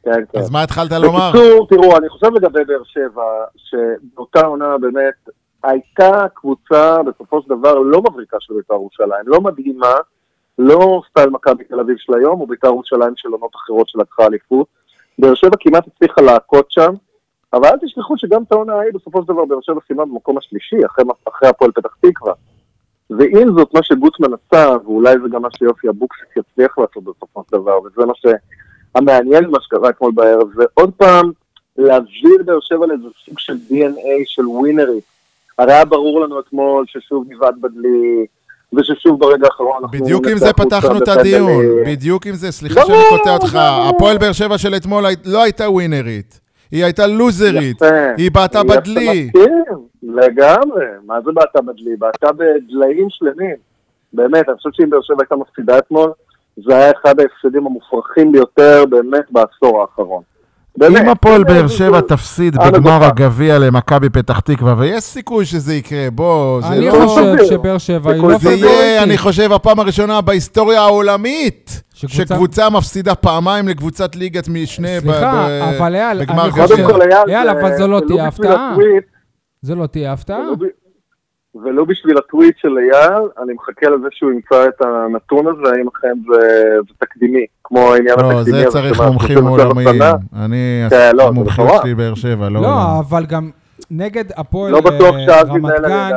[0.04, 0.40] כן, כן.
[0.40, 1.32] אז מה התחלת לומר?
[1.32, 3.24] בקיצור, תראו, אני חושב לגבי באר שבע,
[3.56, 5.30] שבאותה עונה באמת
[5.64, 9.94] הייתה קבוצה בסופו של דבר לא מבריקה של בית"ר ירושלים, לא מדהימה,
[10.58, 14.68] לא סטייל מכבי תל אביב של היום, או בית"ר ירושלים של עונות אחרות שלקחה אליפות.
[15.20, 16.94] באר שבע כמעט הצליחה להכות שם,
[17.54, 20.86] אבל אל תשכחו שגם את העונה ההיא בסופו של דבר באר שבע סיימה במקום השלישי,
[20.86, 22.34] אחרי, אחרי הפועל פתח תקווה.
[23.10, 27.58] ועם זאת, מה שגוטמן עשה, ואולי זה גם מה שיופי אבוקסיס יצליח לעשות בסופו של
[27.58, 31.32] דבר, וזה מה שהמעניין מה שקרה אתמול בערב, זה עוד פעם
[31.78, 35.04] להביא את באר שבע לאיזה סוג של DNA של ווינרית.
[35.58, 38.26] הרי היה ברור לנו אתמול ששוב נבעט בדלי,
[38.74, 40.00] וששוב ברגע האחרון אנחנו...
[40.00, 41.08] בדיוק עם זה פתחנו את.
[41.08, 43.58] הדיון, בדיוק עם זה, סליחה שאני קוטע אותך.
[43.90, 46.40] הפועל באר שבע של אתמול לא הייתה ווינרית,
[46.76, 48.14] היא הייתה לוזרית, יפה.
[48.18, 49.30] היא בעטה יפה, בדלי.
[49.36, 49.64] מסכים,
[50.04, 50.86] לגמרי.
[51.06, 51.96] מה זה בעטה בדלי?
[51.96, 53.56] בעטה בדליים שלמים.
[54.14, 56.12] באמת, אני חושב שאם באר שבע הייתה מפסידה אתמול,
[56.58, 60.24] זה היה אחד ההפסדים המופרכים ביותר באמת בעשור האחרון.
[60.78, 61.02] באמת.
[61.02, 63.04] אם הפועל באר שבע תפסיד בגמר.
[63.04, 66.92] הגביע למכבי פתח תקווה, ויש סיכוי שזה יקרה, בוא, זה אני לא...
[66.92, 67.46] חושב סביר.
[67.46, 69.04] שבאר שבע היא זה לא זה יהיה.
[69.04, 75.48] אני חושב, הפעם הראשונה בהיסטוריה העולמית, שקבוצה- שקבוצה מפסידה פעמיים לקבוצת ליגת משנה ב- סליחה,
[75.50, 76.68] ב- אבל אייל, בגמר אני גביע.
[76.68, 76.88] חושב...
[77.28, 78.76] אייל, אבל זה- זו לא זה תהיה בשביל הפתעה.
[79.62, 80.38] זה לא תהיה הפתעה.
[81.64, 86.14] ולא בשביל הטוויט של אייל, אני מחכה לזה שהוא ימצא את הנתון הזה, האם אכן
[86.32, 86.40] זה,
[86.88, 88.72] זה תקדימי, כמו העניין לא, התקדימי זה הזה.
[88.72, 90.02] צריך שמה- מומחים עולמיים.
[90.36, 91.82] אני, כן, לא, זה המומחיות.
[91.82, 92.62] שלי באר שבע, לא...
[92.62, 93.50] לא, אבל גם
[93.92, 96.12] נגד הפועל לא בטוח אה, רמת גן,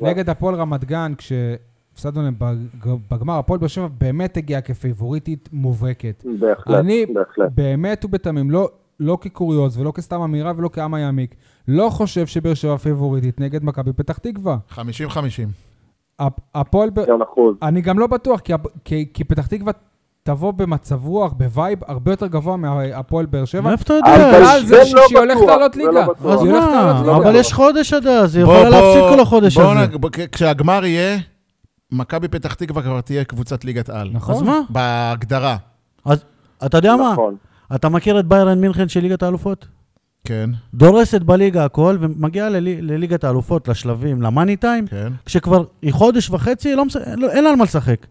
[0.00, 0.06] זה.
[0.06, 6.24] נגד הפועל רמת גן, כשהפסדנו להם בג- בגמר, הפועל באר שבע באמת הגיעה כפייבוריטית מובהקת.
[6.40, 7.48] בהחלט, אני בהחלט.
[7.54, 8.68] באמת ובתמים, לא,
[9.02, 11.34] לא כקוריוז ולא כסתם אמירה ולא כעם היעמיק,
[11.68, 14.56] לא חושב שבאר שבע פייבוריטית נגד מכבי פתח תקווה.
[14.74, 14.78] 50-50.
[16.18, 16.90] הפ- הפועל...
[17.62, 18.52] אני גם לא בטוח, כי,
[18.84, 19.72] כי, כי פתח תקווה
[20.22, 23.60] תבוא במצב רוח, ב vibe, הרבה יותר גבוה מהפועל באר שבע.
[23.60, 24.38] מאיפה אתה יודע?
[24.38, 25.90] בגלל זה לא שהיא הולכת לעלות ליגה.
[25.92, 26.32] לא בטוח.
[26.32, 27.00] אז מה?
[27.00, 27.16] ליגה.
[27.16, 29.86] אבל יש חודש עד אז, היא יכולה להפסיד כל החודש הזה.
[30.32, 31.18] כשהגמר יהיה,
[31.92, 34.10] מכבי פתח תקווה כבר תהיה קבוצת ליגת על.
[34.12, 34.34] נכון.
[34.34, 34.60] אז מה?
[34.70, 35.56] בהגדרה,
[36.04, 36.24] אז
[36.66, 37.14] אתה יודע מה?
[37.74, 39.66] אתה מכיר את ביירן מינכן של ליגת האלופות?
[40.24, 45.12] כן, דורסת בליגה הכל, ומגיעה ללי- לליגת האלופות, לשלבים, ל money time, כן.
[45.26, 46.96] כשכבר היא חודש וחצי, לא מש...
[47.16, 48.06] לא, אין לה על מה לשחק.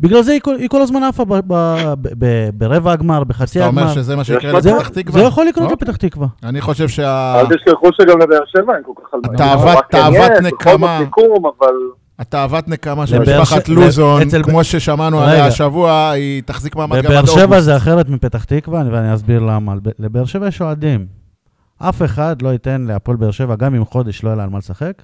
[0.00, 1.84] בגלל זה היא כל, היא כל הזמן עפה ב- ב-
[2.18, 3.94] ב- ברבע הגמר, בחצי אתה אומר הגמר.
[3.94, 5.20] שזה מה שיקרה לפתח תקווה?
[5.20, 5.88] זה יכול לקרות אוקיי.
[5.88, 6.26] לפתח תקווה.
[6.44, 7.40] אני חושב שה...
[7.40, 9.38] אל תשכחו שגם לבאר שבע אין כל כך על מה.
[9.38, 11.00] תאוות- בכל נקמה.
[12.26, 15.28] התאוות נקמה של משפחת ש- לוזון, אצל- כמו ששמענו רגע.
[15.30, 17.60] עליה השבוע, היא תחזיק מעמד גם בבאר עד שבע אוגוסט.
[17.60, 19.74] זה אחרת מפתח תקווה, ואני אסביר למה.
[19.74, 21.06] לב- לבאר שבע יש אוהדים.
[21.78, 24.58] אף אחד לא ייתן להפועל באר שבע, גם אם חודש לא יהיה לה על מה
[24.58, 25.02] לשחק,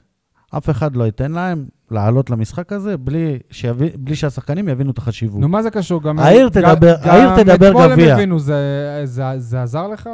[0.56, 5.40] אף אחד לא ייתן להם לעלות למשחק הזה בלי, שיביא, בלי שהשחקנים יבינו את החשיבות.
[5.40, 6.02] נו, מה זה קשור?
[6.02, 6.18] גם...
[6.18, 8.06] העיר גם- תדבר- גם העיר תדבר אתמול גביע.
[8.06, 10.08] הם הבינו, זה- זה זה עזר לך?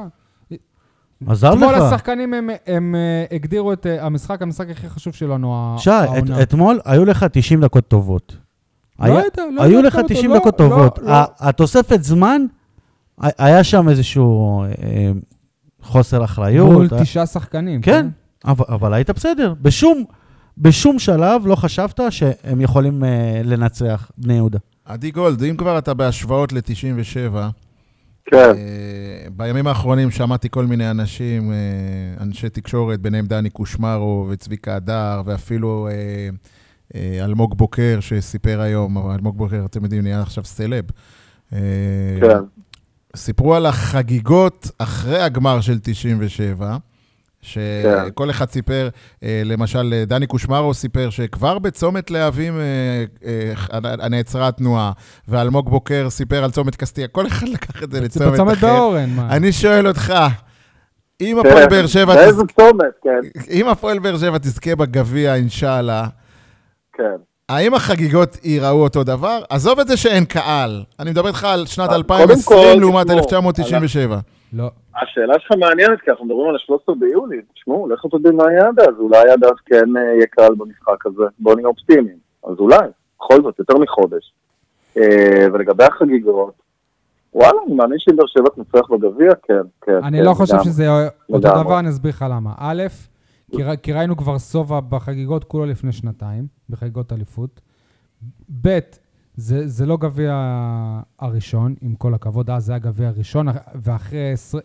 [1.27, 1.83] עזר אתמול לך?
[1.83, 5.95] השחקנים הם- הם אה, הגדירו את אה, המשחק, המשחק הכי חשוב שלנו, ה- שי, את,
[6.09, 6.43] העונה.
[6.43, 8.37] אתמול היו לך 90 דקות טובות.
[9.01, 10.99] לא היה- יודע, לא היו לך כמה 90 טוב, דקות לא, טובות.
[10.99, 11.17] לא, לא.
[11.41, 12.43] התוספת זמן,
[13.21, 14.69] היה שם איזשהו אה,
[15.83, 16.73] חוסר אחריות.
[16.73, 17.81] מול אה, תשעה שחקנים.
[17.81, 18.07] כן,
[18.45, 19.55] אבל, אבל היית בסדר.
[19.63, 20.05] בשום,
[20.59, 23.09] בשום שלב לא חשבת שהם יכולים אה,
[23.45, 24.59] לנצח בני יהודה.
[24.85, 27.35] עדי גולד, אם כבר אתה בהשוואות ל-97,
[28.25, 28.37] כן.
[28.37, 31.57] אה, בימים האחרונים שמעתי כל מיני אנשים, אה,
[32.21, 35.89] אנשי תקשורת, ביניהם דני קושמרו וצביקה הדר, ואפילו
[36.95, 40.85] אה, אלמוג בוקר שסיפר היום, אלמוג בוקר, אתם יודעים, נהיה עכשיו סלב.
[41.51, 42.39] כן.
[43.17, 46.94] סיפרו על החגיגות אחרי הגמר של 97, כן.
[47.45, 48.89] שכל אחד סיפר,
[49.23, 54.93] אה, למשל, אה, דני קושמרו סיפר שכבר בצומת להבים אה, נעצרה התנועה,
[55.29, 58.67] ואלמוג בוקר סיפר על צומת קסטיה, כל אחד לקח את זה לצומת בצומת אחר.
[58.67, 59.37] באורן, מה?
[59.37, 60.15] אני שואל אותך,
[61.21, 61.49] אם כן.
[61.49, 63.41] הפועל באר שבע, באיזה צומת, כן.
[63.51, 66.07] אם הפועל באר שבע תזכה בגביע, אינשאללה,
[66.93, 67.17] כן.
[67.49, 69.39] האם החגיגות ייראו אותו דבר?
[69.49, 70.83] עזוב את זה שאין קהל.
[71.01, 74.19] אני מדבר איתך על שנת קודם 2020 כל, לעומת תשמעו, 1997.
[74.55, 74.71] לא.
[75.03, 77.41] השאלה שלך מעניינת, כי אנחנו מדברים על ה-13 ביולי.
[77.55, 78.95] תשמעו, לכו תדעו מה יהיה עד אז.
[78.99, 81.23] אולי עד אז כן אה, יהיה קהל במשחק הזה.
[81.39, 82.17] בואו נהיה אופטימיים.
[82.45, 82.77] אז אולי,
[83.19, 84.33] בכל זאת, יותר מחודש.
[84.97, 86.55] אה, ולגבי החגיגות,
[87.35, 90.05] וואלה, אני מאמין שאם באר שבע תנצח בגביע, כן, כן.
[90.05, 90.57] אני כן, לא חושב.
[90.65, 90.89] שזה
[91.33, 91.65] אותו לגמרי.
[91.65, 92.51] דבר, אני אסביר לך למה.
[92.59, 92.83] א',
[93.57, 97.61] כי ר- כי ראינו כבר סובה בחגיגות כולו לפני שנתיים, בחגיגות אליפות.
[98.63, 98.79] ב',
[99.37, 100.33] זה זה לא גביע
[101.21, 104.59] הראשון, עם כל הכבוד, אז זה היה גביע הראשון, ואחרי עשר-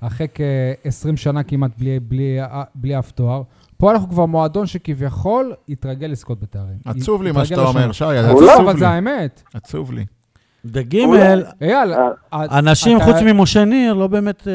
[0.00, 0.84] אחרי כ-20
[1.16, 2.38] שנה כמעט בלי- בלי-
[2.74, 3.42] בלי אף תואר.
[3.76, 6.76] פה אנחנו כבר מועדון שכביכול התרגל לזכות בתארים.
[6.84, 7.92] עצוב לי מה שאתה אומר.
[7.92, 8.78] שי, עצוב אבל לי.
[8.78, 9.42] זה האמת.
[9.54, 10.04] עצוב לי.
[10.64, 11.92] בגימל, אייל,
[12.32, 14.52] אה, אנשים אתה- חוץ ממשה ניר לא באמת אה,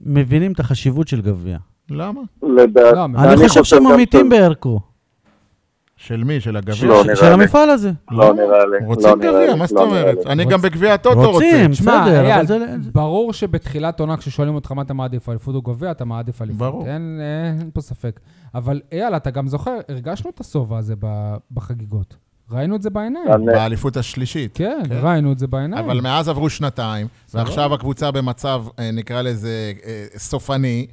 [0.00, 1.58] מבינים את החשיבות של גביע.
[1.90, 2.20] למה?
[2.42, 4.80] לדעת- לא, אני חושב שהם אמיתים בערכו.
[6.06, 6.40] של מי?
[6.40, 6.74] של הגביע?
[6.88, 7.32] לא, של- נראה של לי.
[7.32, 7.92] המפעל הזה.
[8.10, 8.86] לא נראה לי.
[8.86, 10.24] רוצים לא נראה גביע, לי, מה זאת לא נראה אומרת?
[10.26, 10.32] לי.
[10.32, 11.30] אני רוצ- גם בגביע הטוטו רוצה.
[11.32, 12.58] רוצים, תשמע, בסדר, אבל אייל, זה...
[12.92, 16.58] ברור שבתחילת עונה כששואלים אותך מה אתה מעדיף, אליפות או גביע, אתה מעדיף אליפות.
[16.58, 16.86] ברור.
[16.86, 17.20] אין,
[17.60, 18.20] אין פה ספק.
[18.54, 22.16] אבל אייל, אתה גם זוכר, הרגשנו את השובע הזה ב- בחגיגות.
[22.50, 23.32] ראינו את זה בעיניים.
[23.32, 24.50] אני- באליפות השלישית.
[24.54, 24.94] כן, כן.
[25.02, 25.84] ראינו את זה בעיניים.
[25.84, 27.06] אבל מאז עברו שנתיים.
[27.34, 29.48] ועכשיו הקבוצה במצב, אה, נקרא לזה,
[29.86, 30.86] אה, סופני.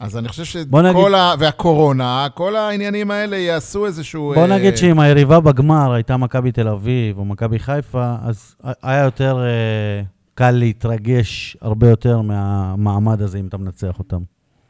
[0.00, 1.34] אז אני חושב בוא נגיד- שכל ה...
[1.38, 4.32] והקורונה, כל העניינים האלה יעשו איזשהו...
[4.34, 9.04] בוא אה, נגיד שאם היריבה בגמר הייתה מכבי תל אביב או מכבי חיפה, אז היה
[9.04, 10.02] יותר אה,
[10.34, 14.18] קל להתרגש הרבה יותר מהמעמד הזה אם אתה מנצח אותם.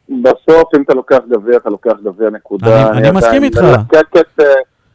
[0.08, 2.90] בסוף, אם אתה לוקח גביע, אתה לוקח גביע נקודה.
[2.90, 3.62] אני- אני מסכים עדיין איתך.
[3.62, 4.46] מלקק את, אה,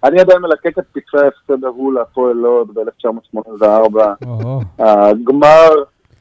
[0.04, 3.66] אני עדיין מלקק את פצעי ההפסד ההוא להפועל לוד ב-1984.
[4.28, 4.62] או-הו.
[4.80, 5.70] הגמר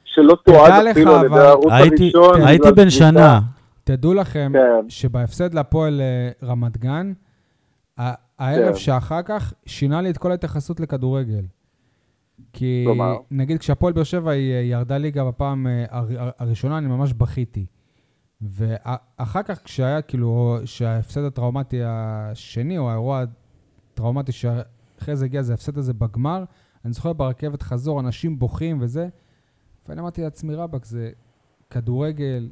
[0.04, 2.42] שלא תועד אפילו על ידי הערוץ הראשון.
[2.42, 2.90] הייתי בן.
[2.90, 3.40] שנה.
[3.84, 4.88] תדעו לכם כן.
[4.90, 7.12] שבהפסד להפועל אה, רמת גן,
[7.96, 8.76] הערב כן.
[8.78, 11.44] שאחר כך שינה לי את כל ההתייחסות לכדורגל.
[12.52, 13.16] כי כלומר?
[13.30, 17.12] נגיד כשהפועל באר שבע היא אה, ירדה ליגה בפעם אה, הר- הר- הראשונה, אני ממש
[17.12, 17.66] בכיתי.
[18.40, 23.24] ואחר כך כשהיה כאילו, שההפסד הטראומטי השני, או האירוע
[23.92, 26.44] הטראומטי שאחרי זה הגיע, זה ההפסד הזה בגמר,
[26.84, 29.08] אני זוכר ברכבת חזור, אנשים בוכים וזה,
[29.88, 31.10] ואני אמרתי לעצמי, רבאק, זה
[31.70, 32.48] כדורגל,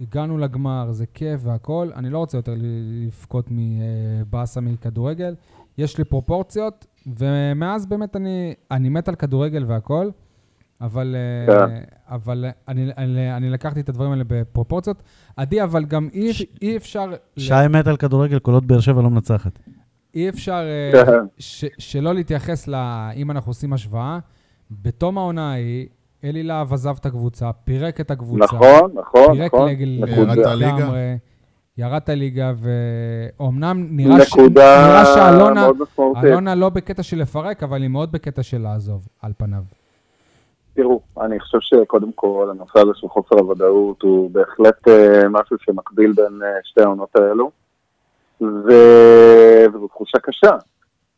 [0.00, 5.34] הגענו לגמר, זה כיף והכול, אני לא רוצה יותר לבכות מבאסה מכדורגל.
[5.78, 10.10] יש לי פרופורציות, ומאז באמת אני, אני מת על כדורגל והכול,
[10.80, 11.52] אבל, כן.
[11.52, 15.02] אה, אבל אני, אני, אני לקחתי את הדברים האלה בפרופורציות.
[15.36, 17.06] עדי, אבל גם אי, ש- אי אפשר...
[17.06, 19.58] ל- שי מת על כדורגל, כל עוד באר שבע לא מנצחת.
[20.14, 20.62] אי אפשר
[20.94, 21.12] אה, כן.
[21.38, 22.74] ש, שלא להתייחס ל...
[23.16, 24.18] אם אנחנו עושים השוואה,
[24.70, 25.86] בתום העונה ההיא,
[26.24, 28.44] אלי להב עזב את הקבוצה, פירק את הקבוצה.
[28.44, 29.68] נכון, נכון, פירק נכון.
[29.68, 30.52] לגל ירד נקודה.
[30.52, 30.76] הליגה.
[30.76, 31.16] לגמרי,
[31.78, 32.52] ירד את הליגה,
[33.38, 34.36] ואומנם נראה, ש...
[34.36, 35.68] נראה שאלונה.
[36.24, 39.62] אלונה לא בקטע של לפרק, אבל היא מאוד בקטע של לעזוב, על פניו.
[40.74, 46.12] תראו, אני חושב שקודם כל הנושא הזה של חוסר הוודאות הוא בהחלט אה, משהו שמקביל
[46.12, 47.50] בין אה, שתי העונות האלו,
[48.40, 48.68] ו...
[49.74, 50.50] וזו תחושה קשה,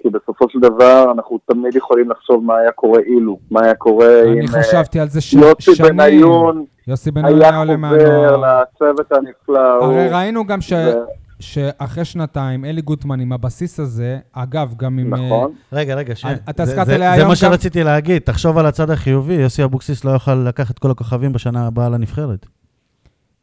[0.03, 4.23] כי בסופו של דבר אנחנו תמיד יכולים לחשוב מה היה קורה אילו, מה היה קורה
[4.25, 5.33] אם אני אה, חשבתי על זה ש...
[5.35, 5.97] יוסי שנים.
[5.97, 8.37] בניון יוסי בניון היה עולה מהנוער.
[8.37, 10.17] לצוות הנפלא הרי ההוא.
[10.17, 10.73] ראינו גם ש...
[10.73, 10.93] ו-
[11.41, 15.15] שאחרי שנתיים, אלי גוטמן עם הבסיס הזה, אגב, גם עם...
[15.15, 16.25] אה, נכון, רגע, רגע, ש...
[16.51, 18.23] אתה זה- הזכרת זה- לי זה היום מה גם- שרציתי להגיד.
[18.23, 22.47] תחשוב על הצד החיובי, יוסי אבוקסיס לא יוכל לקחת כל הכוכבים בשנה הבאה לנבחרת.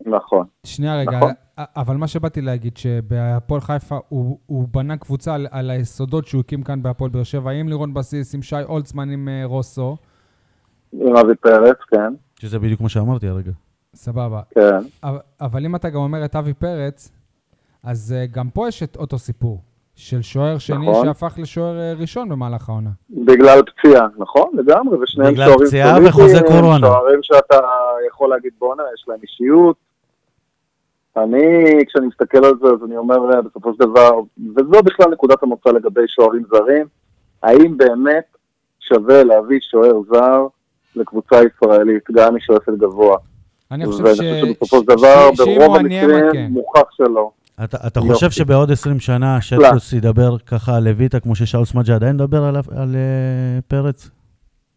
[0.08, 0.46] נכון.
[0.64, 1.32] שנייה רגע, נכון.
[1.58, 6.64] אבל מה שבאתי להגיד, שבהפועל חיפה הוא, הוא בנה קבוצה על, על היסודות שהוא הקים
[6.64, 9.98] כאן בהפועל באר שבע, עם לירון בסיס, עם שי אולצמן, עם אה, רוסו,
[10.94, 13.52] עם אבי פרץ, כן, שזה בדיוק מה שאמרתי הרגע.
[13.96, 14.42] סבבה.
[14.50, 14.78] כן.
[15.04, 17.12] אבל, אבל אם אתה גם אומר את אבי פרץ,
[17.84, 19.62] אז uh, גם פה יש את אותו סיפור,
[19.96, 21.06] של שוער שני נכון.
[21.06, 22.90] שהפך לשוער אה, ראשון במהלך העונה.
[23.10, 26.88] בגלל פציעה, נכון, לגמרי, ושניהם בגלל שוערים פציעה סולידיים, וחוזה קורונה.
[26.88, 27.60] שוערים שאתה
[28.08, 29.76] יכול להגיד בואנה, יש להם אישיות.
[31.24, 34.12] אני, כשאני מסתכל על זה, אז אני אומר אה, בסופו של דבר,
[34.56, 36.86] וזו בכלל נקודת המוצא לגבי שוערים זרים,
[37.44, 38.26] האם באמת
[38.80, 40.48] שווה להביא שוער זר
[40.96, 43.18] לקבוצה ישראלית, גם מי שואפת גבוה?
[43.72, 44.20] אני חושב ואני ש...
[44.20, 46.48] חושב שבסופו של דבר, ברוב המקרים, כן.
[46.50, 47.32] מוכח שלא.
[47.64, 48.00] אתה, אתה.
[48.00, 52.56] חושב שבעוד 20 שנה שטקוס ידבר ככה על לויטה, כמו ששאול סמג'ה עדיין מדבר על,
[52.56, 54.10] על אה, פרץ?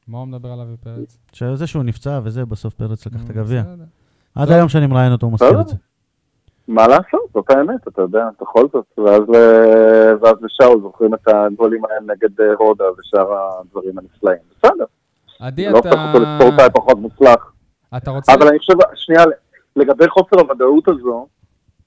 [0.08, 1.18] מה הוא מדבר על אבי פרץ?
[1.32, 3.62] שזה שהוא נפצע וזה, בסוף פרץ לקח את הגביע.
[4.34, 4.56] עד טוב.
[4.56, 5.60] היום שאני מראיין אותו הוא מזכיר.
[5.60, 5.76] את זה.
[6.70, 8.98] מה לעשות, זאת האמת, אתה יודע, בכל זאת.
[8.98, 14.38] ואז, ל- ואז לשאול זוכרים את הגולים האלה נגד אה, הודה ושאר הדברים הנפלאים.
[14.50, 14.84] בסדר,
[15.40, 16.12] עדי, לא הופך אתה...
[16.12, 17.52] אותו לספורטאי פחות מוצלח.
[17.96, 18.34] אתה רוצה...
[18.34, 19.24] אבל אני חושב, שנייה,
[19.76, 21.26] לגבי חוסר הוודאות הזו,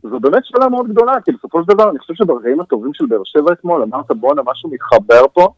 [0.04, 3.22] זו באמת שאלה מאוד גדולה, כי בסופו של דבר, אני חושב שברגעים הטובים של באר
[3.24, 5.54] שבע אתמול, אמרת בואנה, משהו מתחבר פה,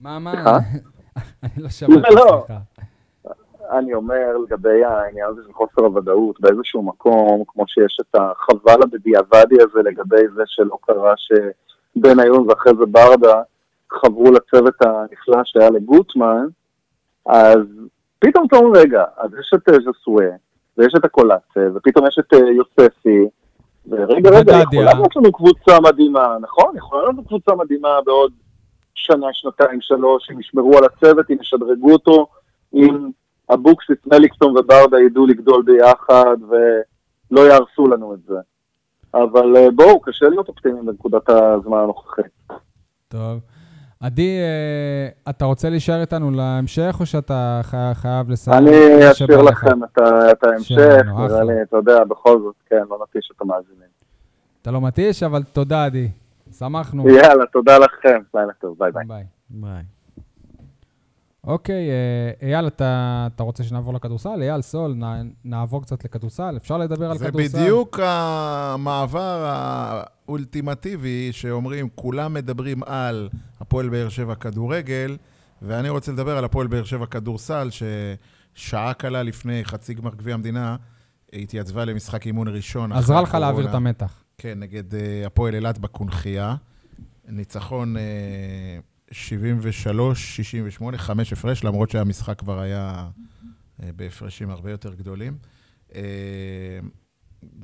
[0.00, 0.32] מה, מה?
[1.42, 2.44] אני לא שמעתי, לא.
[2.46, 2.60] סליחה.
[3.70, 9.56] אני אומר לגבי העניין הזה של חוסר הוודאות, באיזשהו מקום, כמו שיש את החבל הבדיעבדי
[9.62, 13.42] הזה לגבי זה שלא קרה שבניון ואחרי זה ברדה
[13.92, 16.46] חברו לצוות הנפלא שהיה לגוטמן,
[17.26, 17.58] אז
[18.18, 20.26] פתאום אתה אומר, רגע, אז יש את אה, ז'סווה,
[20.78, 23.26] ויש את הקולאצה, ופתאום יש את אה, יוספי,
[23.88, 24.52] ורגע, רגע.
[24.72, 26.76] יכולה להיות לנו קבוצה מדהימה, נכון?
[26.76, 28.32] יכולה להיות לנו קבוצה מדהימה בעוד
[28.94, 32.26] שנה, שנתיים, שלוש, אם ישמרו על הצוות, אם ישדרגו אותו,
[32.74, 33.10] אם
[33.54, 38.34] אבוקסיס, מליקסון וברדה ידעו לגדול ביחד ולא יהרסו לנו את זה.
[39.14, 42.24] אבל אה, בואו, קשה להיות אופטימיים בנקודת הזמן הנוכחית.
[43.08, 43.40] טוב.
[44.00, 48.58] עדי, אה, אתה רוצה להישאר איתנו להמשך, או שאתה חי- חייב לסיים?
[48.68, 49.42] אני אשאיר?
[49.42, 51.44] לכם את ה- את ההמשך, נראה.
[51.44, 53.88] לי, אתה יודע, בכל זאת, כן, לא נטיש את המאזינים.
[54.62, 56.08] אתה לא מתיש, אבל תודה, עדי.
[56.58, 57.08] שמחנו.
[57.08, 59.04] יאללה, תודה לכם, לילה טוב, ביי ביי.
[59.06, 59.24] ביי.
[59.50, 59.82] ביי.
[61.44, 64.42] אוקיי, אה, אייל, אתה, אתה רוצה שנעבור לכדורסל?
[64.42, 66.56] אייל, סול, נע, נעבור קצת לכדורסל?
[66.56, 67.58] אפשר לדבר על זה כדורסל?
[67.58, 73.28] בדיוק המעבר האולטימטיבי שאומרים, כולם מדברים על
[73.60, 75.16] הפועל באר שבע כדורגל,
[75.62, 80.76] ואני רוצה לדבר על הפועל באר שבע כדורסל, ששעה קלה לפני חצי גמר גביע המדינה,
[81.32, 82.92] התייצבה למשחק אימון ראשון.
[82.92, 83.34] עזרה לך.
[83.34, 84.22] להעביר את המתח.
[84.38, 86.54] כן, נגד אה, הפועל אילת בקונכייה.
[87.28, 88.02] ניצחון אה,
[89.10, 93.08] 73-68, חמש הפרש, למרות שהמשחק כבר היה
[93.82, 95.38] אה, בהפרשים הרבה יותר גדולים.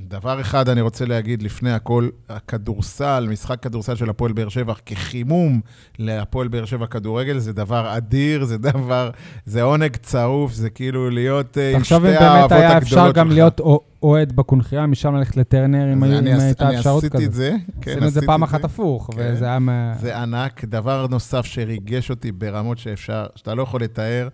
[0.09, 5.61] דבר אחד אני רוצה להגיד לפני הכל, הכדורסל, משחק כדורסל של הפועל באר שבע, כחימום
[5.99, 9.11] להפועל באר שבע כדורגל, זה דבר אדיר, זה דבר,
[9.47, 12.97] זה עונג צרוף, זה כאילו להיות אה, עם שתי תחשוב אם באמת האהבות היה אפשר
[12.97, 13.35] הגדולות גם שלך.
[13.35, 17.05] להיות אוה- אוהד בקונכייה, משם ללכת לטרנר, אם היו- אני אם עש- הייתה אני אפשרות
[17.05, 17.33] עשיתי את כזאת.
[17.35, 19.33] זה, כן, עשינו את זה פעם אחת הפוך, כן.
[19.35, 19.59] וזה היה...
[20.01, 20.65] זה ענק.
[20.65, 24.29] דבר נוסף שריגש אותי ברמות שאפשר, שאתה לא יכול לתאר,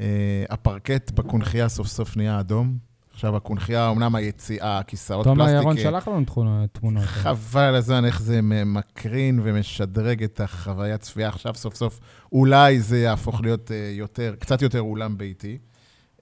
[0.00, 0.06] אה,
[0.50, 2.87] הפרקט בקונכייה סוף סוף נהיה אדום.
[3.18, 6.70] עכשיו הקונכייה, אמנם היציאה, הכיסאות תומר פלסטיק, ירון אה, שלח לנו תמונות.
[6.72, 7.04] תמונות.
[7.04, 11.28] חבל על הזמן איך זה מקרין ומשדרג את החוויית צפייה.
[11.28, 12.00] עכשיו סוף סוף
[12.32, 15.58] אולי זה יהפוך להיות אה, יותר, קצת יותר אולם ביתי.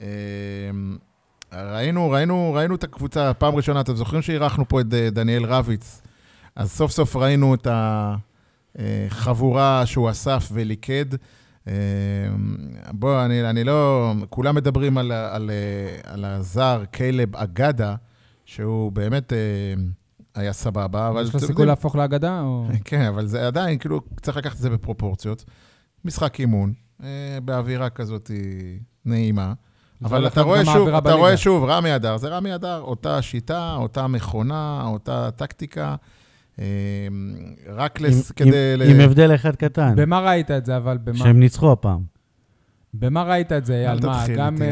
[0.01, 0.06] אה,
[1.52, 6.02] ראינו, ראינו, ראינו את הקבוצה, פעם ראשונה, אתם זוכרים שאירחנו פה את אה, דניאל רביץ?
[6.56, 7.66] אז סוף סוף ראינו את
[8.77, 11.06] החבורה שהוא אסף וליכד.
[11.68, 11.72] אה,
[12.90, 14.12] בוא, אני, אני לא...
[14.30, 17.94] כולם מדברים על, על, אה, על הזר קיילב אגדה,
[18.44, 19.38] שהוא באמת אה,
[20.34, 21.22] היה סבבה, אבל...
[21.22, 22.40] יש לו סיכוי להפוך לאגדה?
[22.40, 25.44] או- כן, אבל זה עדיין, כאילו, צריך לקחת את זה בפרופורציות.
[26.05, 26.72] משחק אימון,
[27.02, 28.30] אה, באווירה כזאת
[29.05, 29.52] נעימה.
[30.05, 31.12] אבל הולך אתה רואה שוב, אתה.
[31.12, 35.97] רואה שוב, רמי אדר, זה רמי אדר, אותה שיטה, אותה מכונה, אותה טקטיקה,
[37.69, 38.31] רק לס...
[38.31, 38.73] עם- כדי...
[38.74, 41.19] עם- ל- עם הבדל אחד קטן, במה ראית את זה, אבל במה?
[41.19, 42.01] שהם ניצחו הפעם.
[42.95, 43.89] במה ראית את זה, אייל?
[43.91, 44.69] אל מה, תתחיל גם אה,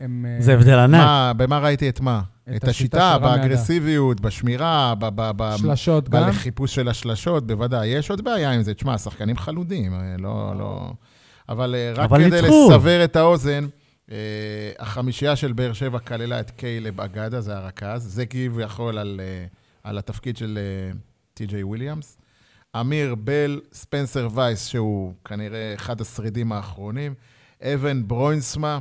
[0.00, 0.26] הם...
[0.28, 1.00] אה, זה הבדל ענק.
[1.00, 2.22] מה, במה ראיתי את מה?
[2.50, 3.18] את את השיטה.
[3.18, 6.28] באגרסיביות, בשמירה, ב- ב- ב- שלשות גם?
[6.28, 7.88] בחיפוש של השלשות, בוודאי.
[7.88, 8.74] יש עוד בעיה עם זה.
[8.74, 10.52] תשמע, השחקנים חלודים, אה, לא...
[10.58, 10.92] לא...
[11.48, 12.68] אבל רק אבל כדי ניצחו.
[12.70, 13.66] לסבר את האוזן,
[14.78, 18.02] החמישייה של באר שבע כללה את קיילב אגדה, זה הרכז.
[18.02, 19.20] זה כביכול על,
[19.86, 20.92] על התפקיד של אה,
[21.34, 22.18] טי.ג'יי וויליאמס.
[22.80, 27.14] אמיר בל, ספנסר וייס, שהוא כנראה אחד השרידים האחרונים.
[27.62, 28.78] אבן ברוינסמה,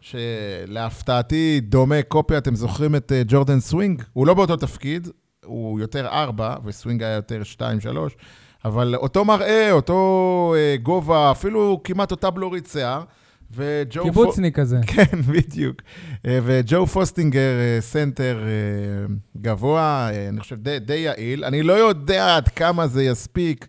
[0.00, 4.02] שלהפתעתי דומה קופי, אתם זוכרים את אה, ג'ורדן סווינג?
[4.12, 5.08] הוא לא באותו תפקיד,
[5.44, 8.16] הוא יותר ארבע, וסווינג היה יותר שתיים, שלוש,
[8.64, 13.02] אבל אותו מראה, אותו אה, גובה, אפילו כמעט אותה בלורית שיער.
[13.50, 14.02] וג'ו...
[14.02, 14.80] קיבוצניק כזה.
[14.94, 15.82] כן, בדיוק.
[16.26, 21.44] אה, וג'ו פוסטינגר, אה, סנטר אה, גבוה, אני חושב די, די יעיל.
[21.44, 23.66] אני לא יודע עד כמה זה יספיק.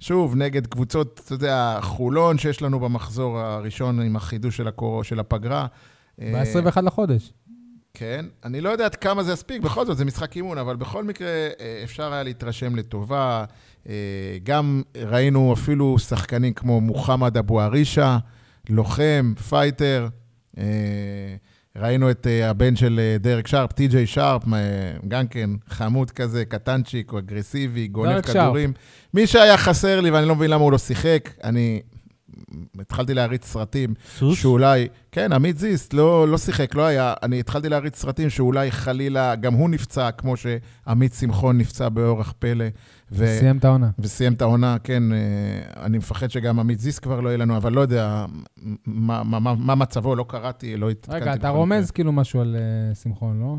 [0.00, 5.04] שוב, נגד קבוצות, אתה יודע, חולון שיש לנו במחזור הראשון עם החידוש של, הקור...
[5.04, 5.66] של הפגרה.
[6.20, 7.32] אה, ב-21 לחודש.
[7.94, 11.04] כן, אני לא יודע עד כמה זה יספיק, בכל זאת, זה משחק אימון, אבל בכל
[11.04, 11.28] מקרה
[11.84, 13.44] אפשר היה להתרשם לטובה.
[14.42, 18.18] גם ראינו אפילו שחקנים כמו מוחמד אבו ערישה,
[18.68, 20.08] לוחם, פייטר.
[20.58, 20.64] אה,
[21.76, 24.42] ראינו את אה, הבן של אה, דרק שרפ, טי.ג'יי שרפ,
[25.08, 28.36] גם כן חמוד כזה, קטנצ'יק, אגרסיבי, גונב דרק שרפ.
[28.36, 28.72] כדורים.
[29.14, 31.82] מי שהיה חסר לי, ואני לא מבין למה הוא לא שיחק, אני
[32.80, 34.38] התחלתי להריץ סרטים סוס?
[34.38, 37.14] שאולי, כן, עמית זיסט לא, לא שיחק, לא היה.
[37.22, 42.64] אני התחלתי להריץ סרטים שאולי חלילה, גם הוא נפצע, כמו שעמית שמחון נפצע באורח פלא.
[43.12, 43.26] ו...
[43.38, 43.90] סיים את העונה.
[43.98, 45.18] וסיים את העונה, כן, אה,
[45.84, 48.24] אני מפחד שגם עמית זיסט כבר לא יהיה לנו, אבל לא יודע
[48.86, 51.22] מה, מה, מה, מה מצבו, לא קראתי, לא התעדכנתי.
[51.22, 51.90] רגע, אתה רומז.
[51.90, 53.56] כאילו משהו על אה, שמחון, לא?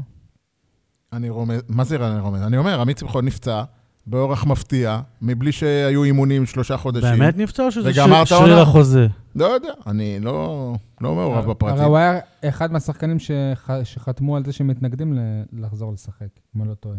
[1.13, 2.41] אני רומז, מה זה אני רומז?
[2.41, 3.63] אני אומר, עמית שמחון נפצע
[4.07, 7.19] באורח מפתיע, מבלי שהיו אימונים שלושה חודשים.
[7.19, 7.93] באמת נפצע או שזה
[8.25, 8.59] שריר?
[8.59, 9.07] החוזה?
[9.35, 11.77] לא יודע, אני לא, לא מעורב בפרטים.
[11.77, 15.19] הרי הוא היה אחד מהשחקנים שח- שחתמו על זה שהם מתנגדים ל-
[15.53, 16.97] לחזור לשחק, אם אני לא טועה.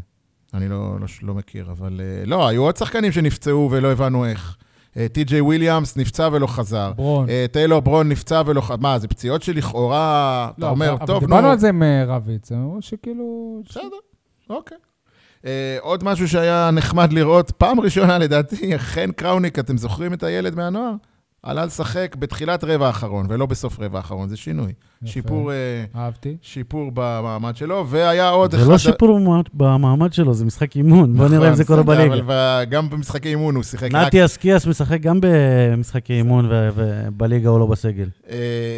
[0.55, 2.01] אני לא, לא, לא מכיר, אבל...
[2.01, 4.57] אה, לא, היו עוד שחקנים שנפצעו ולא הבנו איך.
[4.97, 6.93] אה, טי.ג'יי וויליאמס נפצע ולא חזר.
[6.97, 7.29] ברון.
[7.29, 8.77] אה, טיילור ברון נפצע ולא חזר.
[8.81, 11.27] מה, זה פציעות שלכאורה, אתה לא, אומר, אבל טוב, נו...
[11.27, 13.61] דיברנו על זה עם אה, רביץ, הם אמרו שכאילו...
[13.69, 13.83] בסדר,
[14.51, 14.79] אוקיי.
[15.45, 20.55] אה, עוד משהו שהיה נחמד לראות, פעם ראשונה לדעתי, חן קראוניק, אתם זוכרים את הילד
[20.55, 20.93] מהנוער?
[21.43, 24.73] עלה לשחק בתחילת רבע האחרון, ולא בסוף רבע האחרון, זה שינוי.
[25.05, 25.57] שיפור, אה,
[25.97, 26.37] אהבתי.
[26.43, 31.17] שיפור במעמד שלו, והיה עוד זה לא שיפור במעמד- במעמד שלו, זה משחק אימון.
[31.17, 32.15] בוא נראה אם זה קורה נכון, בליגה.
[32.15, 34.07] אבל ב- גם במשחקי אימון הוא שיחק רק...
[34.07, 38.09] נתי אסקיאס משחק גם במשחקי אימון, ו- ובליגה הוא לא בסגל.
[38.31, 38.37] אה,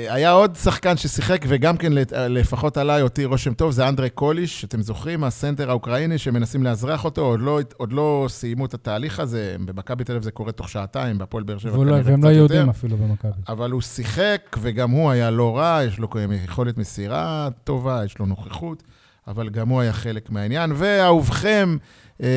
[0.08, 1.92] היה עוד שחקן ששיחק, וגם כן
[2.28, 5.24] לפחות עליי, אותי רושם טוב, זה אנדרי קוליש, אתם זוכרים?
[5.24, 10.12] הסנטר האוקראיני שמנסים לאזרח אותו, עוד לא, עוד לא סיימו את התהליך הזה, במכבי תל
[10.12, 12.28] אביב זה קורה תוך שעתיים, בהפועל באר שבע לא- והם לא.
[12.28, 13.30] יהודים אפילו במכבי.
[13.48, 16.07] אבל הוא שיחק, וגם הוא היה לא רע, יש לו
[16.44, 18.82] יכולת מסירה טובה, יש לו נוכחות,
[19.26, 20.72] אבל גם הוא היה חלק מהעניין.
[20.74, 21.76] ואהובכם,
[22.22, 22.28] אה,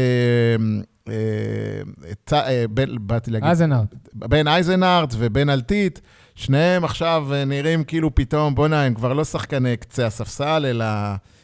[1.08, 1.14] אה,
[2.26, 2.66] צ- אה,
[3.02, 3.96] באתי להגיד, אייזנארט.
[4.14, 6.00] בן אייזנארט ובן אלטיט,
[6.36, 10.86] שניהם עכשיו אה, נראים כאילו פתאום, בואנה, הם כבר לא שחקני קצה הספסל, אלא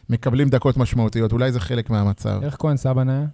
[0.09, 1.31] מקבלים דקות משמעותיות.
[1.31, 2.39] אולי זה חלק מהמצב.
[2.43, 3.25] איך כהן סבן היה?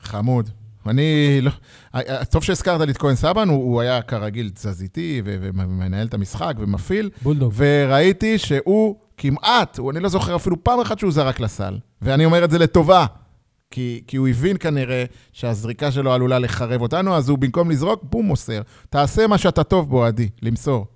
[0.00, 0.50] חמוד.
[0.86, 1.50] אני לא...
[1.94, 6.14] אה, טוב שהזכרת לי את כהן סבן, הוא, הוא היה כרגיל תזזיתי ו- ומנהל את
[6.14, 7.52] המשחק ומפעיל, בולדוג.
[7.56, 11.78] וראיתי שהוא כמעט, הוא, אני לא זוכר אפילו פעם אחת שהוא זרק לסל.
[12.02, 13.06] ואני אומר את זה לטובה,
[13.70, 18.26] כי, כי הוא הבין כנראה שהזריקה שלו עלולה לחרב אותנו, אז הוא במקום לזרוק, בום,
[18.26, 18.62] מוסר.
[18.90, 20.86] תעשה מה שאתה טוב בו, עדי, למסור.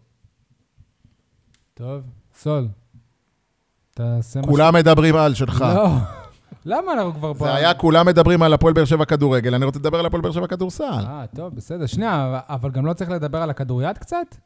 [1.74, 2.02] טוב,
[2.39, 2.69] סול.
[3.94, 5.60] תעשה מה כולם מדברים על שלך.
[5.60, 5.89] לא.
[6.65, 7.45] למה אנחנו כבר פה?
[7.45, 10.33] זה היה כולם מדברים על הפועל באר שבע כדורגל, אני רוצה לדבר על הפועל באר
[10.33, 10.85] שבע כדורסל.
[10.85, 11.87] אה, טוב, בסדר.
[11.87, 14.37] שנייה, אבל גם לא צריך לדבר על הכדוריד קצת?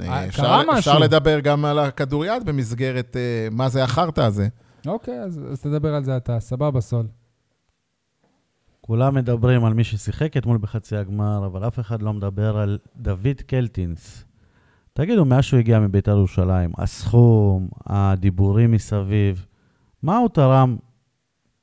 [0.00, 1.00] אה, אפשר, קרה אפשר משהו.
[1.00, 4.48] לדבר גם על הכדוריד במסגרת אה, מה זה החרטא הזה.
[4.86, 6.40] אוקיי, אז, אז תדבר על זה אתה.
[6.40, 7.06] סבבה, סול.
[8.80, 13.40] כולם מדברים על מי ששיחק אתמול בחצי הגמר, אבל אף אחד לא מדבר על דוד
[13.46, 14.24] קלטינס.
[14.92, 19.46] תגידו, מאז שהוא הגיע מביתר ירושלים, הסכום, הדיבורים מסביב,
[20.02, 20.76] מה הוא תרם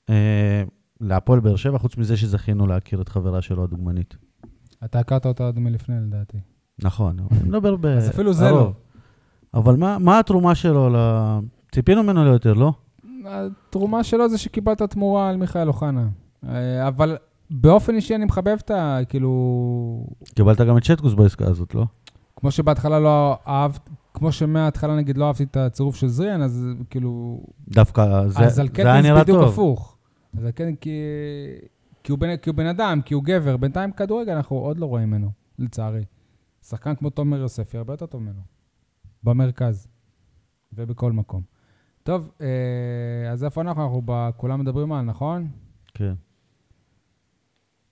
[0.10, 0.64] אה,
[1.02, 4.16] להפועל באר שבע, חוץ מזה שזכינו להכיר את חברה שלו הדוגמנית?
[4.86, 6.38] אתה הכרת אותה עוד מלפני, לדעתי.
[6.80, 7.86] נכון, אני מדבר ב...
[7.86, 8.52] אז אפילו זה.
[8.52, 8.72] לא.
[9.54, 10.96] אבל מה, מה התרומה שלו ל...
[11.72, 12.74] ציפינו ממנו ליותר, לא?
[13.26, 16.08] התרומה שלו זה שקיבלת תמורה על מיכאל אוחנה.
[16.50, 17.18] אה, אבל
[17.50, 19.00] באופן אישי אני מחבב את ה...
[19.10, 20.08] כאילו...
[20.36, 21.86] קיבלת גם את שטקוס בעסקה הזאת, לא?
[22.36, 23.90] כמו שבהתחלה לא אהבת...
[24.14, 27.44] כמו שמההתחלה נגיד לא אהבתי את הצירוף של זריאן, אז כאילו...
[27.68, 29.50] דווקא זה, אז על זה היה נראה בדיוק טוב.
[29.50, 29.90] הפוך.
[29.90, 29.93] אז על
[30.36, 31.00] קלטינס כי...
[32.04, 33.58] כי הוא, בן, כי הוא בן אדם, כי הוא גבר.
[33.58, 36.06] בינתיים כדורגל אנחנו עוד לא רואים ממנו, לצערי.
[36.64, 38.42] שחקן כמו תומר יוספי הרבה יותר טוב ממנו.
[39.24, 39.88] במרכז.
[40.74, 41.42] ובכל מקום.
[42.04, 43.84] טוב, אה, אז איפה אנחנו?
[43.84, 44.30] אנחנו ב...
[44.38, 45.48] כולם מדברים על, נכון?
[45.94, 46.14] כן.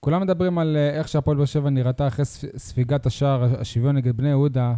[0.00, 4.16] כולם מדברים על אה, איך שהפועל באר שבע נראתה אחרי ספ- ספיגת השער השוויון נגד
[4.16, 4.74] בני יהודה.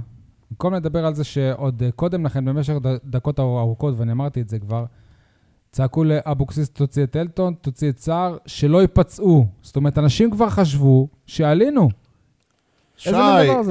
[0.50, 2.74] במקום לדבר על זה שעוד אה, קודם לכן, במשך
[3.04, 4.84] דקות ארוכ- ארוכות, ואני אמרתי את זה כבר,
[5.74, 9.46] צעקו לאבוקסיס, תוציא את אלטון, תוציא את סער, שלא ייפצעו.
[9.62, 11.88] זאת אומרת, אנשים כבר חשבו שעלינו.
[12.96, 13.10] שי?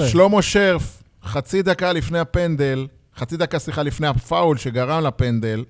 [0.07, 5.63] שלמה שרף, חצי דקה לפני הפנדל, חצי דקה, סליחה, לפני הפאול שגרם לפנדל,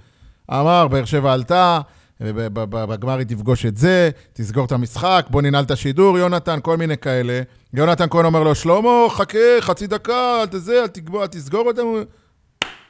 [0.52, 1.80] אמר, באר שבע עלתה,
[2.20, 6.98] בגמר היא תפגוש את זה, תסגור את המשחק, בוא ננעל את השידור, יונתן, כל מיני
[6.98, 7.42] כאלה.
[7.74, 10.84] יונתן כהן אומר לו, שלמה, חכה, חצי דקה, אל תזה,
[11.22, 11.98] אל תסגור אותנו,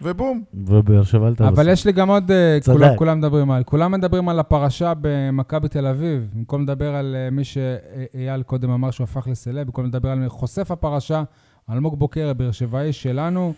[0.04, 0.44] ובום.
[0.54, 1.48] ובאר שבע עלתה.
[1.48, 1.68] אבל בסוף.
[1.68, 2.58] יש לי גם עוד, אה.
[2.66, 6.30] כולם, כולם מדברים על, כולם מדברים על הפרשה במכבי תל אביב.
[6.34, 10.72] במקום לדבר על אה, מי שאייל קודם אמר שהוא הפך לסלב, במקום לדבר על חושף
[10.72, 11.24] הפרשה,
[11.70, 13.54] אלמוג בוקר, הבאר שבעי שלנו,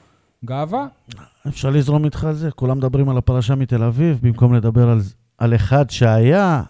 [0.45, 0.87] גאווה.
[1.47, 4.99] אפשר לזרום איתך על זה, כולם מדברים על הפרשה מתל אביב, במקום לדבר על,
[5.37, 6.63] על אחד שהיה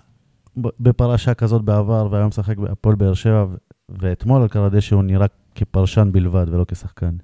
[0.57, 3.45] בפרשה כזאת בעבר, והיום משחק בהפועל באר שבע,
[3.89, 7.15] ואתמול על קר הדשא הוא נראה כפרשן בלבד ולא כשחקן.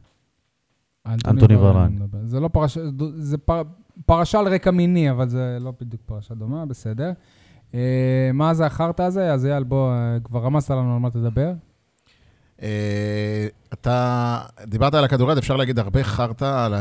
[1.07, 1.97] אנטוני ורן.
[2.25, 2.81] זה לא פרשה,
[3.15, 3.61] זה פר,
[4.05, 7.11] פרשה על רקע מיני, אבל זה לא בדיוק פרשה דומה, בסדר.
[7.73, 7.79] אה,
[8.33, 9.33] מה זה החרטא הזה?
[9.33, 11.51] אז אייל, בוא, אה, כבר רמזת לנו על מה תדבר.
[12.61, 16.73] אה, אתה דיברת על הכדוריד, אפשר להגיד הרבה חרטא על,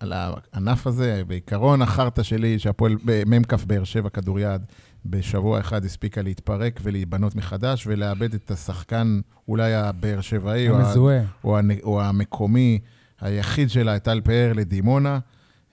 [0.00, 1.22] על הענף הזה.
[1.26, 2.96] בעיקרון, החרטא שלי, שהפועל
[3.26, 4.60] מ"כ באר שבע כדוריד,
[5.06, 11.22] בשבוע אחד הספיקה להתפרק ולהיבנות מחדש, ולאבד את השחקן, אולי הבאר שבעי, המזוהה.
[11.44, 12.78] או, הנ- או המקומי
[13.20, 15.18] היחיד שלה, טל פאר לדימונה.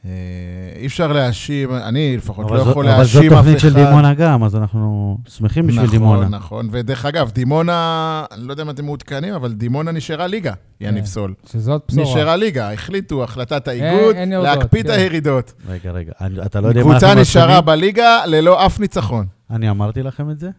[0.06, 0.12] אה,
[0.76, 3.42] אי אפשר להאשים, אני לפחות לא אבל, זו, יכול אבל זו להאשים אף אחד.
[3.42, 6.30] תוכנית של דימונה גם, אז אנחנו שמחים בשביל נכון, דימונה.
[6.30, 11.04] נכון, ודרך אגב, דימונה, אני לא יודע אם אתם מעודכנים, אבל דימונה נשארה ליגה, יניב
[11.04, 11.06] כן.
[11.06, 11.34] סול.
[11.52, 12.04] שזאת בשורה.
[12.04, 14.92] נשארה ליגה, החליטו החלטת האיגוד אין יורדות, להקפיא את כן.
[14.92, 15.54] הירידות.
[15.68, 16.12] רגע, רגע,
[16.46, 17.62] אתה לא יודע מה אנחנו קבוצה נשארה?
[17.62, 19.26] בליגה ללא אף ניצחון.
[19.52, 20.50] אני אמרתי לכם את זה?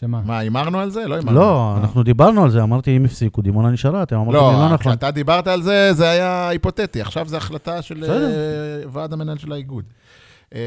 [0.00, 0.20] שמה?
[0.24, 1.08] מה, הימרנו על זה?
[1.08, 1.40] לא הימרנו.
[1.40, 1.76] לא.
[1.80, 4.78] אנחנו דיברנו על זה, אמרתי, אם הפסיקו, דימונה נשארה, אתם אמרתם לא, לא נכון.
[4.78, 7.00] כשאתה דיברת על זה, זה היה היפותטי.
[7.00, 8.24] עכשיו זו החלטה של בסדר.
[8.24, 9.84] אה, ועד המנהל של האיגוד.
[10.54, 10.60] אה,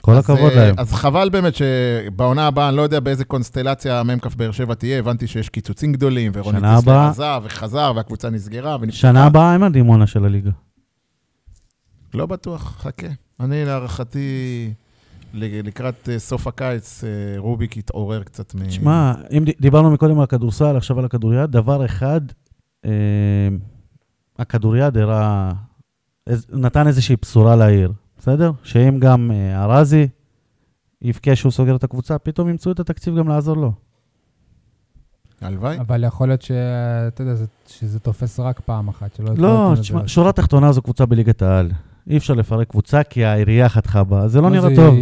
[0.00, 0.74] כל אז, הכבוד אה, להם.
[0.78, 5.26] אז חבל באמת שבעונה הבאה, אני לא יודע באיזה קונסטלציה מ"כ באר שבע תהיה, הבנתי
[5.26, 8.76] שיש קיצוצים גדולים, ורוני שנה טיסלר עזב וחזר, והקבוצה נסגרה.
[8.80, 9.00] ונפתחה.
[9.00, 10.50] שנה הבאה הם הדימונה של הליגה.
[12.14, 13.06] לא בטוח, חכה.
[13.40, 14.72] אני להערכתי,
[15.34, 17.08] לקראת אה, סוף הקיץ, אה,
[17.38, 18.66] רוביק יתעורר קצת מ...
[18.66, 22.20] תשמע, אם דיברנו מקודם על הכדורסל, עכשיו על הכדוריד, דבר אחד,
[22.84, 22.90] אה,
[24.38, 25.52] הכדוריד הראה,
[26.52, 28.52] נתן איזושהי בשורה לעיר, בסדר?
[28.62, 30.08] שאם גם אה, ארזי
[31.02, 33.72] יבכה שהוא סוגר את הקבוצה, פתאום ימצאו את התקציב גם לעזור לו.
[35.40, 35.80] הלוואי.
[35.80, 39.34] אבל יכול להיות שאתה יודע, זה- שזה תופס רק פעם אחת, שלא...
[39.36, 41.70] לא, לזה- תשמע, שורה תחתונה זו קבוצה בליגת העל.
[42.10, 44.94] אי אפשר לפרק קבוצה כי העירייה חתכה בה, זה לא נראה זה- טוב.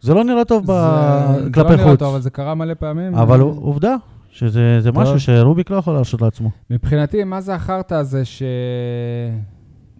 [0.00, 1.98] זה לא נראה טוב ב- זה- זה כלפי לא נראה חוץ.
[1.98, 3.14] טוב, אבל זה קרה מלא פעמים.
[3.14, 3.96] אבל עובדה,
[4.30, 4.90] שזה.
[4.94, 6.50] משהו שרוביק לא יכול להרשות לעצמו.
[6.70, 8.42] מבחינתי, מה זה החרטא הזה ש...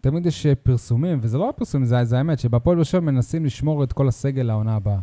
[0.01, 3.93] תמיד יש פרסומים, וזה לא הפרסומים, זה, זה האמת, שבהפועל באר שבע מנסים לשמור את
[3.93, 4.99] כל הסגל לעונה הבאה.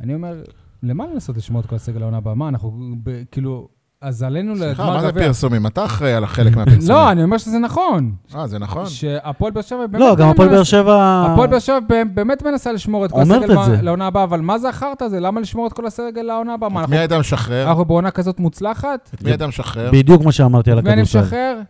[0.00, 0.42] אני אומר,
[0.82, 2.34] למה לנסות לשמור את כל הסגל לעונה הבאה?
[2.34, 2.72] מה, אנחנו
[3.02, 3.68] ב, כאילו,
[4.02, 5.26] אז עלינו סליחה, לגמר מה זה גביע.
[5.26, 5.66] פרסומים?
[5.66, 6.88] אתה אחראי על החלק מהפרסומים.
[6.88, 8.12] לא, אני אומר שזה נכון.
[8.34, 8.86] אה, זה נכון.
[8.86, 10.00] שהפועל באר שבע באמת...
[10.04, 11.26] לא, גם הפועל באר שבע...
[11.32, 13.80] הפועל באר שבע ב- באמת מנסה לשמור את כל הסגל.
[13.82, 15.20] לעונה הבאה, אבל מה זה החרטא הזה?
[15.20, 16.68] למה לשמור את כל הסגל לעונה הבאה?
[16.68, 17.68] מה, את מי היית משחרר?
[17.68, 19.10] אנחנו בעונה כזאת מוצלחת?
[19.14, 19.90] את מי היית משחרר?
[19.92, 21.20] בדיוק מה שאמרתי על את מי אני הכדורסל.
[21.26, 21.60] משחרר?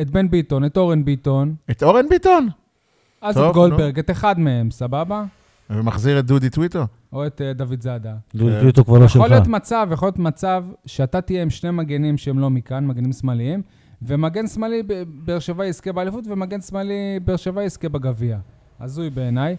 [0.00, 2.48] את בן ביטון, את אורן ביטון, את אורן ביטון?
[3.22, 5.24] אז את גולדברג, את אחד מהם, סבבה?
[5.70, 6.86] ומחזיר את דודי טוויטו?
[7.12, 8.14] או את אה, דוד זאדה.
[8.34, 9.16] דודו כבר לא שלך.
[9.16, 13.12] יכול להיות מצב, יכול להיות מצב שאתה תהיה עם שני מגנים שהם לא מכאן, מגנים
[13.12, 13.62] שמאליים,
[14.02, 14.92] ומגן שמאלי ב-
[15.24, 16.94] באר שבע יזכה באליפות, ומגן שמאלי
[17.24, 18.38] באר שבע יזכה בגביע.
[18.80, 19.56] הזוי בעיניי.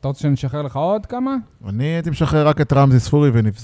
[0.00, 1.36] אתה רוצה שאני אשחרר לך עוד כמה?
[1.68, 3.56] אני הייתי משחרר רק את רמזי ספורי וניב.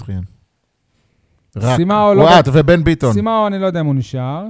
[1.56, 1.76] רק.
[1.76, 3.12] סימאו לא- וואט, ובן ביטון.
[3.12, 4.46] סימאו, אני לא יודע אם הוא נשאר.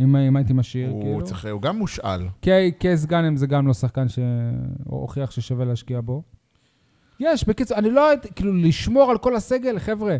[0.00, 1.22] אם, אם הייתי משאיר, הוא כאילו.
[1.24, 2.20] צריך- הוא גם מושאל.
[2.40, 6.22] קיי- קייס גאנם זה גם לא שחקן שהוכיח ששווה להשקיע בו.
[7.22, 8.08] יש, בקיצור, אני לא...
[8.08, 10.16] הייתי- כאילו, לשמור על כל הסגל, חבר'ה.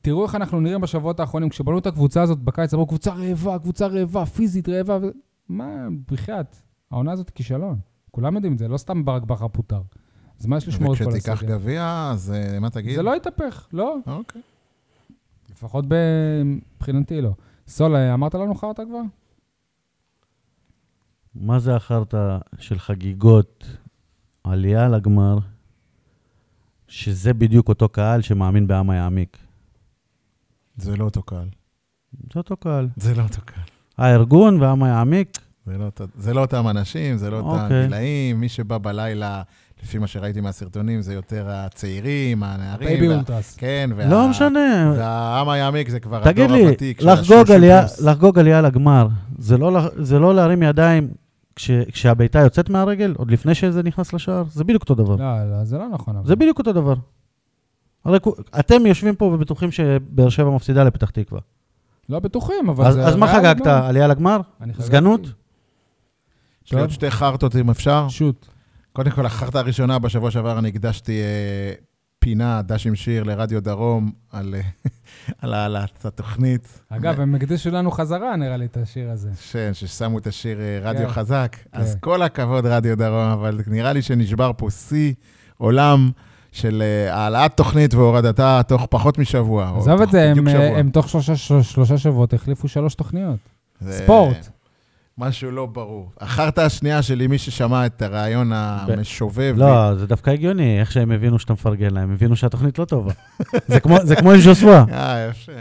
[0.00, 1.48] תראו איך אנחנו נראים בשבועות האחרונים.
[1.48, 4.98] כשבנו את הקבוצה הזאת בקיץ, אמרו, קבוצה רעבה, קבוצה רעבה, פיזית רעבה.
[5.02, 5.06] ו...
[5.48, 6.56] מה, בחייאת,
[6.90, 7.78] העונה הזאת היא כישלון.
[8.10, 9.82] כולם יודעים את זה, לא סתם ברק בכר פוטר.
[10.40, 11.48] אז מה יש לשמור את כל וכשתיקח הסגל?
[11.48, 12.96] גביע, אז אה, מה תגיד?
[12.96, 13.96] זה לא יתהפך, לא.
[14.06, 14.42] אוקיי.
[15.50, 15.84] לפחות
[16.44, 17.30] מבחינתי לא.
[17.68, 19.00] סול, אמרת לנו חרטא כבר?
[21.34, 23.64] מה זה החרטא של חגיגות
[24.44, 25.38] עלייה לגמר,
[26.88, 29.36] שזה בדיוק אותו קהל שמאמין בעם היעמיק.
[30.76, 31.48] זה לא אותו קהל.
[32.32, 32.88] זה אותו קהל.
[32.96, 33.64] זה לא אותו קהל.
[33.98, 37.82] הארגון ועם היעמיק, זה לא, זה לא אותם אנשים, זה לא אותם אוקיי.
[37.84, 38.40] גילאים.
[38.40, 39.42] מי שבא בלילה,
[39.82, 42.88] לפי מה שראיתי מהסרטונים, זה יותר הצעירים, הנערים.
[42.88, 43.56] בייבי וה- אולטרס.
[43.56, 44.06] כן, וה...
[44.06, 44.92] לא משנה.
[44.96, 48.00] והעם היעמיק זה כבר תגיד הדור לי, הוותיק של לחגוג ה-30 עלייה, פלוס.
[48.00, 49.08] לחגוג עלייה לגמר,
[49.38, 51.08] זה לא, זה לא להרים ידיים
[51.56, 54.44] כש, כשהבעיטה יוצאת מהרגל, עוד לפני שזה נכנס לשער?
[54.50, 55.16] זה בדיוק אותו דבר.
[55.16, 56.16] לא, לא, זה לא נכון.
[56.16, 56.26] אבל.
[56.26, 56.94] זה בדיוק אותו דבר.
[58.04, 58.18] הרי
[58.58, 61.40] אתם יושבים פה ובטוחים שבאר שבע מפסידה לפתח תקווה.
[62.08, 63.06] לא בטוחים, אבל אז, זה...
[63.06, 63.66] אז מה חגגת?
[63.66, 64.40] עלייה לגמר?
[64.80, 65.20] סגנות?
[66.66, 68.08] יש לי עוד שתי חרטות, אם אפשר.
[68.08, 68.46] שוט.
[68.92, 71.72] קודם כל, החרטה הראשונה, בשבוע שעבר אני הקדשתי אה,
[72.24, 74.54] פינה, דש עם שיר, לרדיו דרום, על,
[75.42, 76.80] על העלאת התוכנית.
[76.88, 79.30] אגב, הם הקדישו לנו חזרה, נראה לי, את השיר הזה.
[79.52, 81.12] כן, ששמו את השיר אה, רדיו כן.
[81.12, 81.56] חזק.
[81.72, 81.98] אז כן.
[82.00, 85.14] כל הכבוד, רדיו דרום, אבל נראה לי שנשבר פה שיא
[85.58, 86.10] עולם
[86.52, 89.74] של אה, העלאת תוכנית והורדתה תוך פחות משבוע.
[89.78, 90.48] עזוב את זה, הם.
[90.48, 93.38] אה, הם תוך שלושה- של- שלושה שבועות החליפו שלוש תוכניות.
[93.80, 94.48] זה ספורט.
[95.18, 96.12] משהו לא ברור.
[96.20, 101.38] החרטא השנייה שלי, מי ששמע את הרעיון המשובב, לא, זה דווקא הגיוני, איך שהם הבינו
[101.38, 103.12] שאתה מפרגן להם, הבינו שהתוכנית לא טובה.
[103.66, 104.84] זה כמו- עם ז'וסווה.
[104.92, 105.52] אה, יפה.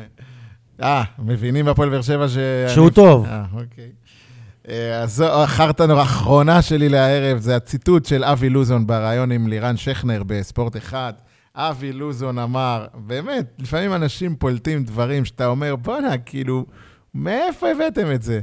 [0.84, 2.38] אה, מבינים בהפועל באר שבע ש...
[2.74, 3.26] שהוא טוב.
[3.26, 3.90] אה, אוקיי.
[4.70, 9.78] אה, אז זו החרטא האחרונה שלי לערב, זה הציטוט של אבי לוזון בריאיון עם לירן
[9.78, 11.14] שכנר בספורט אחד.
[11.56, 16.66] אבי לוזון אמר, באמת, לפעמים אנשים פולטים דברים שאתה אומר, בואנה, כאילו,
[17.16, 18.42] מאיפה הבאתם את זה?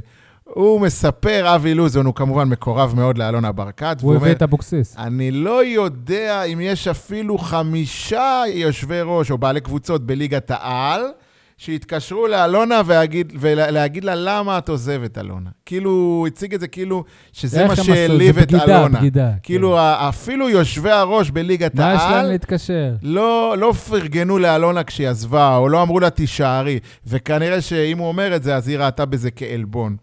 [0.55, 4.95] הוא מספר, אבי לוזון, הוא כמובן מקורב מאוד לאלונה ברקת, הוא הביא את אבוקסיס.
[4.97, 11.01] אני לא יודע אם יש אפילו חמישה יושבי ראש או בעלי קבוצות בליגת העל
[11.57, 15.49] שיתקשרו לאלונה והגיד, ולהגיד לה למה את עוזבת, אלונה.
[15.65, 17.03] כאילו, הוא הציג את זה כאילו
[17.33, 17.75] שזה מה?
[17.75, 18.99] שהעליב את בגידה, אלונה.
[18.99, 19.31] בגידה.
[19.43, 22.93] כאילו, ה- אפילו יושבי הראש בליגת מה יש להם העל להתקשר?
[23.03, 28.35] לא, לא פרגנו לאלונה כשהיא עזבה, או לא אמרו לה תישארי, וכנראה שאם הוא אומר
[28.35, 29.95] את זה, אז היא ראתה בזה כעלבון.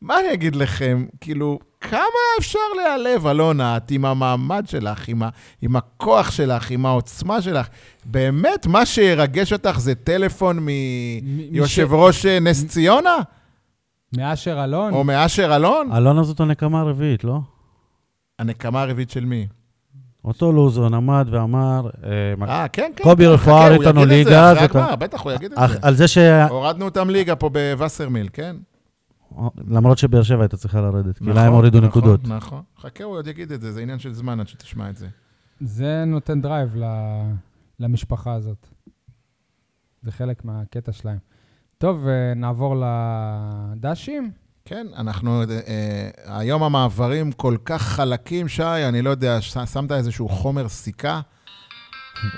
[0.00, 1.06] מה אני אגיד לכם?
[1.20, 2.00] כאילו, כמה
[2.38, 3.76] אפשר להיעלב, אלונה?
[3.76, 5.28] את עם המעמד שלך, עם, ה,
[5.62, 7.66] עם הכוח שלך, עם העוצמה שלך.
[8.04, 13.16] באמת, מה שירגש אותך זה טלפון מיושב ראש אה, נס ציונה?
[14.16, 14.94] מאשר אלון?
[14.94, 15.92] או מאשר אלון?
[15.96, 17.38] אלונה זאת הנקמה הרביעית, לא?
[18.38, 19.46] הנקמה הרביעית של מי?
[20.24, 23.04] אותו לוזון עמד ואמר, אה, אה, כן, כן.
[23.04, 25.32] קובי כן, רפואה חכה, הוא הראית לנו יגיד את זה ליגה, אחרי הגמר, בטח, הוא
[25.32, 25.78] יגיד את זה.
[25.82, 26.18] על זה ש...
[26.48, 28.56] הורדנו אותם ליגה פה בווסרמיל, כן?
[29.68, 32.20] למרות שבאר שבע הייתה צריכה לרדת, כי נכון, להם הורידו נכון, נקודות.
[32.28, 32.62] נכון.
[32.78, 35.08] חכה, הוא עוד יגיד את זה, זה עניין של זמן עד שתשמע את זה.
[35.60, 36.84] זה נותן drive ל...
[37.80, 38.66] למשפחה הזאת.
[40.02, 41.18] זה חלק מהקטע שלהם.
[41.78, 42.76] טוב, אה, נעבור
[43.76, 44.30] לדשים.
[44.64, 46.08] כן, אנחנו, אה, אה,
[46.38, 51.20] היום המעברים כל כך חלקים, שי, אני לא יודע, ש- שמת איזשהו חומר סיכה,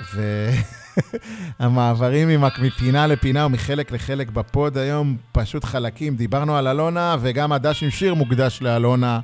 [1.59, 6.15] והמעברים ממק- מפינה לפינה ומחלק לחלק בפוד היום פשוט חלקים.
[6.15, 9.19] דיברנו על אלונה, וגם הדש עם שיר מוקדש לאלונה.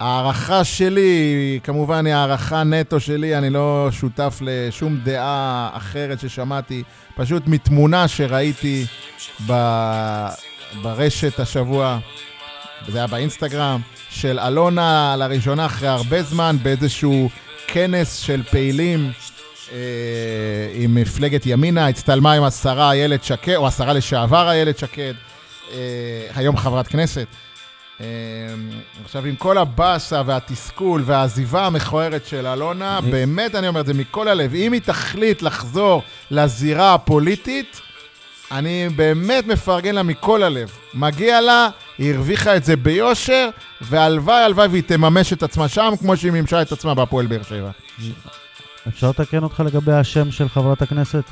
[0.00, 6.82] ההערכה שלי, כמובן היא הערכה נטו שלי, אני לא שותף לשום דעה אחרת ששמעתי,
[7.16, 8.86] פשוט מתמונה שראיתי
[9.46, 9.52] ב...
[10.82, 11.98] ברשת השבוע,
[12.88, 13.80] זה היה באינסטגרם,
[14.10, 17.28] של אלונה לראשונה אחרי הרבה זמן באיזשהו
[17.66, 19.10] כנס של פעילים
[20.74, 25.14] עם מפלגת ימינה, הצטלמה עם השרה איילת שקד, או השרה לשעבר איילת שקד,
[25.72, 25.78] אה,
[26.34, 27.26] היום חברת כנסת.
[28.00, 28.06] אה,
[29.04, 34.28] עכשיו, עם כל הבאסה והתסכול והעזיבה המכוערת של אלונה, באמת אני אומר את זה מכל
[34.28, 37.80] הלב, אם היא תחליט לחזור לזירה הפוליטית,
[38.52, 40.70] אני באמת מפרגן לה מכל הלב.
[40.94, 41.68] מגיע לה,
[41.98, 43.48] היא הרוויחה את זה ביושר,
[43.80, 47.70] והלוואי, הלוואי והיא תממש את עצמה שם, כמו שהיא מימשה את עצמה בהפועל באר שבע.
[48.88, 51.22] אפשר לתקן אותך לגבי השם של חברת הכנסת?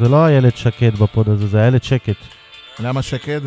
[0.00, 2.16] זה לא איילת שקד בפוד הזה, זה איילת שקט.
[2.78, 3.40] למה שקד?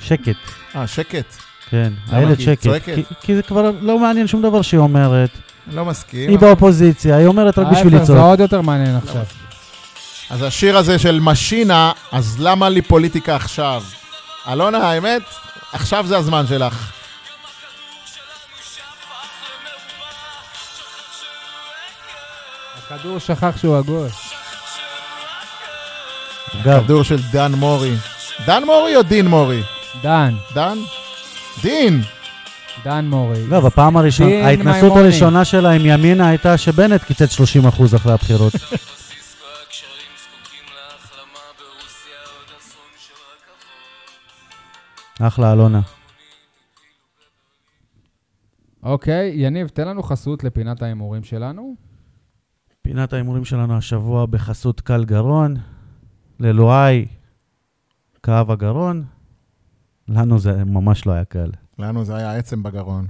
[0.00, 0.36] שקט,
[0.76, 1.36] אה, שקט.
[1.70, 1.92] כן.
[2.12, 2.62] איילת שקט.
[2.62, 2.94] צועקת?
[2.94, 5.30] כי- כי זה כבר לא מעניין שום דבר שהיא אומרת.
[5.72, 6.30] לא מסכים.
[6.30, 8.26] היא באופוזיציה, היא אומרת רק בשביל ההפך, זה לצעוק.
[8.28, 9.22] עוד יותר מעניין עכשיו.
[10.30, 13.82] אז השיר הזה של משינה, אז למה לי פוליטיקה עכשיו?
[14.48, 15.22] אלונה, האמת,
[15.72, 16.92] עכשיו זה הזמן שלך.
[22.90, 24.08] הכדור שכח שהוא עגול.
[26.60, 27.94] אגב, כדור של דן מורי.
[28.46, 29.62] דן מורי או דין מורי?
[30.02, 30.78] דן, דן?
[31.62, 32.00] דין!
[32.84, 33.44] דן מורי.
[33.44, 34.96] אגב, הפעם הראשונה, ההתנסות.
[34.96, 37.42] הראשונה שלה עם ימינה הייתה שבנט קיצץ 30%
[37.96, 38.52] אחרי הבחירות.
[45.20, 45.80] אחלה, אלונה.
[48.82, 51.89] אוקיי, יניב, תן לנו חסות לפינת ההימורים שלנו.
[52.82, 55.56] פינת ההימורים שלנו השבוע בחסות קל גרון,
[56.40, 57.06] ללואי
[58.22, 59.04] כאב הגרון.
[60.08, 61.50] לנו זה ממש לא היה קל.
[61.78, 63.06] לנו זה היה עצם בגרון.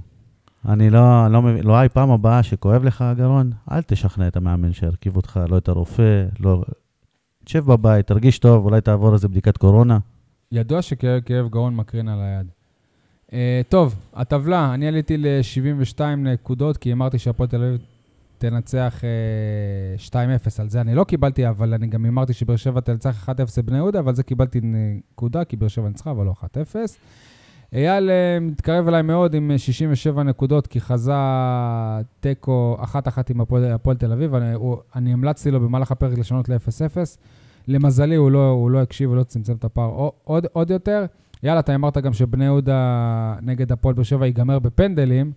[0.65, 5.15] אני לא, לא מבין, לואי, פעם הבאה שכואב לך הגרון, אל תשכנע את המאמן שירכיב
[5.15, 6.63] אותך, לא את הרופא, לא...
[7.43, 9.99] תשב בבית, תרגיש טוב, אולי תעבור איזה בדיקת קורונה.
[10.51, 12.47] ידוע שכאב גרון מקרין על היד.
[13.29, 13.33] Uh,
[13.69, 17.81] טוב, הטבלה, אני עליתי ל-72 נקודות, כי אמרתי שהפועל תל אביב
[18.41, 19.01] תנצח
[19.97, 20.13] uh, 2-0.
[20.59, 24.01] על זה אני לא קיבלתי, אבל אני גם אמרתי שבאר שבע תנצח 1-0 לבני יהודה,
[24.05, 26.75] ועל זה קיבלתי נקודה, כי באר שבע ניצחה, אבל לא 1-0.
[27.73, 31.13] אייל uh, מתקרב אליי מאוד עם אה, 67 נקודות, כי חזה
[32.19, 34.35] תיקו אחת-אחת עם הפועל תל אביב.
[34.35, 36.97] אני, הוא, אני המלצתי לו במהלך הפרק לשנות ל-0-0.
[37.67, 41.05] למזלי, הוא לא, הוא לא הקשיב ולא צמצם את הפער עוד, עוד יותר.
[41.43, 45.31] יאללה, אתה אמרת גם שבני יהודה נגד הפועל באר שבע ייגמר בפנדלים,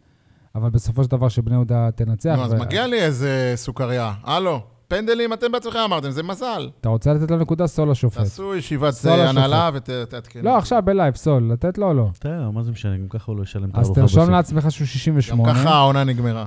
[0.54, 2.34] אבל בסופו של דבר שבני יהודה תנצח.
[2.36, 4.12] נו, אז מגיע לי איזה סוכריה.
[4.24, 6.70] הלו, פנדלים אתם בעצמכם אמרתם, זה מזל.
[6.80, 7.66] אתה רוצה לתת לו נקודה?
[7.66, 8.18] סול לשופט.
[8.18, 9.36] תעשו ישיבת סול אה, השופט.
[9.36, 10.42] הנהלה ותעדכנו.
[10.42, 12.10] לא, עכשיו ב live, סול, לתת לו או לא?
[12.18, 14.32] תראה, מה זה משנה, גם ככה הוא לא ישלם את אז הארוחה תרשום בסוף.
[14.32, 15.54] לעצמך שהוא גם 68.
[15.54, 16.46] ככה העונה נגמרה.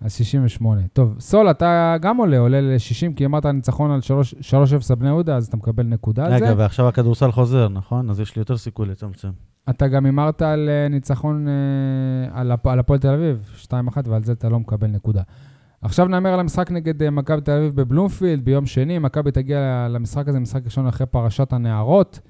[0.00, 0.80] אז 68.
[0.92, 4.00] טוב, סול, אתה גם עולה, עולה ל-60, כי אמרת ניצחון על
[4.90, 6.44] 3-0 בני יהודה, אז אתה מקבל נקודה על זה.
[6.44, 8.10] רגע, ועכשיו הכדורסל חוזר, נכון?
[8.10, 9.30] אז יש לי יותר סיכוי לצמצם.
[9.70, 11.52] אתה גם הימרת על אה, ניצחון אה,
[12.40, 13.72] על על הפועל תל אביב, 2-1,
[14.04, 15.22] ועל זה אתה לא מקבל נקודה.
[15.82, 18.98] עכשיו נאמר על המשחק נגד אה, מכבי תל אביב בבלומפילד ביום שני.
[18.98, 22.20] מכבי תגיע למשחק הזה, משחק ראשון אחרי פרשת הנערות,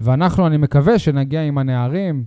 [0.00, 2.24] ואנחנו, אני מקווה שנגיע עם הנערים.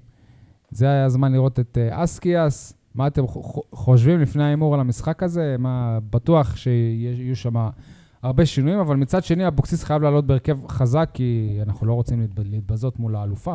[0.71, 2.73] זה היה הזמן לראות את אסקיאס.
[2.95, 3.23] מה אתם
[3.71, 5.55] חושבים לפני ההימור על המשחק הזה?
[5.59, 7.53] מה, בטוח שיהיו שם
[8.23, 12.39] הרבה שינויים, אבל מצד שני, אבוקסיס חייב לעלות בהרכב חזק, כי אנחנו לא רוצים להתב-
[12.45, 13.53] להתבזות מול האלופה.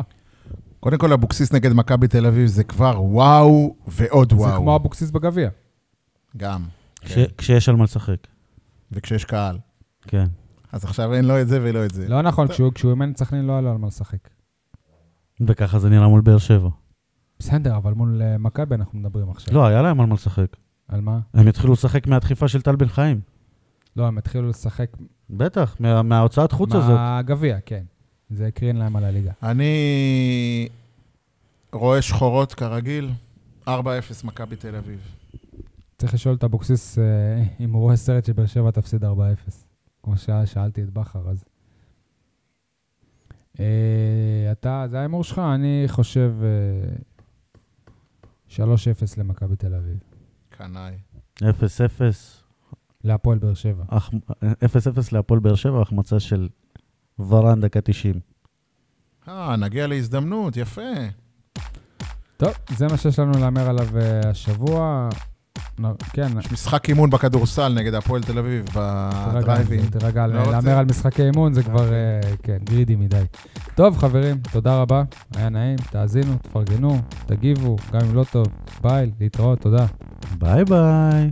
[0.81, 4.61] קודם כל, אבוקסיס נגד מכבי תל אביב זה כבר וואו ועוד זה וואו.
[4.61, 5.49] כמו אבוקסיס בגביע.
[6.37, 6.63] גם.
[7.01, 7.23] כש- כן.
[7.37, 8.17] כשיש על מה לשחק.
[8.91, 9.57] וכשיש קהל.
[10.01, 10.25] כן.
[10.71, 12.07] אז עכשיו אין לא את זה ולא את זה.
[12.07, 14.29] לא נכון, כשהוא כשהוא אימן את סכנין לא היה לו על מה לשחק.
[15.47, 16.69] וככה זה נראה מול באר שבע.
[17.39, 19.53] בסדר, אבל מול אה, מכבי אנחנו מדברים עכשיו.
[19.53, 20.57] לא, היה להם על מה לשחק.
[20.87, 21.19] על מה?
[21.33, 23.21] הם התחילו לשחק מהדחיפה של טל בן חיים.
[23.95, 24.89] לא, הם התחילו לשחק
[25.29, 26.89] בטח, מה- מההוצאת חוץ הזאת.
[26.91, 27.83] מהגביע, כן.
[28.31, 29.31] זה הקרין להם על הליגה.
[29.43, 30.67] אני
[31.73, 33.09] רואה שחורות כרגיל,
[33.67, 33.69] 4-0
[34.23, 34.99] מכבי תל אביב.
[35.97, 37.03] צריך לשאול את אבוקסיס אה,
[37.59, 39.07] אם הוא רואה סרט שבאר שבע תפסיד 4-0.
[40.03, 41.43] כמו ששאלתי את בכר אז.
[43.59, 43.65] אה,
[44.51, 45.39] אתה, זה ההימור שלך?
[45.39, 46.93] אני חושב אה,
[48.49, 48.59] 3-0
[49.17, 49.97] למכבי תל אביב.
[50.49, 50.93] קנאי.
[51.39, 51.43] 0-0,
[53.03, 53.83] להפועל באר שבע.
[53.87, 54.09] אח-
[54.43, 54.43] 0-0
[55.11, 56.49] להפועל באר שבע, החמצה של
[57.29, 58.19] ורן דקה 90.
[59.27, 60.81] אה, נגיע להזדמנות, יפה.
[62.37, 65.09] טוב, זה מה שיש לנו להמר עליו אה, השבוע.
[66.13, 69.85] כן, יש משחק אימון בכדורסל נגד הפועל תל אביב תירגע, בדרייבין.
[69.85, 70.51] תירגע, לא?
[70.51, 73.23] להמר על משחקי אימון זה כבר, אה, כן, גרידי מדי.
[73.75, 75.03] טוב, חברים, תודה רבה,
[75.35, 78.47] היה נעים, תאזינו, תפרגנו, תגיבו, גם אם לא טוב,
[78.81, 79.85] ביי, להתראות, תודה.
[80.37, 81.31] ביי ביי.